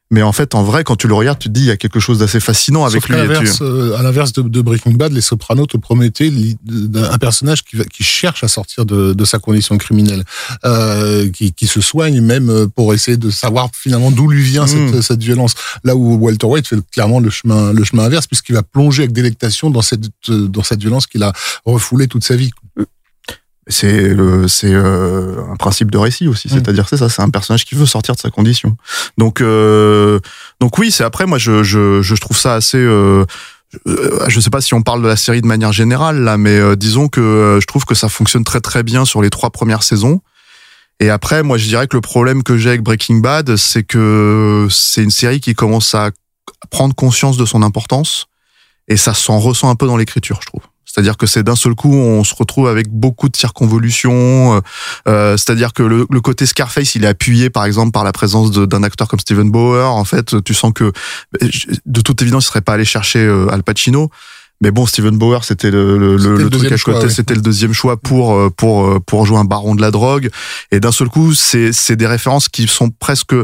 mais 0.09 0.21
en 0.21 0.31
fait 0.31 0.55
en 0.55 0.63
vrai 0.63 0.83
quand 0.83 0.95
tu 0.95 1.07
le 1.07 1.13
regardes 1.13 1.39
tu 1.39 1.49
te 1.49 1.53
dis 1.53 1.61
il 1.61 1.67
y 1.67 1.71
a 1.71 1.77
quelque 1.77 1.99
chose 1.99 2.19
d'assez 2.19 2.39
fascinant 2.39 2.85
avec 2.85 3.01
Sauf 3.01 3.09
lui 3.09 3.17
tu- 3.51 3.63
euh, 3.63 3.97
à 3.97 4.03
l'inverse 4.03 4.31
de, 4.33 4.41
de 4.41 4.61
Breaking 4.61 4.93
Bad, 4.93 5.11
les 5.11 5.21
Sopranos 5.21 5.67
te 5.67 5.77
promettaient 5.77 6.31
un 6.95 7.17
personnage 7.17 7.63
qui, 7.63 8.03
cherche 8.03 8.43
à 8.43 8.47
sortir 8.47 8.85
de, 8.85 9.13
de 9.13 9.25
sa 9.25 9.39
condition 9.39 9.77
criminelle, 9.77 10.23
euh, 10.65 11.29
qui, 11.29 11.51
qui 11.53 11.67
se 11.67 11.81
soigne 11.81 12.21
même 12.21 12.49
euh, 12.49 12.67
pour 12.67 12.93
essayer 12.93 13.17
de 13.17 13.29
savoir 13.29 13.69
finalement 13.73 14.11
d'où 14.11 14.27
lui 14.29 14.43
vient 14.43 14.65
Mm. 14.65 14.91
cette, 14.93 15.01
cette 15.01 15.23
violence. 15.23 15.53
Là 15.83 15.95
où 15.95 16.15
Walter 16.15 16.47
White 16.47 16.67
fait 16.67 16.77
clairement 16.91 17.19
le 17.19 17.29
chemin, 17.29 17.73
le 17.73 17.83
chemin 17.83 18.03
inverse, 18.05 18.27
puisqu'il 18.27 18.53
va 18.55 18.63
plonger 18.63 19.03
avec 19.03 19.13
délectation 19.13 19.69
dans 19.69 19.81
cette, 19.81 20.05
dans 20.29 20.63
cette 20.63 20.79
violence 20.79 21.05
qu'il 21.07 21.23
a 21.23 21.31
refoulée 21.65 22.07
toute 22.07 22.23
sa 22.23 22.35
vie. 22.35 22.51
C'est 23.69 24.15
c'est 24.47 24.73
euh, 24.73 25.35
un 25.51 25.55
principe 25.55 25.91
de 25.91 25.97
récit 25.97 26.27
aussi. 26.27 26.47
Mm. 26.47 26.51
c'est-à-dire 26.51 26.87
c'est 26.89 26.97
ça 26.97 27.09
c'est 27.09 27.21
un 27.21 27.29
personnage 27.29 27.65
qui 27.65 27.75
veut 27.75 27.85
sortir 27.85 28.15
de 28.15 28.19
sa 28.19 28.29
condition. 28.29 28.77
Donc 29.17 29.41
euh, 29.41 30.19
donc 30.59 30.77
oui 30.77 30.91
c'est 30.91 31.03
après 31.03 31.25
moi 31.25 31.37
je 31.37 31.63
je 31.63 32.01
je 32.01 32.15
trouve 32.15 32.37
ça 32.37 32.53
assez 32.53 32.77
euh, 32.77 33.25
euh, 33.87 34.25
je 34.29 34.39
sais 34.39 34.49
pas 34.49 34.61
si 34.61 34.73
on 34.73 34.81
parle 34.81 35.01
de 35.01 35.07
la 35.07 35.17
série 35.17 35.41
de 35.41 35.47
manière 35.47 35.73
générale 35.73 36.21
là 36.21 36.37
mais 36.37 36.57
euh, 36.57 36.75
disons 36.75 37.09
que 37.09 37.19
euh, 37.19 37.59
je 37.59 37.67
trouve 37.67 37.85
que 37.85 37.95
ça 37.95 38.07
fonctionne 38.07 38.45
très 38.45 38.61
très 38.61 38.83
bien 38.83 39.03
sur 39.05 39.21
les 39.21 39.29
trois 39.29 39.49
premières 39.49 39.83
saisons. 39.83 40.21
Et 40.99 41.09
après 41.09 41.43
moi 41.43 41.57
je 41.57 41.67
dirais 41.67 41.87
que 41.87 41.97
le 41.97 42.01
problème 42.01 42.43
que 42.43 42.57
j'ai 42.57 42.69
avec 42.69 42.81
Breaking 42.81 43.17
Bad 43.17 43.55
c'est 43.57 43.83
que 43.83 44.67
c'est 44.71 45.03
une 45.03 45.11
série 45.11 45.41
qui 45.41 45.53
commence 45.53 45.93
à 45.93 46.11
prendre 46.71 46.95
conscience 46.95 47.37
de 47.37 47.45
son 47.45 47.61
importance 47.61 48.27
et 48.87 48.95
ça 48.95 49.13
s'en 49.13 49.39
ressent 49.39 49.69
un 49.69 49.75
peu 49.75 49.85
dans 49.85 49.97
l'écriture 49.97 50.39
je 50.41 50.47
trouve 50.47 50.63
c'est-à-dire 50.97 51.17
que 51.17 51.27
c'est 51.27 51.43
d'un 51.43 51.55
seul 51.55 51.75
coup, 51.75 51.93
on 51.93 52.23
se 52.23 52.33
retrouve 52.33 52.67
avec 52.67 52.89
beaucoup 52.89 53.29
de 53.29 53.37
circonvolutions. 53.37 54.55
euh, 54.55 54.61
euh, 55.07 55.37
c'est-à-dire 55.37 55.73
que 55.73 55.83
le, 55.83 56.07
le 56.09 56.21
côté 56.21 56.47
Scarface, 56.47 56.95
il 56.95 57.03
est 57.03 57.07
appuyé, 57.07 57.51
par 57.51 57.65
exemple, 57.65 57.91
par 57.91 58.03
la 58.03 58.11
présence 58.11 58.49
d'un 58.49 58.81
acteur 58.81 59.07
comme 59.07 59.19
Steven 59.19 59.51
Bauer. 59.51 59.93
En 59.93 60.05
fait, 60.05 60.41
tu 60.43 60.55
sens 60.55 60.71
que, 60.73 60.91
de 61.85 62.01
toute 62.01 62.19
évidence, 62.23 62.45
il 62.45 62.47
serait 62.47 62.61
pas 62.61 62.73
allé 62.73 62.83
chercher 62.83 63.19
euh, 63.19 63.47
Al 63.51 63.61
Pacino. 63.61 64.09
Mais 64.59 64.71
bon, 64.71 64.87
Steven 64.87 65.15
Bauer, 65.15 65.43
c'était 65.43 65.69
le, 65.69 65.99
le, 65.99 66.15
le, 66.17 66.39
truc 66.39 66.49
deuxième 66.49 66.73
à 66.73 66.77
choix, 66.77 66.93
côté, 66.95 67.05
oui. 67.05 67.13
c'était 67.13 67.35
le 67.35 67.41
deuxième 67.41 67.73
choix 67.73 67.97
pour 67.97 68.33
euh, 68.33 68.49
pour 68.49 68.99
pour 69.05 69.23
jouer 69.23 69.37
un 69.37 69.45
baron 69.45 69.75
de 69.75 69.81
la 69.81 69.91
drogue. 69.91 70.31
Et 70.71 70.79
d'un 70.79 70.91
seul 70.91 71.09
coup, 71.09 71.35
c'est 71.35 71.73
c'est 71.73 71.95
des 71.95 72.07
références 72.07 72.49
qui 72.49 72.65
sont 72.65 72.89
presque 72.89 73.35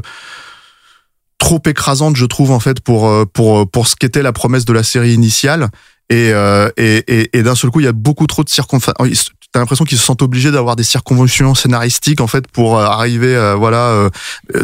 trop 1.38 1.62
écrasantes, 1.68 2.16
je 2.16 2.26
trouve, 2.26 2.50
en 2.50 2.60
fait, 2.60 2.80
pour 2.80 3.12
pour 3.32 3.70
pour 3.70 3.86
ce 3.86 3.96
qu'était 3.96 4.24
la 4.24 4.34
promesse 4.34 4.66
de 4.66 4.74
la 4.74 4.82
série 4.82 5.14
initiale. 5.14 5.70
Et, 6.10 6.32
euh, 6.34 6.70
et, 6.78 7.04
et, 7.08 7.38
et 7.38 7.44
d'un 7.44 7.56
seul 7.56 7.72
coup, 7.72 7.80
il 7.80 7.86
y 7.86 7.90
a 7.90 7.94
beaucoup 7.94 8.28
trop 8.28 8.44
de 8.44 8.50
circonstances. 8.50 8.96
T'as 9.52 9.60
l'impression 9.60 9.86
qu'ils 9.86 10.00
se 10.00 10.04
sentent 10.04 10.24
obligés 10.24 10.50
d'avoir 10.50 10.76
des 10.76 10.84
circonventions 10.84 11.54
scénaristiques 11.54 12.22
en 12.22 12.28
fait 12.28 12.48
pour 12.48 12.76
euh, 12.76 12.86
arriver, 12.86 13.36
euh, 13.36 13.54
voilà, 13.54 13.86
euh, 13.90 14.10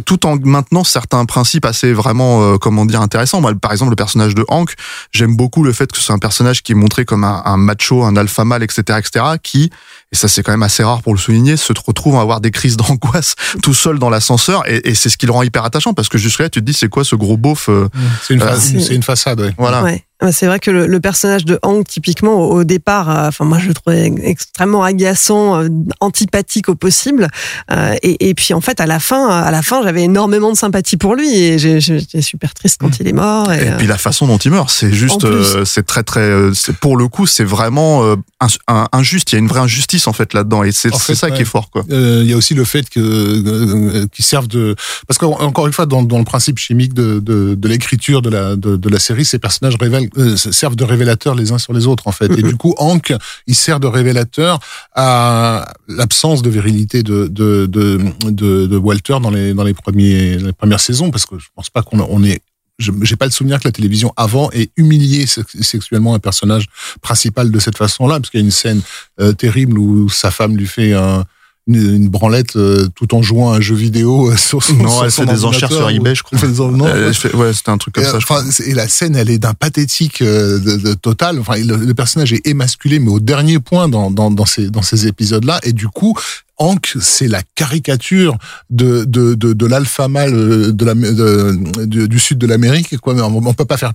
tout 0.03 0.25
en 0.25 0.37
maintenant 0.43 0.83
certains 0.83 1.23
principes 1.25 1.65
assez 1.65 1.93
vraiment, 1.93 2.41
euh, 2.41 2.57
comment 2.57 2.87
dire, 2.87 2.99
intéressants. 2.99 3.39
Moi, 3.39 3.53
par 3.53 3.71
exemple, 3.71 3.91
le 3.91 3.95
personnage 3.95 4.33
de 4.33 4.43
Hank, 4.47 4.73
j'aime 5.11 5.35
beaucoup 5.37 5.61
le 5.61 5.73
fait 5.73 5.91
que 5.91 5.99
c'est 5.99 6.11
un 6.11 6.17
personnage 6.17 6.63
qui 6.63 6.71
est 6.71 6.75
montré 6.75 7.05
comme 7.05 7.23
un, 7.23 7.43
un 7.45 7.57
macho, 7.57 8.03
un 8.03 8.15
alpha 8.15 8.45
mâle, 8.45 8.63
etc., 8.63 8.97
etc., 8.97 9.25
qui 9.43 9.69
et 10.11 10.15
ça 10.15 10.27
c'est 10.27 10.41
quand 10.41 10.53
même 10.53 10.63
assez 10.63 10.83
rare 10.83 11.03
pour 11.03 11.13
le 11.13 11.19
souligner, 11.19 11.55
se 11.55 11.71
retrouve 11.85 12.15
à 12.15 12.21
avoir 12.21 12.41
des 12.41 12.49
crises 12.49 12.75
d'angoisse 12.81 13.35
tout 13.61 13.75
seul 13.75 13.99
dans 13.99 14.09
l'ascenseur, 14.09 14.67
et, 14.67 14.89
et 14.89 14.95
c'est 14.95 15.09
ce 15.09 15.17
qui 15.17 15.27
le 15.27 15.31
rend 15.33 15.43
hyper 15.43 15.65
attachant 15.65 15.93
parce 15.93 16.09
que 16.09 16.17
jusque-là 16.17 16.49
tu 16.49 16.61
te 16.61 16.65
dis 16.65 16.73
c'est 16.73 16.89
quoi 16.89 17.03
ce 17.03 17.15
gros 17.15 17.37
beauf 17.37 17.69
euh, 17.69 17.87
C'est 18.23 18.33
une, 18.33 18.41
Euh, 18.41 18.95
une 18.95 19.03
façade, 19.03 19.39
ouais. 19.39 19.53
Voilà. 19.59 19.83
Ouais. 19.83 20.03
Ouais, 20.21 20.31
C'est 20.33 20.47
vrai 20.47 20.59
que 20.59 20.69
le, 20.69 20.85
le 20.85 20.99
personnage 20.99 21.45
de 21.45 21.59
Hank, 21.63 21.87
typiquement, 21.87 22.33
au, 22.35 22.59
au 22.59 22.63
départ, 22.65 23.09
euh, 23.09 23.27
enfin 23.29 23.45
moi 23.45 23.57
je 23.59 23.67
le 23.69 23.73
trouvais 23.73 24.11
extrêmement 24.23 24.83
agaçant, 24.83 25.61
euh, 25.61 25.69
antipathique 26.01 26.67
au 26.69 26.75
possible. 26.75 27.27
Euh, 27.71 27.95
et, 28.03 28.29
et 28.29 28.33
puis 28.33 28.53
en 28.53 28.61
fait, 28.61 28.81
à 28.81 28.85
la 28.85 28.99
fin, 28.99 29.29
à 29.29 29.49
la 29.51 29.61
fin, 29.61 29.81
j'avais 29.83 30.03
énormément 30.03 30.51
de 30.51 30.57
sympathie 30.57 30.97
pour 30.97 31.15
lui 31.15 31.33
et 31.35 31.57
j'ai- 31.57 31.79
j'ai- 31.79 31.99
j'étais 31.99 32.21
super 32.21 32.53
triste 32.53 32.77
quand 32.81 32.99
il 32.99 33.07
est 33.07 33.13
mort. 33.13 33.51
Et, 33.53 33.63
Et 33.63 33.69
euh, 33.69 33.77
puis 33.77 33.87
la 33.87 33.97
façon 33.97 34.27
dont 34.27 34.37
il 34.37 34.51
meurt, 34.51 34.69
c'est 34.69 34.91
juste, 34.91 35.23
euh, 35.23 35.63
c'est 35.65 35.85
très 35.85 36.03
très, 36.03 36.19
euh, 36.21 36.53
c'est 36.53 36.75
pour 36.75 36.97
le 36.97 37.07
coup, 37.07 37.25
c'est 37.25 37.43
vraiment 37.45 38.03
euh, 38.03 38.15
un- 38.41 38.47
un- 38.67 38.87
injuste. 38.91 39.31
Il 39.31 39.35
y 39.35 39.37
a 39.37 39.39
une 39.39 39.47
vraie 39.47 39.61
injustice 39.61 40.07
en 40.07 40.13
fait 40.13 40.33
là-dedans, 40.33 40.63
et 40.63 40.71
c'est 40.71 40.93
ça 40.93 41.27
ouais. 41.27 41.33
qui 41.35 41.41
est 41.43 41.45
fort 41.45 41.69
quoi. 41.69 41.83
Euh, 41.91 42.21
Il 42.23 42.29
y 42.29 42.33
a 42.33 42.37
aussi 42.37 42.53
le 42.55 42.65
fait 42.65 42.89
que 42.89 42.99
euh, 42.99 44.07
qu'ils 44.11 44.25
servent 44.25 44.47
de 44.47 44.75
parce 45.07 45.17
qu'encore 45.17 45.67
une 45.67 45.73
fois 45.73 45.85
dans, 45.85 46.03
dans 46.03 46.17
le 46.19 46.25
principe 46.25 46.57
chimique 46.57 46.93
de, 46.93 47.19
de, 47.19 47.55
de 47.55 47.67
l'écriture 47.67 48.21
de 48.21 48.29
la 48.29 48.55
de, 48.55 48.75
de 48.75 48.89
la 48.89 48.99
série 48.99 49.25
ces 49.25 49.39
personnages 49.39 49.75
révèlent 49.79 50.08
euh, 50.17 50.35
servent 50.35 50.75
de 50.75 50.83
révélateurs 50.83 51.35
les 51.35 51.51
uns 51.51 51.57
sur 51.57 51.73
les 51.73 51.87
autres 51.87 52.07
en 52.07 52.11
fait. 52.11 52.31
Et 52.31 52.41
du 52.43 52.55
coup 52.55 52.73
Hank 52.77 53.13
il 53.47 53.55
sert 53.55 53.79
de 53.79 53.87
révélateur 53.87 54.59
à 54.95 55.73
l'absence 55.87 56.41
de 56.41 56.49
virilité 56.49 57.03
de 57.03 57.27
de, 57.27 57.65
de 57.65 57.99
de 58.25 58.67
de 58.67 58.77
Walter 58.77 59.17
dans 59.21 59.29
les 59.31 59.53
dans 59.53 59.63
les 59.63 59.73
premiers 59.73 60.37
les 60.37 60.53
premières 60.53 60.79
saisons 60.79 61.11
parce 61.11 61.25
que 61.25 61.37
je 61.39 61.47
pense 61.55 61.69
pas 61.69 61.81
qu'on 61.83 61.99
on 62.01 62.23
est 62.23 62.41
j'ai 62.79 63.17
pas 63.17 63.25
le 63.25 63.31
souvenir 63.31 63.59
que 63.59 63.67
la 63.67 63.73
télévision 63.73 64.13
avant 64.15 64.49
ait 64.51 64.69
humilié 64.77 65.27
sex- 65.27 65.61
sexuellement 65.61 66.15
un 66.15 66.19
personnage 66.19 66.67
principal 67.01 67.51
de 67.51 67.59
cette 67.59 67.77
façon-là 67.77 68.19
parce 68.21 68.29
qu'il 68.29 68.39
y 68.39 68.43
a 68.43 68.45
une 68.45 68.51
scène 68.51 68.81
euh, 69.19 69.33
terrible 69.33 69.77
où 69.77 70.07
sa 70.07 70.31
femme 70.31 70.55
lui 70.55 70.65
fait 70.65 70.93
un 70.93 71.25
une, 71.69 72.09
branlette 72.09 72.55
euh, 72.55 72.87
tout 72.95 73.13
en 73.15 73.21
jouant 73.21 73.51
à 73.53 73.57
un 73.57 73.61
jeu 73.61 73.75
vidéo 73.75 74.31
euh, 74.31 74.35
sur 74.37 74.63
son 74.63 74.75
Non, 74.75 75.03
elle 75.03 75.11
fait 75.11 75.25
des 75.25 75.45
enchères 75.45 75.71
sur 75.71 75.89
eBay, 75.89 76.15
je 76.15 76.23
crois. 76.23 76.39
Non, 76.71 76.85
Euh, 76.87 77.11
ouais, 77.35 77.53
c'était 77.53 77.69
un 77.69 77.77
truc 77.77 77.95
comme 77.95 78.03
et, 78.03 78.07
ça. 78.07 78.19
je 78.19 78.25
crois. 78.25 78.43
et 78.65 78.73
la 78.73 78.87
scène, 78.87 79.15
elle 79.15 79.29
est 79.29 79.37
d'un 79.37 79.53
pathétique 79.53 80.21
euh, 80.21 80.59
de, 80.59 80.75
de 80.77 80.93
total. 80.93 81.39
Enfin, 81.39 81.57
le, 81.57 81.75
le 81.77 81.93
personnage 81.93 82.33
est 82.33 82.45
émasculé, 82.47 82.99
mais 82.99 83.09
au 83.11 83.19
dernier 83.19 83.59
point 83.59 83.87
dans, 83.87 84.11
dans, 84.11 84.31
dans 84.31 84.45
ces, 84.45 84.69
dans 84.69 84.81
ces 84.81 85.07
épisodes-là. 85.07 85.59
Et 85.63 85.73
du 85.73 85.87
coup, 85.87 86.15
Hank, 86.57 86.93
c'est 86.99 87.27
la 87.27 87.41
caricature 87.55 88.37
de, 88.69 89.05
de, 89.05 89.33
de, 89.35 89.53
de 89.53 89.65
l'alpha 89.65 90.07
mâle 90.07 90.75
de 90.75 90.85
la, 90.85 90.93
de- 90.95 91.85
du, 91.85 92.07
du 92.09 92.19
sud 92.19 92.37
de 92.37 92.47
l'Amérique. 92.47 92.97
Quoi, 92.97 93.13
on, 93.15 93.45
on 93.45 93.53
peut 93.53 93.65
pas 93.65 93.77
faire 93.77 93.93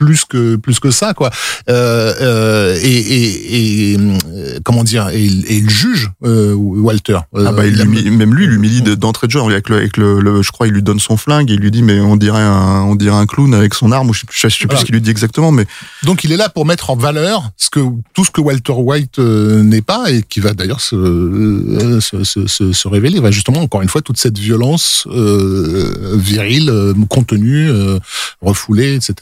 plus 0.00 0.24
que 0.24 0.56
plus 0.56 0.80
que 0.80 0.90
ça 0.90 1.12
quoi 1.12 1.30
euh, 1.68 2.14
euh, 2.22 2.78
et, 2.82 2.88
et, 2.88 3.92
et 3.92 3.98
euh, 3.98 4.58
comment 4.64 4.82
dire 4.82 5.10
et, 5.10 5.22
il- 5.22 5.44
et 5.46 5.56
il 5.56 5.68
juge 5.68 6.10
euh, 6.24 6.54
Walter 6.54 7.18
Ah 7.36 7.52
bah, 7.52 7.66
il 7.66 7.78
Euh, 7.78 7.84
l'humilie- 7.84 8.10
même 8.10 8.34
lui, 8.34 8.44
il 8.44 8.50
l'humilie 8.50 8.80
de- 8.80 8.94
d'entrée 8.94 9.26
de 9.26 9.32
jeu 9.32 9.40
avec 9.40 9.68
le, 9.68 9.76
avec 9.76 9.98
le, 9.98 10.20
le- 10.20 10.42
je 10.42 10.50
crois, 10.52 10.66
il 10.68 10.72
lui 10.72 10.82
donne 10.82 10.98
son 11.00 11.16
flingue, 11.18 11.50
et 11.50 11.54
il 11.54 11.60
lui 11.60 11.70
dit, 11.70 11.82
mais 11.82 12.00
on 12.00 12.16
dirait 12.16 12.40
un, 12.42 12.82
on 12.82 12.94
dirait 12.94 13.14
un 13.16 13.26
clown 13.26 13.52
avec 13.54 13.74
son 13.74 13.92
arme, 13.92 14.08
ou 14.08 14.14
je 14.14 14.20
sais 14.20 14.26
plus, 14.26 14.36
je 14.40 14.48
sais 14.48 14.56
plus 14.58 14.66
Voilà. 14.68 14.80
ce 14.80 14.84
qu'il 14.86 14.94
lui 14.94 15.02
dit 15.02 15.10
exactement, 15.10 15.52
mais 15.52 15.66
Donc 16.02 16.24
il 16.24 16.32
est 16.32 16.36
là 16.38 16.48
pour 16.48 16.64
mettre 16.64 16.88
en 16.90 16.96
valeur 16.96 17.50
ce 17.58 17.68
que 17.68 17.80
tout 18.14 18.24
ce 18.24 18.30
que 18.30 18.40
Walter 18.40 18.72
White 18.72 19.18
euh, 19.18 19.62
n'est 19.62 19.82
pas 19.82 20.10
et 20.10 20.22
qui 20.22 20.40
va 20.40 20.54
d'ailleurs 20.54 20.80
se, 20.80 20.96
euh, 20.96 22.00
se, 22.00 22.24
se, 22.24 22.46
se, 22.46 22.72
se 22.72 22.88
révéler. 22.88 23.16
Il 23.16 23.22
va 23.22 23.30
justement 23.30 23.60
encore 23.60 23.82
une 23.82 23.88
fois 23.90 24.00
toute 24.00 24.16
cette 24.18 24.38
violence 24.38 25.06
euh, 25.10 26.16
virile, 26.16 26.70
euh, 26.70 26.94
contenue, 27.08 27.68
euh, 27.70 27.98
refoulée, 28.40 28.94
etc. 28.94 29.14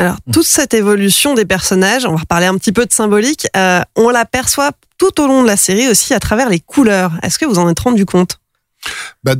Alors, 0.00 0.15
toute 0.32 0.46
cette 0.46 0.74
évolution 0.74 1.34
des 1.34 1.44
personnages, 1.44 2.04
on 2.06 2.12
va 2.12 2.18
reparler 2.20 2.46
un 2.46 2.56
petit 2.56 2.72
peu 2.72 2.86
de 2.86 2.92
symbolique, 2.92 3.46
euh, 3.56 3.80
on 3.96 4.10
l'aperçoit 4.10 4.72
tout 4.98 5.20
au 5.20 5.26
long 5.26 5.42
de 5.42 5.46
la 5.46 5.56
série 5.56 5.88
aussi 5.88 6.14
à 6.14 6.20
travers 6.20 6.48
les 6.48 6.60
couleurs. 6.60 7.12
Est-ce 7.22 7.38
que 7.38 7.44
vous 7.46 7.58
en 7.58 7.68
êtes 7.68 7.80
rendu 7.80 8.04
compte? 8.06 8.38
Bah, 9.24 9.34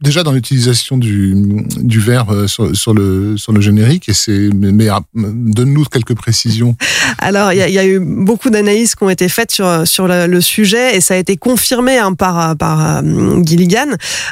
déjà 0.00 0.22
dans 0.22 0.32
l'utilisation 0.32 0.96
du, 0.96 1.34
du 1.82 2.00
vert 2.00 2.30
euh, 2.30 2.46
sur, 2.46 2.74
sur 2.74 2.94
le 2.94 3.36
sur 3.36 3.52
le 3.52 3.60
générique 3.60 4.08
et 4.08 4.14
c'est 4.14 4.48
mais, 4.54 4.72
mais, 4.72 4.88
ah, 4.88 5.00
donne-nous 5.14 5.84
quelques 5.84 6.14
précisions. 6.14 6.76
Alors, 7.18 7.52
il 7.52 7.58
y, 7.58 7.62
a- 7.62 7.68
il 7.68 7.74
y 7.74 7.78
a 7.78 7.84
eu 7.86 8.00
beaucoup 8.00 8.48
d'analyses 8.48 8.94
qui 8.94 9.02
ont 9.04 9.10
été 9.10 9.28
faites 9.28 9.50
sur, 9.50 9.86
sur 9.86 10.08
le, 10.08 10.26
le 10.26 10.40
sujet 10.40 10.96
et 10.96 11.02
ça 11.02 11.12
a 11.12 11.16
été 11.18 11.36
confirmé 11.36 11.98
hein, 11.98 12.14
par, 12.14 12.56
par 12.56 12.80
euh, 13.04 13.42
Gilligan. 13.44 13.88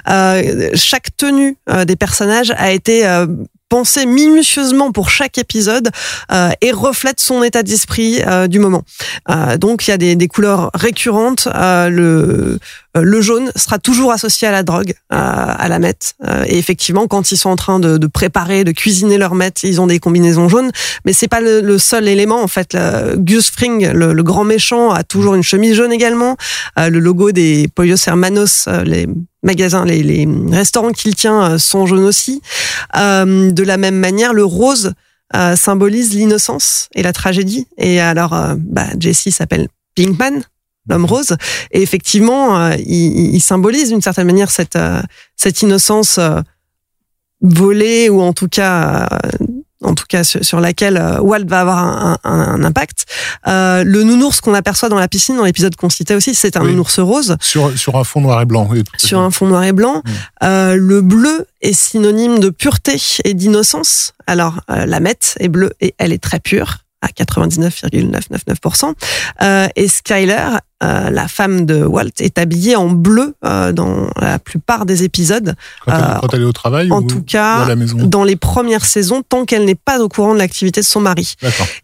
Euh, 0.08 0.70
chaque 0.74 1.14
tenue 1.18 1.58
euh, 1.68 1.84
des 1.84 1.96
personnages 1.96 2.52
a 2.56 2.72
été 2.72 3.06
euh, 3.06 3.26
pensée 3.74 4.06
minutieusement 4.06 4.92
pour 4.92 5.10
chaque 5.10 5.36
épisode 5.36 5.90
euh, 6.30 6.50
et 6.60 6.70
reflète 6.70 7.18
son 7.18 7.42
état 7.42 7.64
d'esprit 7.64 8.22
euh, 8.24 8.46
du 8.46 8.60
moment. 8.60 8.84
Euh, 9.28 9.56
donc, 9.56 9.88
il 9.88 9.90
y 9.90 9.92
a 9.92 9.96
des, 9.96 10.14
des 10.14 10.28
couleurs 10.28 10.70
récurrentes. 10.74 11.48
Le, 11.52 12.60
le 13.02 13.20
jaune 13.20 13.50
sera 13.56 13.78
toujours 13.78 14.12
associé 14.12 14.46
à 14.46 14.52
la 14.52 14.62
drogue, 14.62 14.94
euh, 15.12 15.16
à 15.16 15.68
la 15.68 15.78
meth. 15.78 16.14
Euh, 16.24 16.44
et 16.46 16.58
effectivement, 16.58 17.06
quand 17.06 17.32
ils 17.32 17.36
sont 17.36 17.50
en 17.50 17.56
train 17.56 17.80
de, 17.80 17.98
de 17.98 18.06
préparer, 18.06 18.64
de 18.64 18.72
cuisiner 18.72 19.18
leur 19.18 19.34
meth, 19.34 19.62
ils 19.62 19.80
ont 19.80 19.86
des 19.86 19.98
combinaisons 19.98 20.48
jaunes. 20.48 20.70
Mais 21.04 21.12
c'est 21.12 21.28
pas 21.28 21.40
le, 21.40 21.60
le 21.60 21.78
seul 21.78 22.08
élément 22.08 22.42
en 22.42 22.48
fait. 22.48 22.76
Gus 23.16 23.50
Fring, 23.50 23.90
le, 23.92 24.12
le 24.12 24.22
grand 24.22 24.44
méchant, 24.44 24.90
a 24.90 25.02
toujours 25.02 25.34
une 25.34 25.42
chemise 25.42 25.74
jaune 25.74 25.92
également. 25.92 26.36
Euh, 26.78 26.90
le 26.90 26.98
logo 26.98 27.32
des 27.32 27.68
Pollos 27.74 27.96
Hermanos, 28.06 28.66
euh, 28.68 28.84
les 28.84 29.06
magasins, 29.42 29.84
les, 29.84 30.02
les 30.02 30.28
restaurants 30.50 30.92
qu'il 30.92 31.14
tient 31.14 31.52
euh, 31.52 31.58
sont 31.58 31.86
jaunes 31.86 32.04
aussi. 32.04 32.42
Euh, 32.96 33.50
de 33.50 33.62
la 33.62 33.76
même 33.76 33.96
manière, 33.96 34.32
le 34.32 34.44
rose 34.44 34.92
euh, 35.34 35.56
symbolise 35.56 36.14
l'innocence 36.14 36.88
et 36.94 37.02
la 37.02 37.12
tragédie. 37.12 37.66
Et 37.76 38.00
alors, 38.00 38.34
euh, 38.34 38.54
bah, 38.58 38.86
Jesse 38.98 39.28
s'appelle 39.30 39.68
Pinkman, 39.96 40.42
l'homme 40.88 41.04
rose, 41.06 41.36
et 41.70 41.82
effectivement, 41.82 42.58
euh, 42.58 42.74
il, 42.78 43.34
il 43.34 43.40
symbolise 43.40 43.88
d'une 43.88 44.02
certaine 44.02 44.26
manière 44.26 44.50
cette 44.50 44.76
euh, 44.76 45.00
cette 45.36 45.62
innocence 45.62 46.18
euh, 46.18 46.40
volée 47.40 48.08
ou 48.08 48.20
en 48.20 48.32
tout 48.32 48.48
cas 48.48 49.08
en 49.82 49.94
tout 49.94 50.06
cas 50.08 50.24
sur, 50.24 50.60
laquelle 50.60 50.96
Walt 51.20 51.44
va 51.46 51.60
avoir 51.60 51.76
un, 51.78 52.18
un- 52.24 52.30
un 52.54 52.64
impact. 52.64 53.04
Euh, 53.46 53.84
le 53.84 54.02
nounours 54.02 54.40
qu'on 54.40 54.54
aperçoit 54.54 54.88
dans 54.88 54.98
la 54.98 55.08
piscine, 55.08 55.36
dans 55.36 55.44
l'épisode 55.44 55.76
qu'on 55.76 55.90
citait 55.90 56.14
aussi, 56.14 56.34
c'est 56.34 56.56
un 56.56 56.62
Oui. 56.62 56.70
nounours 56.70 57.00
rose 57.00 57.36
Sur 57.42 57.76
sur 57.78 57.96
un 57.98 58.04
fond 58.04 58.22
noir 58.22 58.40
et 58.40 58.46
blanc. 58.46 58.66
oui, 58.70 58.82
sur 58.96 59.18
un 59.20 59.30
fond 59.30 59.46
noir 59.46 59.62
et 59.64 59.72
blanc. 59.72 59.96
Mm. 60.02 60.10
Euh, 60.44 60.76
le 60.76 61.02
bleu 61.02 61.46
est 61.60 61.74
synonyme 61.74 62.38
de 62.38 62.48
pureté 62.48 62.96
et 63.24 63.34
d'innocence. 63.34 64.14
Alors, 64.26 64.60
euh, 64.70 64.86
la 64.86 65.00
mette 65.00 65.34
est 65.38 65.48
bleue 65.48 65.74
et 65.82 65.94
elle 65.98 66.12
est 66.14 66.22
très 66.22 66.40
pure 66.40 66.78
à 67.04 67.08
99,999%. 67.08 68.94
Euh, 69.42 69.68
et 69.76 69.88
Skyler, 69.88 70.48
euh, 70.82 71.10
la 71.10 71.28
femme 71.28 71.66
de 71.66 71.84
Walt, 71.84 72.10
est 72.18 72.38
habillée 72.38 72.76
en 72.76 72.88
bleu 72.88 73.34
euh, 73.44 73.72
dans 73.72 74.08
la 74.20 74.38
plupart 74.38 74.86
des 74.86 75.04
épisodes. 75.04 75.54
Quand, 75.84 75.92
elle, 75.92 76.02
euh, 76.02 76.18
quand 76.20 76.34
elle 76.34 76.42
est 76.42 76.46
au 76.46 76.52
travail 76.52 76.90
en 76.90 77.02
ou, 77.02 77.06
tout 77.06 77.18
ou 77.18 77.22
cas, 77.22 77.64
à 77.64 77.68
la 77.68 77.76
maison. 77.76 77.98
Dans 77.98 78.24
les 78.24 78.36
premières 78.36 78.84
saisons, 78.84 79.22
tant 79.22 79.44
qu'elle 79.44 79.64
n'est 79.64 79.74
pas 79.74 80.00
au 80.00 80.08
courant 80.08 80.34
de 80.34 80.38
l'activité 80.38 80.80
de 80.80 80.86
son 80.86 81.00
mari. 81.00 81.34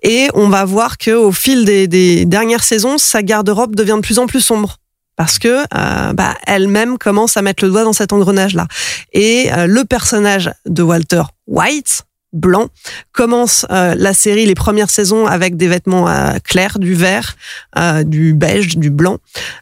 Et 0.02 0.28
on 0.35 0.48
va 0.48 0.64
voir 0.64 0.98
que 0.98 1.12
au 1.12 1.33
fil 1.33 1.64
des, 1.64 1.87
des 1.87 2.24
dernières 2.24 2.64
saisons, 2.64 2.98
sa 2.98 3.22
garde-robe 3.22 3.76
devient 3.76 3.96
de 3.96 4.00
plus 4.00 4.18
en 4.18 4.26
plus 4.26 4.40
sombre. 4.40 4.76
Parce 5.20 5.38
que 5.38 5.64
euh, 5.76 6.12
bah, 6.14 6.35
elle-même 6.46 6.96
commence 6.96 7.37
à 7.37 7.42
mettre 7.42 7.62
le 7.62 7.70
doigt 7.70 7.85
dans 7.85 7.92
cet 7.92 8.14
engrenage-là. 8.14 8.66
Et 9.12 9.52
euh, 9.52 9.66
le 9.66 9.85
personnage 9.85 10.50
de 10.64 10.83
Walter 10.83 11.24
White, 11.46 12.04
blanc, 12.33 12.69
commence 13.12 13.66
euh, 13.71 13.95
la 13.97 14.14
série, 14.14 14.47
les 14.47 14.55
premières 14.55 14.90
saisons, 14.90 15.27
avec 15.27 15.57
des 15.57 15.66
vêtements 15.66 16.09
euh, 16.09 16.38
clairs, 16.45 16.79
du 16.79 16.95
vert, 16.95 17.37
euh, 17.77 18.05
du 18.05 18.35
beige, 18.35 18.79
du 18.79 18.90
blanc, 18.90 19.19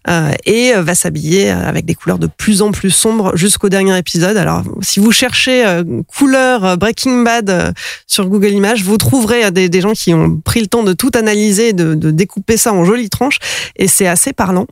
euh, 0.09 0.33
et 0.45 0.75
euh, 0.75 0.83
va 0.83 0.95
s'habiller 0.95 1.51
euh, 1.51 1.67
avec 1.67 1.87
des 1.87 1.95
couleurs 1.95 2.19
de 2.19 2.27
plus 2.27 2.61
en 2.61 2.71
plus 2.71 2.91
sombres 2.91 3.37
jusqu'au 3.37 3.69
dernier 3.69 3.97
épisode. 3.97 4.37
Alors, 4.37 4.65
si 4.83 5.01
vous 5.01 5.13
cherchez 5.13 5.65
couleur 6.07 6.77
Breaking 6.77 7.23
Bad 7.23 7.75
sur 8.07 8.29
Google 8.29 8.51
Images, 8.51 8.83
vous 8.83 8.99
trouverez 8.99 9.51
des, 9.51 9.69
des 9.69 9.81
gens 9.81 9.93
qui 9.93 10.13
ont 10.13 10.39
pris 10.39 10.61
le 10.61 10.67
temps 10.67 10.83
de 10.83 10.93
tout 10.93 11.11
analyser, 11.15 11.73
de, 11.73 11.95
de 11.95 12.11
découper 12.11 12.57
ça 12.57 12.73
en 12.73 12.85
jolies 12.85 13.11
tranches, 13.11 13.39
et 13.77 13.89
c'est 13.89 14.07
assez 14.07 14.33
parlant. 14.33 14.67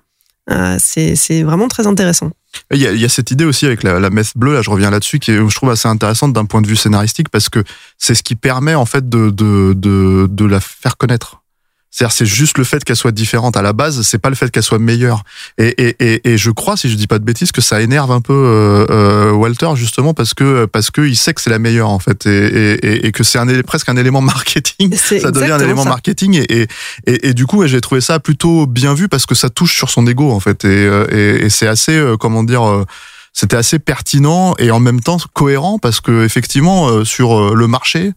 C'est 0.78 1.42
vraiment 1.42 1.68
très 1.68 1.86
intéressant. 1.86 2.30
Il 2.72 2.80
y, 2.80 2.86
a, 2.86 2.92
il 2.92 3.00
y 3.00 3.04
a 3.04 3.08
cette 3.08 3.30
idée 3.30 3.44
aussi 3.44 3.66
avec 3.66 3.82
la, 3.82 4.00
la 4.00 4.10
messe 4.10 4.32
bleue, 4.36 4.54
là 4.54 4.62
je 4.62 4.70
reviens 4.70 4.90
là-dessus, 4.90 5.18
qui 5.18 5.30
est, 5.32 5.36
je 5.36 5.54
trouve 5.54 5.70
assez 5.70 5.88
intéressante 5.88 6.32
d'un 6.32 6.44
point 6.44 6.62
de 6.62 6.66
vue 6.66 6.76
scénaristique 6.76 7.28
parce 7.28 7.48
que 7.48 7.62
c'est 7.98 8.14
ce 8.14 8.22
qui 8.22 8.36
permet 8.36 8.74
en 8.74 8.86
fait 8.86 9.08
de, 9.08 9.30
de, 9.30 9.72
de, 9.74 10.26
de 10.30 10.44
la 10.44 10.60
faire 10.60 10.96
connaître. 10.96 11.42
C'est-à-dire, 11.96 12.12
c'est 12.12 12.26
juste 12.26 12.58
le 12.58 12.64
fait 12.64 12.84
qu'elle 12.84 12.94
soit 12.94 13.10
différente 13.10 13.56
à 13.56 13.62
la 13.62 13.72
base, 13.72 14.02
c'est 14.02 14.18
pas 14.18 14.28
le 14.28 14.34
fait 14.34 14.50
qu'elle 14.50 14.62
soit 14.62 14.78
meilleure. 14.78 15.22
Et, 15.56 15.68
et, 15.82 15.96
et, 15.98 16.30
et 16.32 16.36
je 16.36 16.50
crois, 16.50 16.76
si 16.76 16.90
je 16.90 16.94
dis 16.94 17.06
pas 17.06 17.18
de 17.18 17.24
bêtises, 17.24 17.52
que 17.52 17.62
ça 17.62 17.80
énerve 17.80 18.10
un 18.12 18.20
peu 18.20 18.34
euh, 18.34 18.84
euh, 18.90 19.30
Walter 19.32 19.70
justement 19.76 20.12
parce 20.12 20.34
que 20.34 20.66
parce 20.66 20.90
que 20.90 21.00
il 21.00 21.16
sait 21.16 21.32
que 21.32 21.40
c'est 21.40 21.48
la 21.48 21.58
meilleure 21.58 21.88
en 21.88 21.98
fait, 21.98 22.26
et, 22.26 22.74
et, 22.74 23.06
et 23.06 23.12
que 23.12 23.24
c'est 23.24 23.38
un 23.38 23.46
presque 23.62 23.88
un 23.88 23.96
élément 23.96 24.20
marketing. 24.34 24.94
Ça 24.94 25.30
devient 25.30 25.52
un 25.52 25.58
élément 25.58 25.84
ça. 25.84 25.88
marketing 25.88 26.44
et, 26.50 26.66
et, 27.06 27.32
du 27.32 27.46
coup, 27.46 27.66
j'ai 27.66 27.80
trouvé 27.80 28.02
ça 28.02 28.20
plutôt 28.20 28.66
bien 28.66 28.92
vu 28.92 29.08
parce 29.08 29.24
que 29.24 29.34
ça 29.34 29.48
touche 29.48 29.74
sur 29.74 29.88
son 29.88 30.06
ego 30.06 30.30
en 30.32 30.40
fait, 30.40 30.66
et, 30.66 30.68
euh, 30.68 31.06
et, 31.10 31.46
et 31.46 31.48
c'est 31.48 31.66
assez, 31.66 31.96
euh, 31.96 32.18
comment 32.18 32.42
dire. 32.44 32.62
euh, 32.68 32.84
c'était 33.32 33.56
assez 33.56 33.78
pertinent 33.78 34.54
et 34.58 34.70
en 34.70 34.80
même 34.80 35.00
temps 35.00 35.18
cohérent 35.34 35.78
parce 35.78 36.00
que 36.02 36.24
effectivement 36.24 36.88
euh, 36.88 37.04
sur 37.04 37.54
le 37.54 37.66
marché 37.66 38.12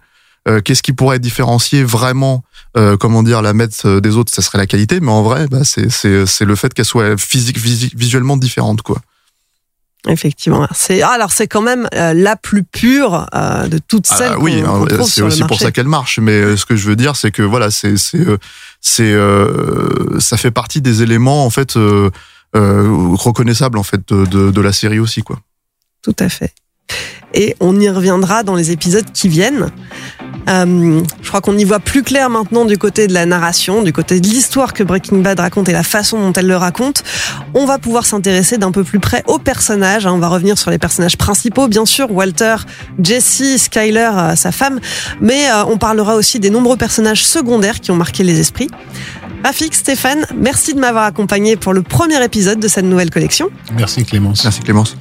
euh, 0.48 0.62
qu'est-ce 0.62 0.82
qui 0.82 0.94
pourrait 0.94 1.20
différencier 1.20 1.84
vraiment 1.84 2.44
euh, 2.78 2.96
comment 2.98 3.24
dire 3.24 3.42
la 3.42 3.54
mettre 3.54 3.86
euh, 3.88 4.00
des 4.02 4.16
autres? 4.16 4.32
Ça 4.34 4.42
serait 4.42 4.58
la 4.58 4.68
qualité 4.68 5.00
mais 5.00 5.12
en 5.12 5.22
vrai 5.24 5.48
bah, 5.48 5.64
c'est 5.64 5.90
c'est 5.90 6.26
c'est 6.26 6.46
le 6.46 6.56
fait 6.56 6.74
qu'elle 6.74 6.86
soit 6.86 7.18
physique 7.20 7.58
visi- 7.60 7.92
visuellement 7.96 8.38
différente 8.38 8.82
quoi 8.82 9.02
Effectivement. 10.08 10.66
C'est 10.74 11.02
ah, 11.02 11.10
alors 11.10 11.34
c'est 11.34 11.48
quand 11.48 11.62
même 11.62 11.90
euh, 11.94 12.14
la 12.14 12.38
plus 12.38 12.64
pure 12.64 13.28
euh, 13.36 13.68
de 13.68 13.80
toutes 13.80 14.08
Ah, 14.12 14.16
celles 14.18 14.38
oui 14.38 14.62
qu'on 14.62 14.76
hein, 14.76 14.80
qu'on 14.80 14.86
trouve 14.86 15.06
c'est 15.08 15.16
sur 15.16 15.26
le 15.28 15.34
aussi 15.34 15.44
pour 15.44 15.60
ça 15.60 15.72
qu'elle 15.72 15.90
marche 15.90 16.20
mais 16.20 16.32
euh, 16.40 16.56
ce 16.56 16.66
que 16.66 16.78
je 16.78 16.88
veux 16.88 16.96
dire 16.96 17.18
c'est 17.18 17.32
que 17.32 17.42
voilà 17.42 17.70
c'est 17.70 17.98
c'est 17.98 18.26
c'est 18.80 19.14
ça 20.20 20.38
fait 20.38 20.52
partie 20.52 20.82
des 20.82 21.02
éléments 21.04 21.46
en 21.46 21.50
fait 21.50 21.78
reconnaissables 22.54 23.78
en 23.78 23.84
fait 23.84 24.02
de, 24.08 24.26
de, 24.26 24.52
de 24.52 24.62
la 24.62 24.72
série 24.74 25.00
aussi 25.00 25.22
quoi 25.22 25.40
Tout 26.02 26.16
à 26.20 26.30
fait. 26.30 26.54
Et 27.34 27.56
on 27.60 27.80
y 27.80 27.90
reviendra 27.90 28.44
dans 28.44 28.56
les 28.56 28.72
épisodes 28.72 29.06
qui 29.14 29.28
viennent. 29.28 29.70
Euh, 30.50 31.02
je 31.22 31.28
crois 31.28 31.41
qu'on 31.41 31.58
y 31.58 31.64
voit 31.64 31.80
plus 31.80 32.04
clair 32.04 32.30
maintenant 32.30 32.66
du 32.66 32.78
côté 32.78 33.08
de 33.08 33.14
la 33.14 33.26
narration, 33.26 33.84
du 33.84 33.93
côté 33.93 34.20
de 34.20 34.28
l'histoire 34.28 34.74
que 34.74 34.84
Breaking 34.84 35.20
Bad 35.20 35.39
raconte 35.39 35.70
et 35.70 35.74
la 35.74 35.84
façon 35.84 36.20
dont 36.20 36.34
elle 36.34 36.47
le 36.47 36.58
raconte. 36.58 37.04
On 37.54 37.66
va 37.66 37.78
pouvoir 37.78 38.06
s'intéresser 38.06 38.58
d'un 38.58 38.72
peu 38.72 38.84
plus 38.84 39.00
près 39.00 39.24
aux 39.28 39.39
personnages. 39.39 40.08
hein. 40.08 40.14
On 40.14 40.20
va 40.20 40.28
revenir 40.28 40.58
sur 40.58 40.72
les 40.72 40.78
personnages 40.78 41.18
principaux, 41.18 41.68
bien 41.68 41.86
sûr, 41.86 42.12
Walter, 42.12 42.56
Jesse, 43.02 43.58
Skyler, 43.58 44.10
euh, 44.14 44.36
sa 44.36 44.52
femme, 44.52 44.80
mais 45.22 45.50
euh, 45.52 45.66
on 45.66 45.78
parlera 45.78 46.16
aussi 46.16 46.39
des 46.39 46.50
nombreux 46.50 46.78
personnages 46.78 47.26
secondaires 47.26 47.80
qui 47.80 47.91
ont 47.91 47.95
marqué 47.95 48.24
les 48.24 48.39
esprits. 48.39 48.70
Rafik, 49.44 49.74
Stéphane, 49.74 50.26
merci 50.36 50.74
de 50.74 50.80
m'avoir 50.80 51.06
accompagné 51.06 51.56
pour 51.56 51.74
le 51.74 51.82
premier 51.82 52.24
épisode 52.24 52.60
de 52.60 52.68
cette 52.68 52.86
nouvelle 52.86 53.10
collection. 53.10 53.50
Merci 53.76 54.04
Clémence. 54.04 54.44
merci 54.44 54.62
Clémence 54.62 54.98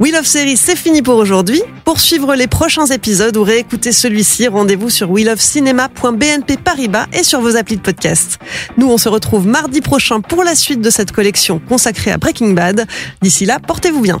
Wheel 0.00 0.16
of 0.16 0.26
Series, 0.26 0.56
c'est 0.56 0.76
fini 0.76 1.02
pour 1.02 1.16
aujourd'hui. 1.16 1.62
Pour 1.84 2.00
suivre 2.00 2.34
les 2.34 2.46
prochains 2.46 2.86
épisodes 2.86 3.36
ou 3.36 3.42
réécouter 3.42 3.92
celui-ci, 3.92 4.48
rendez-vous 4.48 4.90
sur 4.90 5.10
wheelofcinema.bnp 5.10 6.56
Paribas 6.64 7.06
et 7.12 7.22
sur 7.22 7.40
vos 7.40 7.56
applis 7.56 7.76
de 7.76 7.82
podcast. 7.82 8.38
Nous, 8.78 8.88
on 8.88 8.98
se 8.98 9.08
retrouve 9.08 9.46
mardi 9.46 9.80
prochain 9.80 10.20
pour 10.20 10.42
la 10.42 10.54
suite 10.54 10.80
de 10.80 10.90
cette 10.90 11.12
collection 11.12 11.60
consacrée 11.68 12.12
à 12.12 12.18
Breaking 12.18 12.52
Bad. 12.52 12.86
D'ici 13.20 13.44
là, 13.44 13.58
portez-vous 13.58 14.00
bien. 14.00 14.20